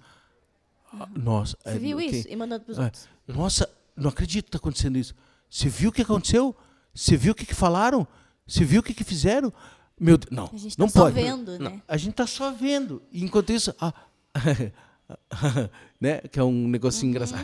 ah, 0.91 1.07
Nossa, 1.15 1.55
Você 1.63 1.69
é, 1.69 1.79
viu 1.79 1.97
quem- 1.99 2.09
isso? 2.09 2.27
E 2.29 2.35
mandando 2.35 2.65
pros 2.65 2.77
é, 2.79 2.83
outros. 2.85 3.07
Nossa, 3.27 3.69
não 3.95 4.09
acredito 4.09 4.45
que 4.45 4.49
está 4.49 4.57
acontecendo 4.57 4.97
isso. 4.97 5.13
Você 5.49 5.69
viu 5.69 5.89
o 5.89 5.93
que 5.93 6.01
aconteceu? 6.01 6.55
Você 6.95 7.17
viu 7.17 7.33
o 7.33 7.35
que, 7.35 7.45
que 7.45 7.53
falaram? 7.53 8.07
Você 8.47 8.63
viu 8.63 8.79
o 8.79 8.83
que, 8.83 8.93
que 8.93 9.03
fizeram? 9.03 9.51
Meu 9.99 10.17
Deus, 10.17 10.31
não, 10.31 10.49
A 10.51 10.57
gente 10.57 10.79
não 10.79 10.87
tá 10.87 10.93
só 10.93 10.99
pode. 11.03 11.15
vendo, 11.15 11.59
Não, 11.59 11.71
né? 11.71 11.81
a 11.87 11.97
gente 11.97 12.13
tá 12.13 12.25
só 12.25 12.51
vendo. 12.51 13.01
E 13.11 13.23
enquanto 13.23 13.51
isso, 13.51 13.73
ah, 13.79 13.93
né? 15.99 16.21
Que 16.21 16.39
é 16.39 16.43
um 16.43 16.67
negocinho 16.67 17.09
engraçado. 17.11 17.43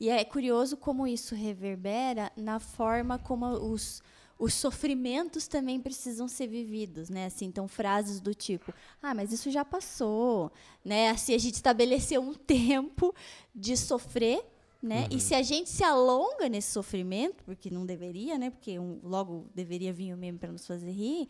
E 0.00 0.08
é 0.08 0.24
curioso 0.24 0.76
como 0.76 1.06
isso 1.06 1.34
reverbera 1.34 2.30
na 2.36 2.60
forma 2.60 3.18
como 3.18 3.46
os, 3.46 4.00
os 4.38 4.54
sofrimentos 4.54 5.48
também 5.48 5.80
precisam 5.80 6.28
ser 6.28 6.46
vividos, 6.46 7.08
né? 7.10 7.26
Assim, 7.26 7.46
então 7.46 7.66
frases 7.66 8.20
do 8.20 8.32
tipo: 8.34 8.72
"Ah, 9.02 9.12
mas 9.12 9.32
isso 9.32 9.50
já 9.50 9.64
passou", 9.64 10.52
né? 10.84 11.10
Assim, 11.10 11.34
a 11.34 11.38
gente 11.38 11.54
estabeleceu 11.54 12.22
um 12.22 12.32
tempo 12.34 13.12
de 13.54 13.76
sofrer, 13.76 14.40
né? 14.82 15.08
E 15.10 15.18
se 15.20 15.34
a 15.34 15.42
gente 15.42 15.68
se 15.68 15.82
alonga 15.82 16.48
nesse 16.48 16.70
sofrimento, 16.72 17.42
porque 17.44 17.70
não 17.70 17.84
deveria, 17.84 18.38
né? 18.38 18.50
Porque 18.50 18.78
um- 18.78 19.00
logo 19.02 19.46
deveria 19.54 19.92
vir 19.92 20.12
o 20.14 20.16
meme 20.16 20.38
para 20.38 20.52
nos 20.52 20.66
fazer 20.66 20.90
rir, 20.90 21.28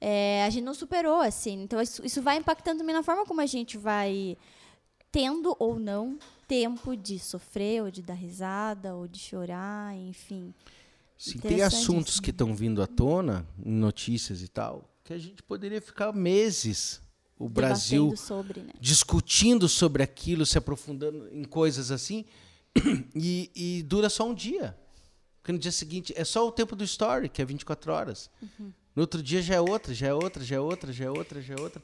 é, 0.00 0.42
a 0.44 0.50
gente 0.50 0.64
não 0.64 0.74
superou, 0.74 1.20
assim. 1.20 1.62
Então 1.62 1.80
isso, 1.80 2.04
isso 2.04 2.20
vai 2.22 2.36
impactando 2.36 2.78
também 2.78 2.94
na 2.94 3.02
forma 3.02 3.24
como 3.26 3.40
a 3.40 3.46
gente 3.46 3.76
vai 3.78 4.36
tendo 5.12 5.56
ou 5.58 5.78
não 5.78 6.18
tempo 6.46 6.96
de 6.96 7.18
sofrer, 7.18 7.82
ou 7.82 7.90
de 7.90 8.02
dar 8.02 8.14
risada, 8.14 8.94
ou 8.94 9.06
de 9.08 9.18
chorar, 9.18 9.94
enfim. 9.96 10.52
Sim, 11.18 11.38
tem 11.38 11.60
assuntos 11.62 12.18
que 12.18 12.30
estão 12.30 12.54
vindo 12.54 12.80
à 12.82 12.86
tona, 12.86 13.46
em 13.64 13.72
notícias 13.72 14.40
e 14.42 14.48
tal, 14.48 14.88
que 15.04 15.12
a 15.12 15.18
gente 15.18 15.42
poderia 15.42 15.80
ficar 15.80 16.12
meses, 16.12 17.00
o 17.38 17.48
Brasil, 17.48 18.16
sobre, 18.16 18.60
né? 18.62 18.72
discutindo 18.80 19.68
sobre 19.68 20.02
aquilo, 20.02 20.46
se 20.46 20.56
aprofundando 20.56 21.28
em 21.32 21.44
coisas 21.44 21.90
assim, 21.90 22.24
e, 23.14 23.50
e 23.54 23.82
dura 23.82 24.08
só 24.08 24.28
um 24.28 24.34
dia. 24.34 24.76
Porque 25.40 25.52
no 25.52 25.58
dia 25.58 25.72
seguinte 25.72 26.12
é 26.16 26.24
só 26.24 26.46
o 26.46 26.52
tempo 26.52 26.76
do 26.76 26.84
story, 26.84 27.28
que 27.28 27.40
é 27.40 27.44
24 27.44 27.92
horas. 27.92 28.30
No 28.94 29.02
outro 29.02 29.22
dia 29.22 29.40
já 29.40 29.54
é 29.54 29.60
outra, 29.60 29.94
já 29.94 30.08
é 30.08 30.14
outra, 30.14 30.42
já 30.42 30.56
é 30.56 30.60
outra, 30.60 30.92
já 30.92 31.04
é 31.06 31.10
outra, 31.10 31.40
já 31.40 31.54
é 31.54 31.60
outra. 31.60 31.82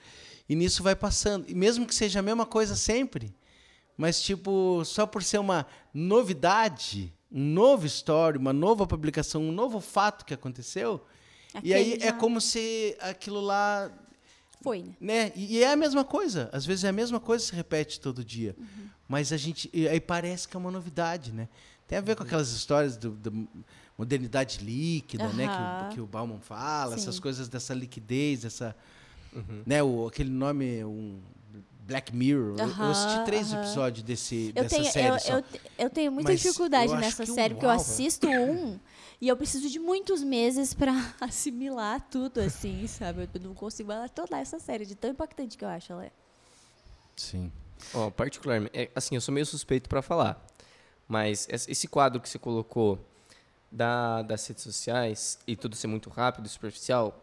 E 0.48 0.54
nisso 0.54 0.82
vai 0.82 0.94
passando. 0.94 1.48
E 1.48 1.54
mesmo 1.54 1.86
que 1.86 1.94
seja 1.94 2.18
a 2.18 2.22
mesma 2.22 2.44
coisa 2.44 2.76
sempre, 2.76 3.34
mas 3.96 4.20
tipo, 4.20 4.84
só 4.84 5.06
por 5.06 5.22
ser 5.22 5.38
uma 5.38 5.66
novidade, 5.92 7.12
um 7.32 7.42
novo 7.42 7.86
story, 7.86 8.38
uma 8.38 8.52
nova 8.52 8.86
publicação, 8.86 9.42
um 9.42 9.52
novo 9.52 9.80
fato 9.80 10.24
que 10.24 10.34
aconteceu, 10.34 11.04
e 11.62 11.72
aí 11.72 11.94
Aquele 11.94 12.04
é 12.04 12.06
já 12.08 12.12
como 12.12 12.40
se 12.40 12.96
aquilo 13.00 13.40
lá 13.40 13.90
Foi, 14.66 14.82
né? 14.82 14.94
né? 15.00 15.32
E, 15.36 15.58
e 15.58 15.62
é 15.62 15.72
a 15.72 15.76
mesma 15.76 16.04
coisa. 16.04 16.50
Às 16.52 16.66
vezes 16.66 16.82
é 16.84 16.88
a 16.88 16.92
mesma 16.92 17.20
coisa 17.20 17.44
que 17.44 17.50
se 17.50 17.56
repete 17.56 18.00
todo 18.00 18.24
dia. 18.24 18.56
Mas 19.08 19.32
a 19.32 19.36
gente. 19.36 19.70
aí 19.88 20.00
parece 20.00 20.48
que 20.48 20.56
é 20.56 20.58
uma 20.58 20.70
novidade, 20.70 21.30
né? 21.32 21.48
Tem 21.86 21.98
a 21.98 22.00
ver 22.00 22.16
com 22.16 22.24
aquelas 22.24 22.50
histórias 22.50 22.96
do, 22.96 23.10
da 23.12 23.30
modernidade 23.96 24.58
líquida, 24.64 25.28
né? 25.28 25.46
Que, 25.46 25.62
o- 25.62 25.94
que 25.94 26.00
o 26.00 26.06
Bauman 26.06 26.40
fala, 26.40 26.94
essas 26.96 27.14
Sim. 27.14 27.20
coisas 27.20 27.48
dessa 27.48 27.72
liquidez, 27.74 28.44
essa. 28.44 28.74
Né, 29.66 29.82
o, 29.82 30.06
aquele 30.06 30.30
nome, 30.30 30.82
um 30.84 31.20
Black 31.86 32.14
Mirror. 32.14 32.56
Eu- 32.58 32.68
eu 32.84 32.90
assisti 32.90 33.24
três 33.24 33.52
aham. 33.52 33.62
episódios 33.62 34.02
desse, 34.02 34.52
Eu 34.56 34.62
dessa 34.64 34.76
tenho, 34.76 34.90
série. 34.92 35.08
eu, 35.14 35.18
só. 35.20 35.38
eu, 35.38 35.44
eu 35.78 35.90
tenho 35.90 36.10
muita 36.10 36.32
Mas 36.32 36.40
dificuldade 36.40 36.92
nessa 36.96 37.24
série, 37.26 37.54
porque 37.54 37.66
eu 37.66 37.70
assisto 37.70 38.26
um 38.28 38.78
e 39.20 39.28
eu 39.28 39.36
preciso 39.36 39.68
de 39.68 39.78
muitos 39.78 40.22
meses 40.22 40.74
pra 40.74 40.92
assimilar 41.20 42.00
tudo, 42.10 42.40
assim, 42.40 42.86
sabe? 42.86 43.28
Eu 43.32 43.40
não 43.40 43.54
consigo 43.54 43.90
toda 44.14 44.38
essa 44.38 44.58
série, 44.58 44.84
de 44.86 44.94
tão 44.94 45.10
impactante 45.10 45.56
que 45.56 45.64
eu 45.64 45.68
acho 45.68 45.92
ela 45.92 46.06
é. 46.06 46.12
Sim. 47.16 47.50
Ó, 47.94 48.10
particularmente, 48.10 48.76
é, 48.76 48.90
assim, 48.94 49.14
eu 49.14 49.20
sou 49.20 49.32
meio 49.32 49.46
suspeito 49.46 49.88
para 49.88 50.02
falar, 50.02 50.44
mas 51.06 51.46
es- 51.50 51.68
esse 51.68 51.88
quadro 51.88 52.20
que 52.20 52.28
você 52.28 52.38
colocou 52.38 52.98
da, 53.70 54.22
das 54.22 54.46
redes 54.46 54.62
sociais 54.64 55.38
e 55.46 55.56
tudo 55.56 55.76
ser 55.76 55.86
muito 55.86 56.08
rápido 56.10 56.46
e 56.46 56.48
superficial, 56.48 57.20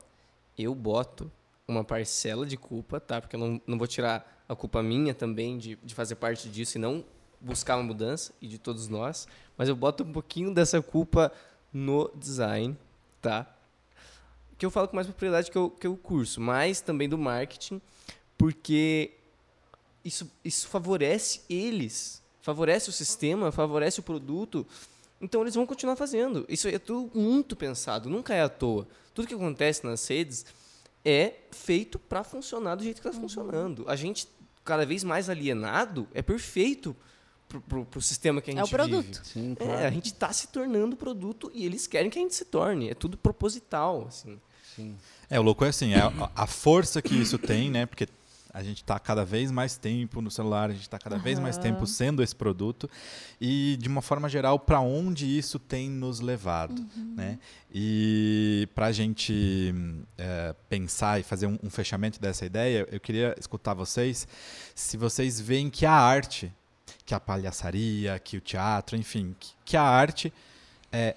eu 0.58 0.74
boto 0.76 1.32
uma 1.68 1.84
parcela 1.84 2.46
de 2.46 2.58
culpa, 2.58 3.00
tá? 3.00 3.20
Porque 3.22 3.36
eu 3.36 3.40
não, 3.40 3.62
não 3.66 3.78
vou 3.78 3.88
tirar 3.88 4.44
a 4.48 4.56
culpa 4.56 4.84
minha 4.84 5.14
também 5.14 5.58
de, 5.58 5.76
de 5.78 5.96
fazer 5.96 6.16
parte 6.16 6.50
disso 6.50 6.78
e 6.78 6.82
não 6.82 7.04
buscar 7.40 7.76
uma 7.76 7.84
mudança, 7.84 8.34
e 8.42 8.48
de 8.48 8.58
todos 8.58 8.88
nós, 8.88 9.28
mas 9.58 9.68
eu 9.68 9.76
boto 9.76 10.04
um 10.04 10.14
pouquinho 10.14 10.54
dessa 10.54 10.82
culpa 10.82 11.32
no 11.74 12.12
design, 12.16 12.78
tá? 13.22 13.52
Que 14.58 14.66
eu 14.66 14.72
falo 14.72 14.88
com 14.88 14.96
mais 14.96 15.08
propriedade 15.08 15.50
que 15.50 15.58
eu, 15.58 15.70
que 15.70 15.88
eu 15.88 15.98
curso, 15.98 16.40
mas 16.40 16.80
também 16.80 17.10
do 17.10 17.18
marketing, 17.18 17.82
porque 18.38 19.12
isso, 20.06 20.30
isso 20.44 20.68
favorece 20.68 21.42
eles, 21.50 22.22
favorece 22.42 22.90
o 22.90 22.94
sistema, 22.94 23.52
favorece 23.52 24.00
o 24.00 24.04
produto. 24.04 24.66
Então 25.20 25.42
eles 25.42 25.56
vão 25.56 25.66
continuar 25.66 25.96
fazendo. 25.96 26.46
Isso 26.48 26.68
é 26.68 26.78
tudo 26.78 27.18
muito 27.18 27.56
pensado, 27.56 28.10
nunca 28.10 28.34
é 28.34 28.42
à 28.42 28.50
toa. 28.50 28.88
Tudo 29.14 29.28
que 29.28 29.34
acontece 29.34 29.86
nas 29.86 30.06
redes 30.08 30.46
é 31.04 31.34
feito 31.52 31.98
para 31.98 32.24
funcionar 32.24 32.76
do 32.76 32.84
jeito 32.84 33.02
que 33.02 33.08
está 33.08 33.20
funcionando. 33.20 33.86
A 33.88 33.96
gente, 33.96 34.28
cada 34.64 34.86
vez 34.86 35.04
mais 35.04 35.30
alienado, 35.30 36.08
é 36.14 36.22
perfeito 36.22 36.96
pro, 37.62 37.86
pro, 37.86 38.02
sistema 38.02 38.42
que 38.42 38.52
a 38.52 38.54
É 38.54 38.58
gente 38.58 38.68
o 38.68 38.70
produto. 38.70 39.04
vive. 39.06 39.26
Sim, 39.26 39.52
É, 39.60 39.66
claro. 39.66 39.86
a 39.86 39.90
gente 39.92 40.08
está 40.08 40.32
se 40.32 40.48
tornando 40.48 40.96
produto 40.96 41.52
e 41.54 41.66
eles 41.66 41.88
querem 41.88 42.10
que 42.10 42.20
a 42.20 42.22
gente 42.22 42.36
se 42.36 42.46
torne. 42.46 42.90
É 42.90 42.94
tudo 42.94 43.18
proposital, 43.18 44.06
assim. 44.08 44.40
Sim. 44.76 44.96
É, 45.30 45.40
o 45.40 45.44
louco 45.44 45.64
é 45.66 45.70
assim, 45.70 45.94
é 45.94 46.00
a, 46.00 46.32
a 46.36 46.48
força 46.48 47.02
que 47.02 47.16
isso 47.16 47.38
tem, 47.38 47.70
né? 47.70 47.86
Porque 47.86 48.08
a 48.54 48.62
gente 48.62 48.84
está 48.84 49.00
cada 49.00 49.26
vez 49.26 49.50
mais 49.50 49.78
tempo 49.78 50.22
no 50.22 50.30
celular, 50.30 50.70
a 50.70 50.74
gente 50.74 50.84
está 50.84 51.00
cada 51.00 51.18
vez 51.18 51.40
mais 51.40 51.58
tempo 51.58 51.88
sendo 51.88 52.22
esse 52.22 52.36
produto 52.36 52.88
e 53.42 53.76
de 53.80 53.90
uma 53.90 54.02
forma 54.02 54.30
geral 54.30 54.60
para 54.60 54.80
onde 54.80 55.26
isso 55.26 55.58
tem 55.58 55.90
nos 55.90 56.20
levado, 56.20 56.86
né? 57.16 57.40
E 57.74 58.70
para 58.76 58.88
a 58.88 58.92
gente 58.92 59.74
é, 60.16 60.56
pensar 60.70 61.20
e 61.20 61.24
fazer 61.24 61.48
um, 61.48 61.58
um 61.64 61.70
fechamento 61.72 62.22
dessa 62.22 62.46
ideia, 62.46 62.88
eu 62.92 63.00
queria 63.00 63.36
escutar 63.40 63.74
vocês 63.74 64.28
se 64.76 64.98
vocês 64.98 65.42
veem 65.42 65.68
que 65.72 65.84
a 65.84 65.94
arte, 65.94 66.54
que 67.06 67.14
a 67.14 67.20
palhaçaria, 67.20 68.18
que 68.20 68.38
o 68.38 68.42
teatro, 68.42 68.96
enfim, 68.96 69.36
que, 69.40 69.52
que 69.66 69.78
a 69.78 69.84
arte 69.84 70.32
é, 70.92 71.16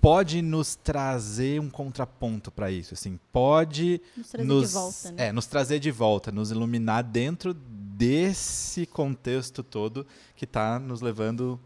pode 0.00 0.42
nos 0.42 0.74
trazer 0.74 1.60
um 1.60 1.68
contraponto 1.70 2.50
para 2.50 2.70
isso, 2.70 2.94
assim, 2.94 3.18
pode 3.32 4.00
Nos 4.16 4.28
trazer 4.28 4.46
nos, 4.46 4.68
de 4.68 4.74
volta, 4.74 5.12
né? 5.12 5.26
é, 5.28 5.32
nos 5.32 5.46
trazer 5.46 5.78
de 5.78 5.90
volta, 5.90 6.32
nos 6.32 6.50
iluminar 6.50 7.02
dentro 7.04 7.54
desse 7.54 8.86
contexto 8.86 9.62
todo 9.62 10.06
que 10.36 10.44
está 10.44 10.78
nos 10.78 11.00
levando 11.00 11.58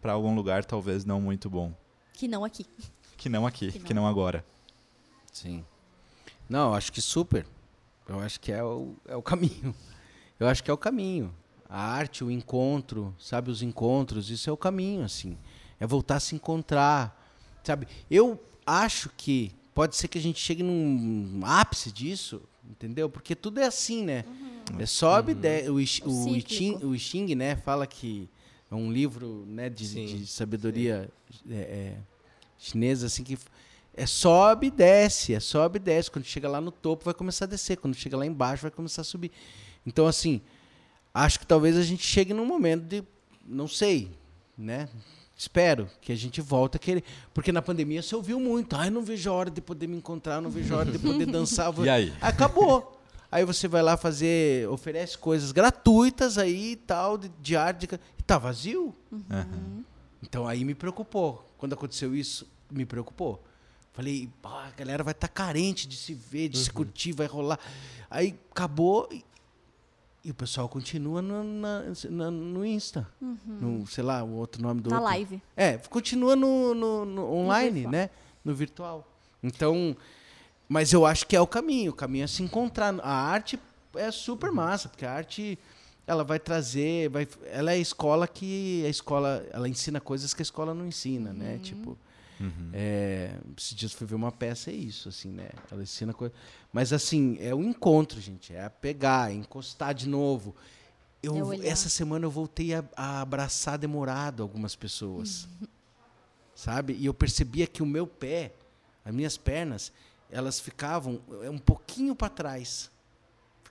para 0.00 0.12
algum 0.12 0.34
lugar 0.34 0.64
talvez 0.64 1.04
não 1.04 1.20
muito 1.20 1.48
bom, 1.48 1.74
Que 2.12 2.28
não 2.28 2.44
aqui. 2.44 2.66
que 3.16 3.28
não 3.28 3.46
aqui, 3.46 3.72
Que 3.72 3.78
não. 3.78 3.86
que 3.86 3.94
não 3.94 4.06
agora. 4.06 4.44
Sim. 5.32 5.64
Não, 6.48 6.68
eu 6.70 6.74
acho 6.74 6.92
que 6.92 7.00
super. 7.00 7.46
Eu 8.06 8.20
acho 8.20 8.38
que 8.38 8.52
é 8.52 8.62
o, 8.62 8.94
é 9.06 9.16
o 9.16 9.22
caminho. 9.22 9.74
Eu 10.38 10.46
acho 10.46 10.62
que 10.62 10.70
é 10.70 10.74
o 10.74 10.76
caminho. 10.76 11.34
A 11.68 11.80
arte, 11.80 12.22
o 12.22 12.30
encontro, 12.30 13.14
sabe, 13.18 13.50
os 13.50 13.62
encontros, 13.62 14.30
isso 14.30 14.48
é 14.48 14.52
o 14.52 14.56
caminho, 14.56 15.04
assim. 15.04 15.36
É 15.80 15.86
voltar 15.86 16.16
a 16.16 16.20
se 16.20 16.34
encontrar, 16.34 17.20
sabe? 17.62 17.88
Eu 18.10 18.40
acho 18.66 19.10
que 19.16 19.52
pode 19.74 19.96
ser 19.96 20.08
que 20.08 20.18
a 20.18 20.20
gente 20.20 20.38
chegue 20.38 20.62
num 20.62 21.40
ápice 21.44 21.90
disso, 21.90 22.42
entendeu? 22.70 23.10
Porque 23.10 23.34
tudo 23.34 23.60
é 23.60 23.64
assim, 23.64 24.04
né? 24.04 24.24
É 24.78 24.86
sobe, 24.86 25.34
de, 25.34 25.68
o, 25.68 25.72
Uhum. 25.72 25.72
O 25.72 25.74
o, 25.74 25.80
Iching, 25.80 26.36
cíclico. 26.36 26.86
o 26.86 26.98
Xing, 26.98 27.34
né, 27.34 27.56
fala 27.56 27.86
que 27.86 28.28
é 28.70 28.74
um 28.74 28.90
livro, 28.90 29.44
né, 29.46 29.68
de, 29.68 29.86
Sim, 29.86 30.06
de 30.06 30.26
sabedoria 30.26 31.10
é, 31.50 31.54
é, 31.54 31.96
chinesa, 32.58 33.06
assim, 33.06 33.22
que 33.22 33.38
é 33.96 34.06
sobe 34.06 34.68
e 34.68 34.70
desce, 34.70 35.34
é 35.34 35.40
sobe 35.40 35.76
e 35.78 35.80
desce. 35.80 36.10
Quando 36.10 36.24
chega 36.24 36.48
lá 36.48 36.60
no 36.60 36.72
topo, 36.72 37.04
vai 37.04 37.14
começar 37.14 37.44
a 37.44 37.48
descer. 37.48 37.76
Quando 37.76 37.94
chega 37.94 38.16
lá 38.16 38.26
embaixo, 38.26 38.62
vai 38.62 38.70
começar 38.70 39.02
a 39.02 39.04
subir. 39.04 39.30
Então, 39.86 40.06
assim, 40.06 40.40
acho 41.14 41.38
que 41.38 41.46
talvez 41.46 41.76
a 41.76 41.82
gente 41.82 42.04
chegue 42.04 42.34
num 42.34 42.44
momento 42.44 42.82
de, 42.84 43.02
não 43.46 43.68
sei, 43.68 44.10
né? 44.58 44.88
Espero 45.36 45.88
que 46.00 46.12
a 46.12 46.16
gente 46.16 46.40
volte 46.40 46.76
a 46.76 46.78
querer. 46.78 47.02
Porque 47.32 47.50
na 47.50 47.60
pandemia 47.62 48.02
você 48.02 48.14
ouviu 48.14 48.38
muito. 48.38 48.76
Ai, 48.76 48.88
não 48.90 49.02
vejo 49.02 49.30
a 49.30 49.32
hora 49.32 49.50
de 49.50 49.60
poder 49.60 49.86
me 49.88 49.96
encontrar, 49.96 50.40
não 50.40 50.48
vejo 50.50 50.72
a 50.74 50.78
hora 50.78 50.92
de 50.92 50.98
poder 50.98 51.26
dançar. 51.26 51.72
E 51.84 51.88
aí? 51.88 52.12
Acabou. 52.20 53.00
Aí 53.32 53.44
você 53.44 53.66
vai 53.66 53.82
lá 53.82 53.96
fazer, 53.96 54.68
oferece 54.68 55.18
coisas 55.18 55.50
gratuitas 55.50 56.38
aí 56.38 56.72
e 56.72 56.76
tal, 56.76 57.18
de, 57.18 57.28
de 57.42 57.56
arte. 57.56 57.86
de- 57.86 57.94
E 58.16 58.22
tá 58.22 58.38
vazio. 58.38 58.94
Aham. 59.30 59.82
Então 60.22 60.46
aí 60.46 60.64
me 60.64 60.74
preocupou. 60.74 61.44
Quando 61.58 61.72
aconteceu 61.72 62.14
isso, 62.14 62.46
me 62.70 62.84
preocupou. 62.86 63.42
Falei, 63.92 64.28
"Pá, 64.40 64.66
a 64.68 64.70
galera 64.78 65.02
vai 65.02 65.12
estar 65.12 65.28
carente 65.28 65.88
de 65.88 65.96
se 65.96 66.14
ver, 66.14 66.48
de 66.48 66.58
se 66.58 66.70
curtir, 66.70 67.10
vai 67.12 67.26
rolar. 67.26 67.58
Aí 68.08 68.36
acabou 68.52 69.08
e, 70.24 70.30
o 70.30 70.34
pessoal 70.34 70.68
continua 70.68 71.20
no, 71.20 71.44
na- 71.44 71.82
na- 72.10 72.30
no 72.30 72.64
Insta. 72.64 73.06
No, 73.20 73.86
sei 73.86 74.02
lá, 74.02 74.22
o 74.24 74.30
outro 74.32 74.62
nome 74.62 74.80
do 74.80 74.90
Na 74.90 74.96
outro. 74.96 75.10
live. 75.10 75.42
É, 75.56 75.76
continua 75.78 76.34
no, 76.34 76.74
no- 76.74 77.04
no 77.04 77.32
online, 77.32 77.70
virtual. 77.82 77.92
né? 77.92 78.10
No 78.44 78.54
virtual. 78.54 79.08
Então, 79.42 79.96
mas 80.68 80.92
eu 80.92 81.04
acho 81.04 81.26
que 81.26 81.36
é 81.36 81.40
o 81.40 81.46
caminho. 81.46 81.92
O 81.92 81.94
caminho 81.94 82.24
é 82.24 82.26
se 82.26 82.42
encontrar. 82.42 82.94
A 83.02 83.12
arte 83.14 83.58
é 83.94 84.10
super 84.10 84.50
massa, 84.50 84.88
porque 84.88 85.04
a 85.04 85.12
arte 85.12 85.58
ela 86.06 86.24
vai 86.24 86.38
trazer, 86.38 87.08
vai, 87.08 87.26
ela 87.50 87.72
é 87.72 87.74
a 87.76 87.78
escola 87.78 88.26
que 88.28 88.82
a 88.84 88.88
escola, 88.88 89.46
ela 89.50 89.68
ensina 89.68 90.00
coisas 90.00 90.34
que 90.34 90.42
a 90.42 90.44
escola 90.44 90.74
não 90.74 90.86
ensina, 90.86 91.32
né? 91.32 91.58
Tipo, 91.62 91.96
Uhum. 92.40 92.70
é, 92.72 93.38
esses 93.56 93.74
dias 93.74 93.92
fui 93.92 94.06
ver 94.06 94.14
uma 94.16 94.32
peça, 94.32 94.70
é 94.70 94.74
isso, 94.74 95.08
assim, 95.08 95.30
né? 95.30 95.50
Ela 95.70 95.82
ensina 95.82 96.12
coisa. 96.12 96.34
Mas 96.72 96.92
assim, 96.92 97.36
é 97.40 97.54
o 97.54 97.62
encontro, 97.62 98.20
gente. 98.20 98.54
É 98.54 98.68
pegar, 98.68 99.30
é 99.30 99.34
encostar 99.34 99.94
de 99.94 100.08
novo. 100.08 100.54
Eu, 101.22 101.52
É 101.52 101.68
essa 101.68 101.88
semana 101.88 102.26
eu 102.26 102.30
voltei 102.30 102.74
a, 102.74 102.84
a 102.96 103.20
abraçar 103.20 103.78
demorado 103.78 104.42
algumas 104.42 104.76
pessoas. 104.76 105.48
Sabe? 106.54 106.94
E 106.94 107.06
eu 107.06 107.14
percebia 107.14 107.66
que 107.66 107.82
o 107.82 107.86
meu 107.86 108.06
pé, 108.06 108.52
as 109.04 109.14
minhas 109.14 109.36
pernas, 109.36 109.92
elas 110.30 110.60
ficavam 110.60 111.20
é, 111.42 111.50
um 111.50 111.58
pouquinho 111.58 112.14
para 112.14 112.28
trás. 112.28 112.90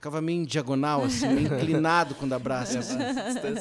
Ficava 0.04 0.22
meio 0.22 0.41
em 0.41 0.43
diagonal, 0.43 1.06
assim, 1.06 1.30
meio 1.30 1.56
inclinado 1.56 2.14
quando 2.16 2.34
abraça, 2.34 2.80
assim, 2.80 2.97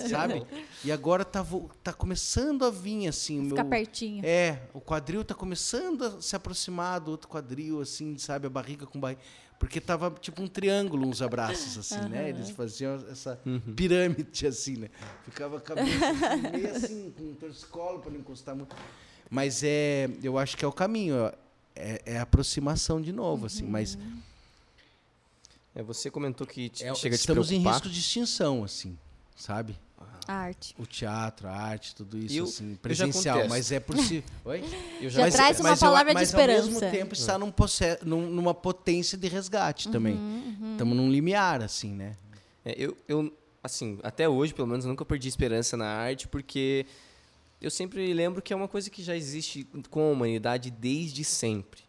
sabe? 0.08 0.44
E 0.84 0.90
agora 0.90 1.24
tá, 1.24 1.46
tá 1.84 1.92
começando 1.92 2.64
a 2.64 2.70
vir, 2.70 3.06
assim, 3.06 3.46
o 3.46 3.50
Ficar 3.50 3.62
meu... 3.62 3.70
pertinho. 3.70 4.26
É, 4.26 4.60
o 4.74 4.80
quadril 4.80 5.22
tá 5.22 5.36
começando 5.36 6.04
a 6.04 6.20
se 6.20 6.34
aproximar 6.34 6.98
do 6.98 7.12
outro 7.12 7.28
quadril, 7.28 7.80
assim, 7.80 8.18
sabe? 8.18 8.48
A 8.48 8.50
barriga 8.50 8.86
com 8.86 8.98
barriga. 8.98 9.20
Porque 9.56 9.80
tava 9.80 10.10
tipo 10.20 10.42
um 10.42 10.48
triângulo, 10.48 11.06
uns 11.06 11.22
abraços, 11.22 11.78
assim, 11.78 12.08
né? 12.08 12.30
Eles 12.30 12.50
faziam 12.50 12.96
essa 13.08 13.38
pirâmide, 13.76 14.44
assim, 14.44 14.78
né? 14.78 14.90
Ficava 15.22 15.58
a 15.58 15.60
cabeça 15.60 16.10
assim, 16.10 16.50
meio 16.50 16.70
assim, 16.74 17.14
com 17.16 17.22
um 17.22 17.34
torcicolo 17.34 18.00
para 18.00 18.10
não 18.10 18.18
encostar 18.18 18.56
muito. 18.56 18.74
Mas 19.30 19.62
é, 19.62 20.10
eu 20.20 20.36
acho 20.36 20.56
que 20.56 20.64
é 20.64 20.68
o 20.68 20.72
caminho, 20.72 21.32
é, 21.76 22.02
é 22.04 22.18
a 22.18 22.22
aproximação 22.22 23.00
de 23.00 23.12
novo, 23.12 23.46
assim. 23.46 23.64
Mas 23.64 23.96
É, 25.74 25.82
você 25.82 26.10
comentou 26.10 26.46
que 26.46 26.68
te- 26.68 26.84
é- 26.84 26.94
chega 26.94 27.14
a 27.14 27.18
te 27.18 27.22
estamos 27.22 27.50
em 27.50 27.58
risco 27.58 27.88
de 27.88 27.98
extinção, 27.98 28.62
assim, 28.64 28.98
sabe? 29.36 29.78
A 30.28 30.34
arte. 30.34 30.74
O 30.78 30.86
teatro, 30.86 31.48
a 31.48 31.52
arte, 31.52 31.94
tudo 31.96 32.16
isso, 32.16 32.36
Eu- 32.36 32.44
assim, 32.44 32.64
eu 32.66 32.72
já 32.72 32.78
presencial. 32.80 33.48
Mas 33.48 33.72
é 33.72 33.80
por 33.80 33.96
si. 33.98 34.22
Oi? 34.44 34.62
Eu 35.00 35.10
Já 35.10 35.28
traz 35.30 35.58
uma 35.58 35.70
eu- 35.70 35.76
palavra 35.76 36.12
de 36.14 36.20
mas 36.20 36.34
ao 36.34 36.40
mesmo 36.46 36.70
esperança. 36.74 36.90
tempo 36.96 37.14
está 37.14 37.38
num 37.38 37.50
posse- 37.50 37.98
num- 38.04 38.30
numa 38.30 38.54
potência 38.54 39.18
de 39.18 39.26
resgate 39.28 39.88
também. 39.88 40.14
Uhum, 40.14 40.72
Estamos 40.72 40.96
num 40.96 41.10
limiar, 41.10 41.60
assim, 41.62 41.92
né? 41.92 42.16
É, 42.64 42.74
eu, 42.78 42.96
eu, 43.08 43.36
assim, 43.62 43.98
até 44.02 44.28
hoje, 44.28 44.54
pelo 44.54 44.68
menos, 44.68 44.84
eu 44.84 44.90
nunca 44.90 45.04
perdi 45.04 45.26
esperança 45.28 45.76
na 45.76 45.86
arte, 45.88 46.28
porque 46.28 46.86
eu 47.60 47.70
sempre 47.70 48.12
lembro 48.14 48.40
que 48.40 48.52
é 48.52 48.56
uma 48.56 48.68
coisa 48.68 48.88
que 48.90 49.02
já 49.02 49.16
existe 49.16 49.66
com 49.90 50.08
a 50.08 50.12
humanidade 50.12 50.70
desde 50.70 51.24
sempre. 51.24 51.82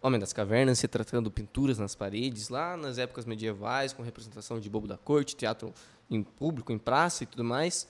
Homem 0.00 0.20
das 0.20 0.32
Cavernas 0.32 0.80
retratando 0.80 1.30
pinturas 1.30 1.78
nas 1.78 1.94
paredes, 1.94 2.48
lá 2.48 2.76
nas 2.76 2.98
épocas 2.98 3.24
medievais, 3.24 3.92
com 3.92 4.02
representação 4.02 4.60
de 4.60 4.70
bobo 4.70 4.86
da 4.86 4.96
corte, 4.96 5.34
teatro 5.34 5.74
em 6.08 6.22
público, 6.22 6.72
em 6.72 6.78
praça 6.78 7.24
e 7.24 7.26
tudo 7.26 7.42
mais. 7.42 7.88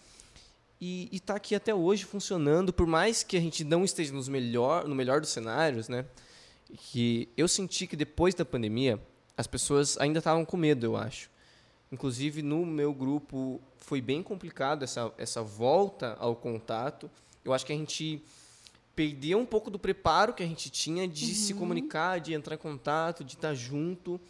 E 0.81 1.09
está 1.13 1.35
aqui 1.35 1.55
até 1.55 1.75
hoje 1.75 2.05
funcionando, 2.05 2.73
por 2.73 2.87
mais 2.87 3.23
que 3.23 3.37
a 3.37 3.41
gente 3.41 3.63
não 3.63 3.85
esteja 3.85 4.13
nos 4.13 4.29
melhor, 4.29 4.89
no 4.89 4.95
melhor 4.95 5.21
dos 5.21 5.31
cenários, 5.31 5.89
né? 5.89 6.07
Que 6.71 7.29
eu 7.37 7.47
senti 7.47 7.87
que 7.87 7.97
depois 7.97 8.35
da 8.35 8.45
pandemia, 8.45 9.01
as 9.37 9.47
pessoas 9.47 9.99
ainda 9.99 10.19
estavam 10.19 10.45
com 10.45 10.57
medo, 10.57 10.87
eu 10.87 10.97
acho. 10.97 11.31
Inclusive, 11.93 12.43
no 12.43 12.65
meu 12.65 12.93
grupo, 12.95 13.61
foi 13.77 14.01
bem 14.01 14.23
complicado 14.23 14.83
essa, 14.83 15.13
essa 15.19 15.43
volta 15.43 16.17
ao 16.19 16.37
contato. 16.37 17.11
Eu 17.45 17.53
acho 17.53 17.67
que 17.67 17.73
a 17.73 17.77
gente 17.77 18.23
perdeu 18.99 19.39
um 19.39 19.47
pouco 19.47 19.71
do 19.71 19.79
preparo 19.79 20.35
que 20.35 20.43
a 20.43 20.47
gente 20.47 20.69
tinha 20.69 21.07
de 21.07 21.33
se 21.33 21.55
comunicar, 21.55 22.19
de 22.19 22.35
entrar 22.35 22.57
em 22.57 22.59
contato, 22.59 23.23
de 23.23 23.35
estar 23.35 23.55
junto. 23.55 24.21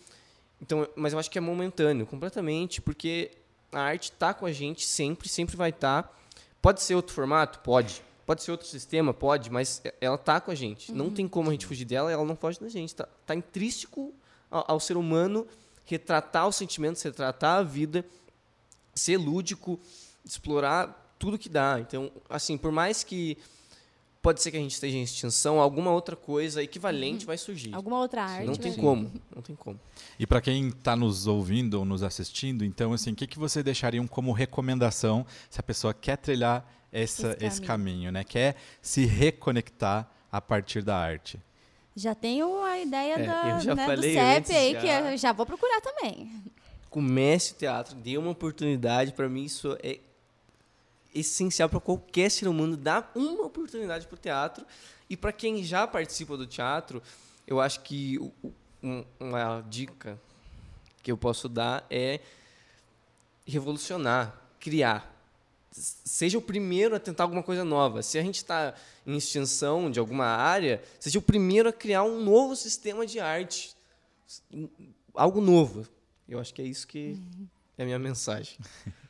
Então, 0.61 0.87
mas 0.95 1.15
eu 1.15 1.19
acho 1.19 1.31
que 1.31 1.39
é 1.39 1.41
momentâneo, 1.41 2.05
completamente, 2.05 2.83
porque 2.83 3.31
a 3.73 3.81
arte 3.81 4.13
está 4.13 4.35
com 4.35 4.45
a 4.45 4.53
gente 4.53 4.85
sempre, 4.85 5.27
sempre 5.27 5.57
vai 5.57 5.71
estar. 5.71 6.15
Pode 6.61 6.83
ser 6.83 6.95
outro 6.95 7.15
formato? 7.15 7.61
Pode. 7.61 8.03
Pode 8.27 8.43
ser 8.43 8.51
outro 8.51 8.67
sistema? 8.67 9.15
Pode, 9.15 9.51
mas 9.51 9.81
ela 10.03 10.17
está 10.17 10.39
com 10.39 10.51
a 10.51 10.55
gente. 10.55 10.93
Não 10.93 11.09
tem 11.09 11.27
como 11.27 11.49
a 11.49 11.53
gente 11.53 11.65
fugir 11.65 11.87
dela, 11.87 12.13
ela 12.13 12.27
não 12.27 12.37
foge 12.37 12.61
da 12.61 12.69
gente. 12.69 12.91
Está 12.91 13.09
tá 13.25 13.35
intrínseco 13.35 14.13
ao, 14.51 14.73
ao 14.73 14.81
ser 14.81 14.99
humano 14.99 15.47
retratar 15.87 16.47
os 16.47 16.57
sentimentos, 16.57 17.01
retratar 17.01 17.61
a 17.61 17.63
vida, 17.63 18.05
ser 18.95 19.17
lúdico, 19.17 19.81
explorar 20.23 21.15
tudo 21.19 21.39
que 21.39 21.49
dá. 21.49 21.81
Então, 21.81 22.13
assim, 22.29 22.59
por 22.59 22.71
mais 22.71 23.03
que 23.03 23.39
pode 24.29 24.43
ser 24.43 24.51
que 24.51 24.59
a 24.59 24.61
gente 24.61 24.73
esteja 24.73 24.99
em 24.99 25.03
extinção, 25.03 25.59
alguma 25.59 25.91
outra 25.91 26.15
coisa 26.15 26.63
equivalente 26.63 27.25
vai 27.25 27.39
surgir. 27.39 27.75
Alguma 27.75 27.99
outra 27.99 28.23
arte. 28.25 28.45
Não 28.47 28.55
tem 28.55 28.75
como, 28.75 29.11
não 29.35 29.41
tem 29.41 29.57
como. 29.57 29.81
E 30.19 30.27
para 30.27 30.43
quem 30.43 30.69
está 30.69 30.95
nos 30.95 31.27
ouvindo 31.27 31.79
ou 31.79 31.85
nos 31.87 32.03
assistindo, 32.03 32.63
então, 32.63 32.93
assim, 32.93 33.13
o 33.13 33.15
que, 33.15 33.27
que 33.27 33.39
você 33.39 33.63
deixariam 33.63 34.07
como 34.07 34.31
recomendação 34.33 35.25
se 35.49 35.59
a 35.59 35.63
pessoa 35.63 35.95
quer 35.95 36.19
trilhar 36.19 36.63
essa, 36.93 37.29
Esse 37.39 37.47
esse, 37.47 37.63
caminho. 37.63 37.97
caminho, 37.97 38.13
né? 38.13 38.23
Quer 38.23 38.57
se 38.83 39.07
reconectar 39.07 40.07
a 40.31 40.43
partir 40.43 40.83
da 40.83 40.99
arte? 40.99 41.41
Já 41.97 42.15
tenho 42.15 42.63
a 42.63 42.79
ideia 42.79 43.15
É, 43.15 43.27
da, 43.27 43.75
né, 43.75 43.97
do 43.97 44.03
CEP 44.03 44.19
antes, 44.19 44.51
aí, 44.51 44.73
já. 44.75 44.81
que 44.81 44.87
eu 44.89 45.17
já 45.17 45.33
vou 45.33 45.47
procurar 45.47 45.81
também. 45.81 46.31
Comece 46.91 47.53
o 47.53 47.57
teatro, 47.57 47.95
dê 47.95 48.19
uma 48.19 48.31
oportunidade. 48.33 49.15
Para 49.15 49.27
mim, 49.27 49.45
isso 49.45 49.75
é 49.83 50.01
essencial 51.15 51.69
para 51.69 51.81
qualquer 51.81 52.31
ser 52.31 52.49
humano 52.49 52.77
dar 52.77 53.11
uma 53.15 53.45
oportunidade 53.45 54.07
para 54.07 54.15
o 54.15 54.19
teatro. 54.19 54.67
E 55.09 55.17
para 55.17 55.33
quem 55.33 55.63
já 55.65 55.87
participa 55.87 56.37
do 56.37 56.47
teatro, 56.47 57.03
eu 57.47 57.61
acho 57.61 57.81
que 57.81 58.19
um- 58.83 59.05
uma 59.19 59.61
dica 59.69 60.21
que 61.03 61.11
eu 61.11 61.17
posso 61.17 61.49
dar 61.49 61.87
é 61.91 62.21
revolucionar, 63.47 64.39
criar. 64.61 65.15
Seja 65.71 66.37
o 66.39 66.43
primeiro 66.43 66.95
a 66.95 66.99
tentar 67.01 67.25
alguma 67.25 67.43
coisa 67.43 67.65
nova. 67.65 68.03
Se 68.03 68.19
a 68.19 68.23
gente 68.23 68.37
está 68.37 68.75
em 69.07 69.17
extinção 69.17 69.91
de 69.91 69.99
alguma 69.99 70.27
área, 70.27 70.83
seja 70.99 71.19
o 71.19 71.23
primeiro 71.23 71.69
a 71.69 71.73
criar 71.73 72.03
um 72.05 72.23
novo 72.23 72.57
sistema 72.57 73.07
de 73.07 73.21
arte. 73.21 73.75
Algo 75.15 75.41
novo. 75.41 75.87
Eu 76.29 76.39
acho 76.39 76.53
que 76.53 76.61
é 76.61 76.65
isso 76.65 76.87
que 76.87 77.19
é 77.77 77.83
a 77.83 77.87
minha 77.87 77.99
mensagem. 77.99 78.59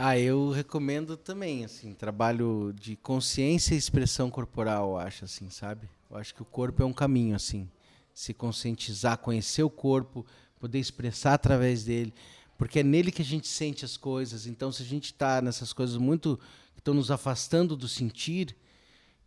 Ah, 0.00 0.16
eu 0.16 0.50
recomendo 0.50 1.16
também, 1.16 1.64
assim, 1.64 1.92
trabalho 1.92 2.72
de 2.72 2.94
consciência 2.94 3.74
e 3.74 3.78
expressão 3.78 4.30
corporal, 4.30 4.96
acho, 4.96 5.24
assim, 5.24 5.50
sabe? 5.50 5.88
Eu 6.08 6.16
acho 6.16 6.32
que 6.32 6.40
o 6.40 6.44
corpo 6.44 6.80
é 6.80 6.86
um 6.86 6.92
caminho, 6.92 7.34
assim. 7.34 7.68
Se 8.14 8.32
conscientizar, 8.32 9.18
conhecer 9.18 9.64
o 9.64 9.68
corpo, 9.68 10.24
poder 10.60 10.78
expressar 10.78 11.34
através 11.34 11.82
dele, 11.82 12.14
porque 12.56 12.78
é 12.78 12.82
nele 12.84 13.10
que 13.10 13.22
a 13.22 13.24
gente 13.24 13.48
sente 13.48 13.84
as 13.84 13.96
coisas. 13.96 14.46
Então, 14.46 14.70
se 14.70 14.84
a 14.84 14.86
gente 14.86 15.06
está 15.06 15.42
nessas 15.42 15.72
coisas 15.72 15.96
muito 15.96 16.38
que 16.74 16.80
estão 16.80 16.94
nos 16.94 17.10
afastando 17.10 17.74
do 17.74 17.88
sentir, 17.88 18.56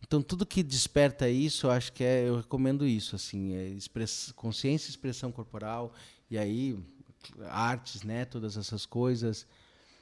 então 0.02 0.22
tudo 0.22 0.46
que 0.46 0.64
desperta 0.64 1.28
isso, 1.28 1.68
eu 1.68 1.72
acho 1.72 1.92
que 1.92 2.02
é, 2.02 2.30
eu 2.30 2.38
recomendo 2.38 2.88
isso, 2.88 3.14
assim, 3.14 3.54
é 3.56 3.68
express, 3.68 4.32
consciência 4.38 4.90
expressão 4.90 5.34
corporal, 5.34 5.94
e 6.30 6.38
aí 6.38 6.80
artes, 7.50 8.04
né, 8.04 8.24
todas 8.24 8.56
essas 8.56 8.86
coisas. 8.86 9.46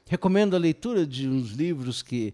Recomendo 0.09 0.55
a 0.55 0.59
leitura 0.59 1.05
de 1.05 1.27
uns 1.27 1.51
livros 1.51 2.01
que 2.01 2.33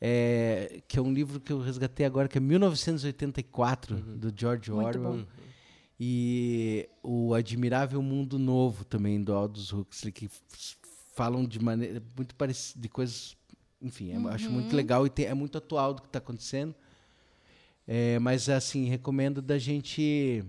é, 0.00 0.80
que 0.88 0.98
é 0.98 1.02
um 1.02 1.12
livro 1.12 1.38
que 1.38 1.52
eu 1.52 1.60
resgatei 1.60 2.06
agora, 2.06 2.26
que 2.26 2.38
é 2.38 2.40
1984, 2.40 3.96
do 4.00 4.32
George 4.34 4.70
Muito 4.70 4.86
Orwell. 4.98 5.12
bom. 5.18 5.26
E 6.00 6.88
o 7.02 7.34
Admirável 7.34 8.00
Mundo 8.00 8.38
Novo 8.38 8.86
também, 8.86 9.22
do 9.22 9.34
Aldous 9.34 9.70
Huxley, 9.70 10.10
que 10.10 10.30
falam 11.14 11.44
de 11.44 11.60
maneira 11.62 12.02
muito 12.16 12.34
parecida, 12.34 12.80
de 12.80 12.88
coisas, 12.88 13.36
enfim, 13.82 14.12
é- 14.12 14.32
acho 14.32 14.50
muito 14.50 14.74
legal 14.74 15.06
e 15.06 15.10
tem- 15.10 15.26
é 15.26 15.34
muito 15.34 15.58
atual 15.58 15.92
do 15.92 16.00
que 16.00 16.08
está 16.08 16.18
acontecendo. 16.18 16.74
É, 17.86 18.18
mas, 18.18 18.48
assim, 18.48 18.86
recomendo 18.88 19.42
da 19.42 19.58
gente 19.58 20.42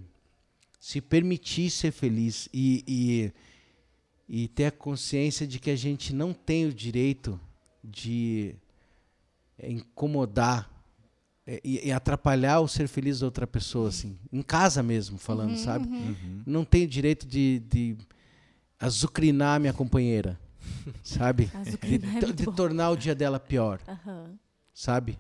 se 0.80 1.02
permitir 1.02 1.70
ser 1.70 1.92
feliz 1.92 2.48
e, 2.54 2.84
e, 2.88 3.32
e 4.34 4.48
ter 4.48 4.68
a 4.68 4.72
consciência 4.72 5.46
de 5.46 5.60
que 5.60 5.70
a 5.70 5.76
gente 5.76 6.16
não 6.16 6.32
tem 6.34 6.66
o 6.66 6.74
direito 6.74 7.38
de 7.84 8.56
é, 9.60 9.70
incomodar 9.70 10.72
é, 11.46 11.60
e, 11.66 11.90
e 11.90 11.92
atrapalhar 11.92 12.62
o 12.62 12.68
ser 12.68 12.88
feliz 12.88 13.20
da 13.20 13.26
outra 13.26 13.46
pessoa, 13.46 13.90
assim, 13.90 14.18
em 14.32 14.42
casa 14.42 14.82
mesmo, 14.82 15.18
falando, 15.18 15.58
sabe? 15.58 15.86
Não 16.46 16.64
tenho 16.64 16.88
direito 16.88 17.28
de, 17.28 17.60
de 17.68 17.98
azucrinar 18.80 19.60
minha 19.60 19.74
companheira, 19.74 20.40
sabe? 21.04 21.48
De, 21.48 21.58
Azucrinar 21.58 22.24
é 22.24 22.32
de 22.32 22.46
bom. 22.46 22.54
tornar 22.54 22.92
o 22.92 22.96
dia 22.96 23.14
dela 23.14 23.38
pior, 23.38 23.82
Aham. 23.86 24.40
sabe? 24.74 25.20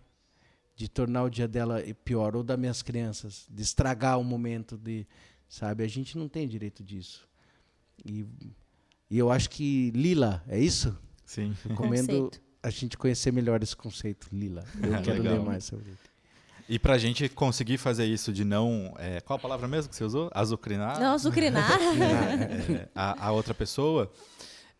De 0.73 0.87
tornar 0.87 1.23
o 1.23 1.29
dia 1.29 1.49
dela 1.49 1.83
pior, 2.05 2.33
ou 2.33 2.43
das 2.43 2.57
minhas 2.57 2.81
crianças, 2.81 3.45
de 3.49 3.61
estragar 3.61 4.17
o 4.17 4.23
momento 4.23 4.77
de, 4.77 5.05
sabe? 5.49 5.83
A 5.83 5.87
gente 5.89 6.17
não 6.17 6.29
tem 6.29 6.47
direito 6.47 6.81
disso. 6.81 7.27
E, 8.05 8.25
e 9.11 9.17
eu 9.19 9.29
acho 9.31 9.49
que 9.49 9.91
Lila, 9.91 10.41
é 10.47 10.57
isso? 10.57 10.97
Sim. 11.25 11.53
Recomendo 11.67 12.07
Conceito. 12.07 12.41
a 12.63 12.69
gente 12.69 12.97
conhecer 12.97 13.31
melhor 13.33 13.61
esse 13.61 13.75
conceito, 13.75 14.27
Lila. 14.31 14.63
Eu 14.81 14.95
Ah, 14.95 15.01
quero 15.01 15.21
legal. 15.21 15.39
ler 15.39 15.45
mais 15.45 15.65
sobre 15.65 15.89
ele. 15.89 15.97
E 16.69 16.79
para 16.79 16.93
a 16.93 16.97
gente 16.97 17.27
conseguir 17.27 17.77
fazer 17.77 18.05
isso 18.05 18.31
de 18.31 18.45
não. 18.45 18.93
é, 18.97 19.19
qual 19.19 19.37
a 19.37 19.41
palavra 19.41 19.67
mesmo 19.67 19.89
que 19.89 19.95
você 19.97 20.05
usou? 20.05 20.29
Azucrinar? 20.33 20.97
Não, 20.99 21.13
azucrinar. 21.13 21.69
é, 22.71 22.87
a, 22.95 23.27
a 23.27 23.31
outra 23.33 23.53
pessoa, 23.53 24.09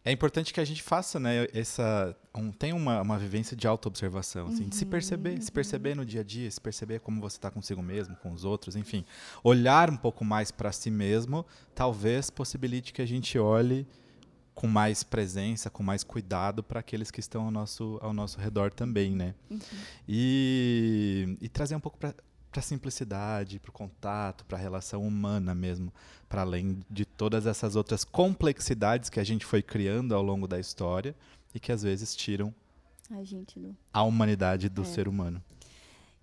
é 0.06 0.12
importante 0.12 0.54
que 0.54 0.62
a 0.62 0.66
gente 0.66 0.82
faça, 0.82 1.20
né, 1.20 1.48
essa, 1.54 2.16
um, 2.34 2.52
tem 2.52 2.72
uma, 2.72 3.02
uma 3.02 3.20
vivência 3.20 3.58
de 3.58 3.68
autoobservação, 3.68 4.48
assim, 4.48 4.70
de 4.70 4.76
se 4.76 4.86
perceber, 4.86 5.42
se 5.42 5.52
perceber 5.52 5.96
no 5.96 6.06
dia 6.06 6.22
a 6.22 6.24
dia, 6.24 6.50
se 6.50 6.62
perceber 6.62 7.02
como 7.02 7.20
você 7.20 7.36
está 7.38 7.52
consigo 7.52 7.82
mesmo, 7.84 8.16
com 8.16 8.32
os 8.32 8.46
outros, 8.46 8.76
enfim, 8.78 9.04
olhar 9.44 9.90
um 9.90 9.98
pouco 9.98 10.24
mais 10.24 10.50
para 10.50 10.72
si 10.72 10.90
mesmo, 10.90 11.46
talvez 11.76 12.30
possibilite 12.30 12.94
que 12.94 13.02
a 13.02 13.06
gente 13.06 13.38
olhe 13.38 13.86
com 14.54 14.68
mais 14.68 15.04
presença, 15.04 15.70
com 15.70 15.82
mais 15.82 16.04
cuidado 16.04 16.62
para 16.62 16.80
aqueles 16.80 17.10
que 17.10 17.20
estão 17.20 17.46
ao 17.46 17.52
nosso, 17.52 17.98
ao 18.02 18.14
nosso 18.14 18.40
redor 18.40 18.72
também, 18.72 19.16
né? 19.16 19.34
E, 20.08 21.38
e 21.42 21.50
trazer 21.50 21.76
um 21.76 21.80
pouco 21.80 21.98
para 21.98 22.14
a 22.56 22.62
simplicidade, 22.62 23.60
para 23.60 23.70
o 23.70 23.74
contato, 23.74 24.46
para 24.46 24.58
a 24.58 24.62
relação 24.62 25.08
humana 25.08 25.56
mesmo, 25.56 25.92
para 26.28 26.42
além 26.42 26.80
de 26.90 27.06
todas 27.06 27.46
essas 27.46 27.76
outras 27.76 28.04
complexidades 28.04 29.10
que 29.10 29.20
a 29.20 29.24
gente 29.24 29.46
foi 29.46 29.62
criando 29.62 30.14
ao 30.14 30.22
longo 30.22 30.48
da 30.48 30.60
história 30.60 31.16
e 31.56 31.60
que 31.60 31.72
às 31.72 31.82
vezes 31.82 32.16
tiram 32.16 32.54
a, 33.10 33.24
gente 33.24 33.60
do... 33.60 33.76
a 33.94 34.04
humanidade 34.04 34.70
do 34.70 34.82
é. 34.82 34.86
ser 34.86 35.08
humano. 35.08 35.42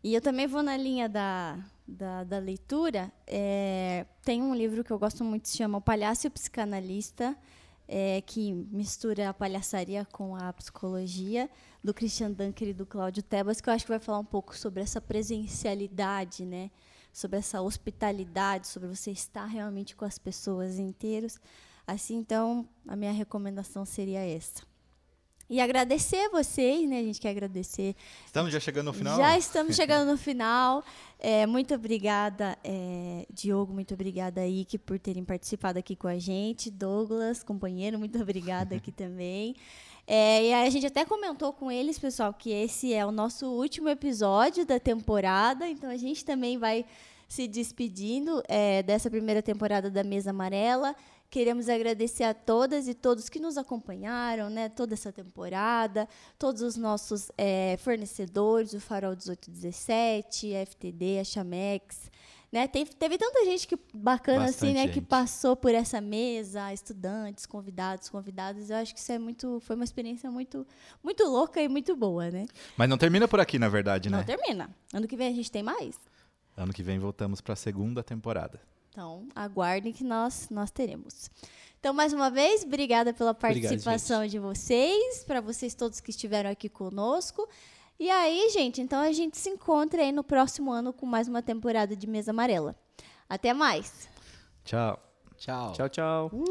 E 0.03 0.15
eu 0.15 0.21
também 0.21 0.47
vou 0.47 0.63
na 0.63 0.77
linha 0.77 1.09
da, 1.09 1.59
da, 1.87 2.25
da 2.25 2.39
leitura. 2.39 3.11
É, 3.27 4.07
tem 4.23 4.41
um 4.43 4.55
livro 4.55 4.85
que 4.85 4.93
eu 4.93 4.99
gosto 4.99 5.25
muito, 5.25 5.49
se 5.49 5.57
chama 5.57 5.79
O 5.79 5.81
Palhaço 5.81 6.27
e 6.27 6.29
o 6.29 6.31
Psicanalista, 6.31 7.37
é, 7.89 8.21
que 8.21 8.53
mistura 8.53 9.31
a 9.31 9.35
palhaçaria 9.35 10.07
com 10.13 10.37
a 10.37 10.53
psicologia, 10.53 11.49
do 11.83 11.95
Christian 11.95 12.33
Dunker 12.33 12.69
e 12.69 12.73
do 12.75 12.85
Cláudio 12.85 13.23
Tebas, 13.23 13.61
que 13.61 13.69
eu 13.69 13.75
acho 13.75 13.85
que 13.85 13.91
vai 13.91 13.99
falar 13.99 14.19
um 14.19 14.25
pouco 14.25 14.57
sobre 14.57 14.83
essa 14.83 15.01
presencialidade, 15.01 16.45
né? 16.45 16.71
sobre 17.13 17.39
essa 17.39 17.61
hospitalidade, 17.61 18.69
sobre 18.69 18.89
você 18.89 19.11
estar 19.11 19.47
realmente 19.47 19.97
com 19.97 20.05
as 20.05 20.19
pessoas 20.19 20.79
inteiros. 20.79 21.39
Assim, 21.87 22.17
então, 22.17 22.69
a 22.87 22.95
minha 22.95 23.13
recomendação 23.13 23.85
seria 23.85 24.21
essa. 24.21 24.68
E 25.51 25.61
agradecer 25.61 26.29
vocês, 26.29 26.87
né? 26.89 26.99
A 26.99 27.03
gente 27.03 27.21
quer 27.21 27.31
agradecer. 27.31 27.97
Estamos 28.27 28.53
já 28.53 28.61
chegando 28.61 28.87
no 28.87 28.93
final? 28.93 29.17
Já 29.17 29.39
estamos 29.39 29.75
chegando 29.77 30.11
no 30.11 30.19
final. 30.19 30.85
É, 31.19 31.47
muito 31.47 31.75
obrigada, 31.75 32.57
é, 32.63 33.27
Diogo, 33.33 33.73
muito 33.73 33.95
obrigada, 33.95 34.47
Ike, 34.47 34.77
por 34.77 34.99
terem 34.99 35.25
participado 35.25 35.79
aqui 35.79 35.97
com 35.97 36.07
a 36.07 36.19
gente. 36.19 36.71
Douglas, 36.71 37.43
companheiro, 37.43 37.99
muito 37.99 38.21
obrigada 38.21 38.77
aqui 38.77 38.93
também. 38.93 39.57
É, 40.07 40.45
e 40.45 40.55
a 40.55 40.71
gente 40.71 40.87
até 40.87 41.05
comentou 41.05 41.53
com 41.53 41.71
eles, 41.71 41.99
pessoal, 41.99 42.33
que 42.33 42.51
esse 42.51 42.93
é 42.93 43.05
o 43.05 43.11
nosso 43.11 43.47
último 43.47 43.89
episódio 43.89 44.67
da 44.67 44.79
temporada, 44.79 45.69
então 45.69 45.91
a 45.91 45.97
gente 45.97 46.25
também 46.25 46.59
vai 46.59 46.85
se 47.29 47.47
despedindo 47.47 48.43
é, 48.49 48.83
dessa 48.83 49.11
primeira 49.11 49.43
temporada 49.43 49.91
da 49.91 50.03
Mesa 50.03 50.31
Amarela. 50.31 50.97
Queremos 51.31 51.69
agradecer 51.69 52.25
a 52.25 52.33
todas 52.33 52.89
e 52.89 52.95
todos 52.95 53.29
que 53.29 53.39
nos 53.39 53.59
acompanharam, 53.59 54.49
né, 54.49 54.71
toda 54.71 54.95
essa 54.95 55.13
temporada, 55.13 56.09
todos 56.39 56.63
os 56.63 56.77
nossos 56.77 57.31
é, 57.37 57.77
fornecedores, 57.79 58.73
o 58.73 58.81
Farol 58.81 59.11
1817, 59.11 60.55
a 60.57 60.65
FTD, 60.65 61.19
a 61.21 61.25
Chamex, 61.25 62.11
né? 62.51 62.67
Teve, 62.67 62.93
teve 62.95 63.19
tanta 63.19 63.45
gente 63.45 63.69
que 63.69 63.79
bacana 63.93 64.47
Bastante 64.47 64.57
assim, 64.57 64.75
né, 64.75 64.87
gente. 64.87 64.95
que 64.95 65.01
passou 65.03 65.55
por 65.55 65.75
essa 65.75 66.01
mesa, 66.01 66.73
estudantes, 66.73 67.45
convidados, 67.45 68.09
convidadas. 68.09 68.71
Eu 68.71 68.77
acho 68.77 68.95
que 68.95 69.01
isso 69.01 69.13
é 69.13 69.19
muito, 69.19 69.61
foi 69.61 69.77
uma 69.77 69.85
experiência 69.85 70.31
muito, 70.31 70.67
muito 71.05 71.25
louca 71.25 71.61
e 71.61 71.69
muito 71.69 71.95
boa, 71.95 72.31
né? 72.31 72.47
Mas 72.77 72.89
não 72.89 72.97
termina 72.97 73.29
por 73.29 73.39
aqui, 73.39 73.59
na 73.59 73.69
verdade, 73.69 74.09
né? 74.09 74.17
Não 74.17 74.25
termina. 74.25 74.71
Ano 74.95 75.07
que 75.07 75.17
vem 75.17 75.29
a 75.29 75.35
gente 75.35 75.51
tem 75.51 75.63
mais. 75.63 76.01
Ano 76.57 76.73
que 76.73 76.83
vem 76.83 76.99
voltamos 76.99 77.43
para 77.43 77.53
a 77.53 77.57
segunda 77.57 78.03
temporada. 78.03 78.59
Então, 78.99 79.29
aguardem 79.33 79.93
que 79.93 80.03
nós, 80.03 80.49
nós 80.51 80.73
teremos. 80.73 81.31
Então, 81.79 81.95
mais 81.95 82.13
uma 82.13 82.29
vez, 82.29 82.65
obrigada 82.65 83.15
pela 83.15 83.33
participação 83.33 84.17
Obrigado, 84.25 84.33
de 84.33 84.39
vocês, 84.41 85.23
para 85.23 85.41
vocês 85.41 85.73
todos 85.73 86.01
que 86.01 86.11
estiveram 86.11 86.51
aqui 86.51 86.69
conosco. 86.69 87.49
E 87.97 88.11
aí, 88.11 88.51
gente, 88.51 88.83
então 88.83 89.01
a 89.01 89.13
gente 89.13 89.39
se 89.39 89.49
encontra 89.51 90.03
aí 90.03 90.11
no 90.11 90.25
próximo 90.25 90.73
ano 90.73 90.93
com 90.93 91.07
mais 91.07 91.29
uma 91.29 91.41
temporada 91.41 91.95
de 91.95 92.09
Mesa 92.09 92.33
Amarela. 92.33 92.75
Até 93.29 93.55
mais. 93.55 94.09
Tchau. 94.65 94.99
Tchau. 95.37 95.73
Tchau, 95.75 95.89
tchau. 95.89 96.31
Uh. 96.35 96.49